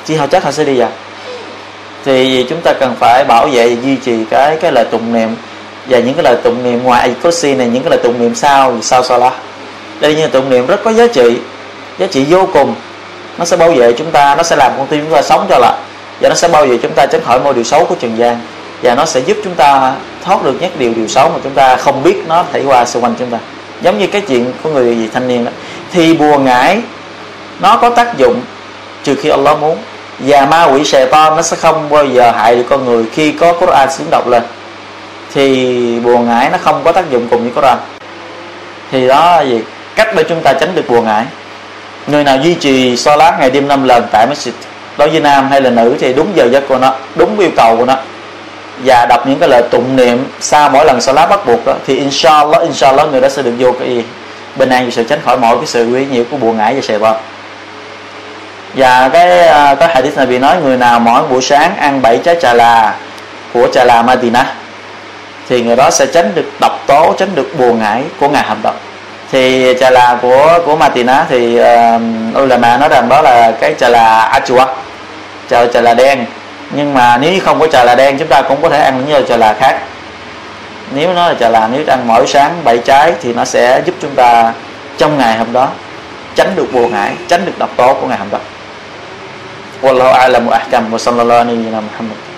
Chỉ 0.05 0.16
họ 0.16 0.26
chết, 0.26 0.44
họ 0.44 0.50
sẽ 0.53 0.64
đi 0.64 0.80
vào. 0.80 0.88
Thì 2.05 2.46
chúng 2.48 2.61
ta 2.61 2.72
cần 2.72 2.94
phải 3.00 3.24
bảo 3.24 3.46
vệ 3.46 3.68
và 3.68 3.80
duy 3.82 3.96
trì 3.96 4.24
cái 4.30 4.57
cái 4.61 4.72
lời 4.72 4.84
tụng 4.84 5.12
niệm. 5.12 5.36
Và 5.86 5.98
những 5.98 6.14
cái 6.14 6.24
lời 6.24 6.36
tụng 6.42 6.62
niệm 6.64 6.82
ngoài 6.82 7.00
a 7.00 7.07
dịch 7.07 7.22
cú 7.22 7.30
si 7.30 7.55
này, 7.55 7.66
những 7.66 7.82
cái 7.82 7.90
lời 7.90 8.00
tụng 8.03 8.20
niệm 8.20 8.34
sau 8.34 8.78
sau 8.82 9.03
Salat 9.03 9.32
đây 10.03 10.14
như 10.14 10.26
tụng 10.26 10.50
niệm 10.50 10.66
rất 10.66 10.80
có 10.84 10.90
giá 10.90 11.07
trị 11.07 11.38
giá 11.98 12.07
trị 12.07 12.26
vô 12.28 12.48
cùng. 12.53 12.74
Nó 13.38 13.44
sẽ 13.44 13.57
bảo 13.57 13.70
vệ 13.70 13.92
chúng 13.92 14.11
ta, 14.11 14.34
nó 14.34 14.42
sẽ 14.42 14.57
làm 14.57 14.72
con 14.78 14.86
tim 14.86 15.00
chúng 15.05 15.14
ta 15.14 15.22
sống 15.22 15.46
cho 15.48 15.59
lại 15.59 15.74
và 16.20 16.28
nó 16.28 16.34
sẽ 16.34 16.48
bảo 16.48 16.66
vệ 16.66 16.78
chúng 16.82 16.92
ta 16.92 17.07
tránh 17.07 17.20
khỏi 17.24 17.40
mọi 17.40 17.55
điều 17.55 17.64
xấu 17.64 17.84
của 17.84 17.94
trần 17.94 18.18
gian, 18.18 18.40
và 18.82 18.94
nó 18.94 19.05
sẽ 19.05 19.20
giúp 19.20 19.36
chúng 19.44 19.55
ta 19.55 19.92
thoát 20.24 20.44
được 20.44 20.55
nhất 20.61 20.70
điều 20.78 20.94
điều 20.94 21.09
xấu 21.09 21.28
mà 21.28 21.36
chúng 21.44 21.53
ta 21.53 21.76
không 21.76 22.03
biết 22.03 22.16
nó 22.28 22.44
xảy 22.53 22.64
qua 22.64 22.84
xung 22.84 23.05
quanh 23.05 23.14
chúng 23.18 23.30
ta. 23.30 23.38
Giống 23.82 23.98
như 23.98 24.07
cái 24.07 24.20
chuyện 24.20 24.53
của 24.62 24.70
người 24.70 24.96
gì 24.96 25.09
thanh 25.12 25.28
niên 25.28 25.44
đó. 25.44 25.50
Thì 25.92 26.14
bùa 26.14 26.38
ngải, 26.38 26.80
nó 27.61 27.76
có 27.76 27.90
tác 27.90 28.18
dụng 28.18 28.40
trừ 29.05 29.14
khi 29.14 29.28
Allah 29.28 29.61
muốn, 29.61 29.78
và 30.18 30.46
ma 30.46 30.64
quỷ 30.64 30.84
xè 30.84 31.07
to 31.07 31.34
nó 31.36 31.42
sẽ 31.42 31.57
không 31.57 31.88
bao 31.90 32.07
giờ 32.07 32.30
hại 32.30 32.57
được 32.57 32.64
con 32.68 32.84
người 32.84 33.05
khi 33.12 33.32
có 33.32 33.53
Quran 33.53 33.90
xuống 33.90 34.11
đọc 34.11 34.28
lên. 34.28 34.42
Thì 35.34 36.00
bùa 36.00 36.18
ngải 36.18 36.50
nó 36.50 36.59
không 36.59 36.80
có 36.84 36.92
tác 36.92 37.11
dụng 37.11 37.26
cùng 37.30 37.42
với 37.42 37.50
Quran. 37.55 37.78
Thì 38.90 39.09
đó 39.09 39.36
là 39.36 39.42
gì? 39.42 39.61
Cách 39.97 40.09
để 40.16 40.24
chúng 40.28 40.40
ta 40.43 40.53
tránh 40.53 40.74
được 40.74 40.88
buồn 40.88 41.05
ngải. 41.05 41.24
Người 42.07 42.24
nào 42.24 42.36
duy 42.36 42.55
trì 42.55 42.97
so 42.97 43.16
lát 43.16 43.36
ngày 43.40 43.51
đêm 43.51 43.68
năm 43.68 43.84
lần 43.84 44.05
tại 44.12 44.26
masjid 44.26 44.51
đối 44.97 45.09
với 45.09 45.20
nam 45.20 45.49
hay 45.51 45.61
là 45.61 45.70
nữ 45.70 45.97
thì 46.01 46.12
đúng 46.12 46.32
giờ 46.34 46.49
giấc 46.53 46.68
của 46.68 46.78
nó 46.78 46.95
đúng 47.14 47.38
yêu 47.38 47.51
cầu 47.57 47.76
của 47.76 47.84
nó. 47.84 47.97
Và 48.84 49.07
đọc 49.07 49.26
những 49.26 49.38
cái 49.38 49.49
lời 49.49 49.62
tụng 49.70 49.97
niệm 49.97 50.24
sau 50.40 50.70
mỗi 50.70 50.84
lần 50.84 51.01
salat 51.01 51.30
bắt 51.30 51.47
buộc 51.47 51.66
đó 51.66 51.74
thì 51.86 51.99
inshallah 51.99 52.62
inshallah 52.62 53.12
người 53.12 53.20
đó 53.20 53.28
sẽ 53.28 53.43
được 53.43 53.53
vô 53.59 53.72
cái 53.72 54.05
bình 54.57 54.68
an 54.68 54.84
và 54.84 54.90
sự 54.90 55.05
tránh 55.05 55.20
khỏi 55.24 55.38
mọi 55.38 55.57
cái 55.57 55.66
sự 55.66 55.86
quý 55.93 56.07
nhiễu 56.11 56.24
của 56.30 56.36
buồn 56.36 56.57
ngải 56.57 56.74
và 56.74 56.80
sài 56.80 56.99
vong 56.99 57.16
và 58.74 59.09
cái 59.09 59.49
à, 59.49 59.74
có 59.74 59.86
hadith 59.86 60.16
này 60.16 60.26
bị 60.26 60.38
nói 60.38 60.57
người 60.62 60.76
nào 60.76 61.01
mỗi 61.01 61.22
buổi 61.22 61.43
sáng 61.43 61.76
ăn 61.76 62.03
bảy 62.03 62.18
trái 62.18 62.36
trà 62.40 62.55
là 62.55 62.95
của 63.53 63.68
trà 63.72 63.84
là 63.84 64.03
Madina 64.03 64.55
thì 65.49 65.62
người 65.62 65.76
đó 65.76 65.90
sẽ 65.90 66.07
tránh 66.07 66.32
được 66.34 66.51
độc 66.61 66.84
tố 66.86 67.14
tránh 67.18 67.28
được 67.34 67.59
buồn 67.59 67.78
ngải 67.78 68.03
của 68.18 68.28
ngày 68.28 68.43
hầm 68.43 68.59
động 68.62 68.76
thì 69.33 69.74
trà 69.80 69.91
là 69.91 70.18
của 70.22 70.59
của 70.66 70.76
matina 70.76 71.26
thì 71.28 71.61
uh, 71.61 72.43
ulama 72.43 72.76
nói 72.76 72.89
rằng 72.89 73.09
đó 73.09 73.22
là 73.22 73.53
cái 73.61 73.74
trà 73.78 73.89
là 73.89 74.20
achua 74.20 74.64
trà 75.51 75.66
trà 75.66 75.80
là 75.80 75.95
đen. 75.95 76.24
Nhưng 76.70 76.95
mà 76.95 77.16
nếu 77.16 77.41
không 77.45 77.61
có 77.61 77.66
trà 77.66 77.85
là 77.85 77.95
đen 77.95 78.18
chúng 78.18 78.28
ta 78.28 78.43
cũng 78.43 78.62
có 78.62 78.68
thể 78.68 78.78
ăn 78.78 79.05
những 79.09 79.26
trà 79.26 79.37
là 79.37 79.55
khác. 79.55 79.78
Nếu 80.95 81.14
nó 81.14 81.28
là 81.28 81.35
trà 81.41 81.49
là 81.49 81.68
nếu 81.72 81.85
ăn 81.89 82.01
mỗi 82.07 82.26
sáng 82.26 82.64
bảy 82.64 82.78
trái 82.78 83.12
thì 83.22 83.33
nó 83.33 83.45
sẽ 83.45 83.83
giúp 83.87 83.95
chúng 84.01 84.14
ta 84.14 84.53
trong 84.99 85.18
ngày 85.18 85.39
hôm 85.39 85.53
đó 85.53 85.68
tránh 86.35 86.57
được 86.57 86.72
buồn 86.72 86.93
ngại 86.93 87.12
tránh 87.28 87.47
được 87.47 87.59
độc 87.59 87.70
tố 87.76 87.95
của 87.95 88.07
ngày 88.07 88.18
hôm 88.18 88.28
đó. 88.30 88.39
والله 89.83 90.09
اعلم 90.20 90.45
واحكم 90.49 90.83
وصلى 90.95 91.22
الله 91.22 91.39
alaihi 91.43 91.66
wa 91.74 91.83
محمد 91.83 92.32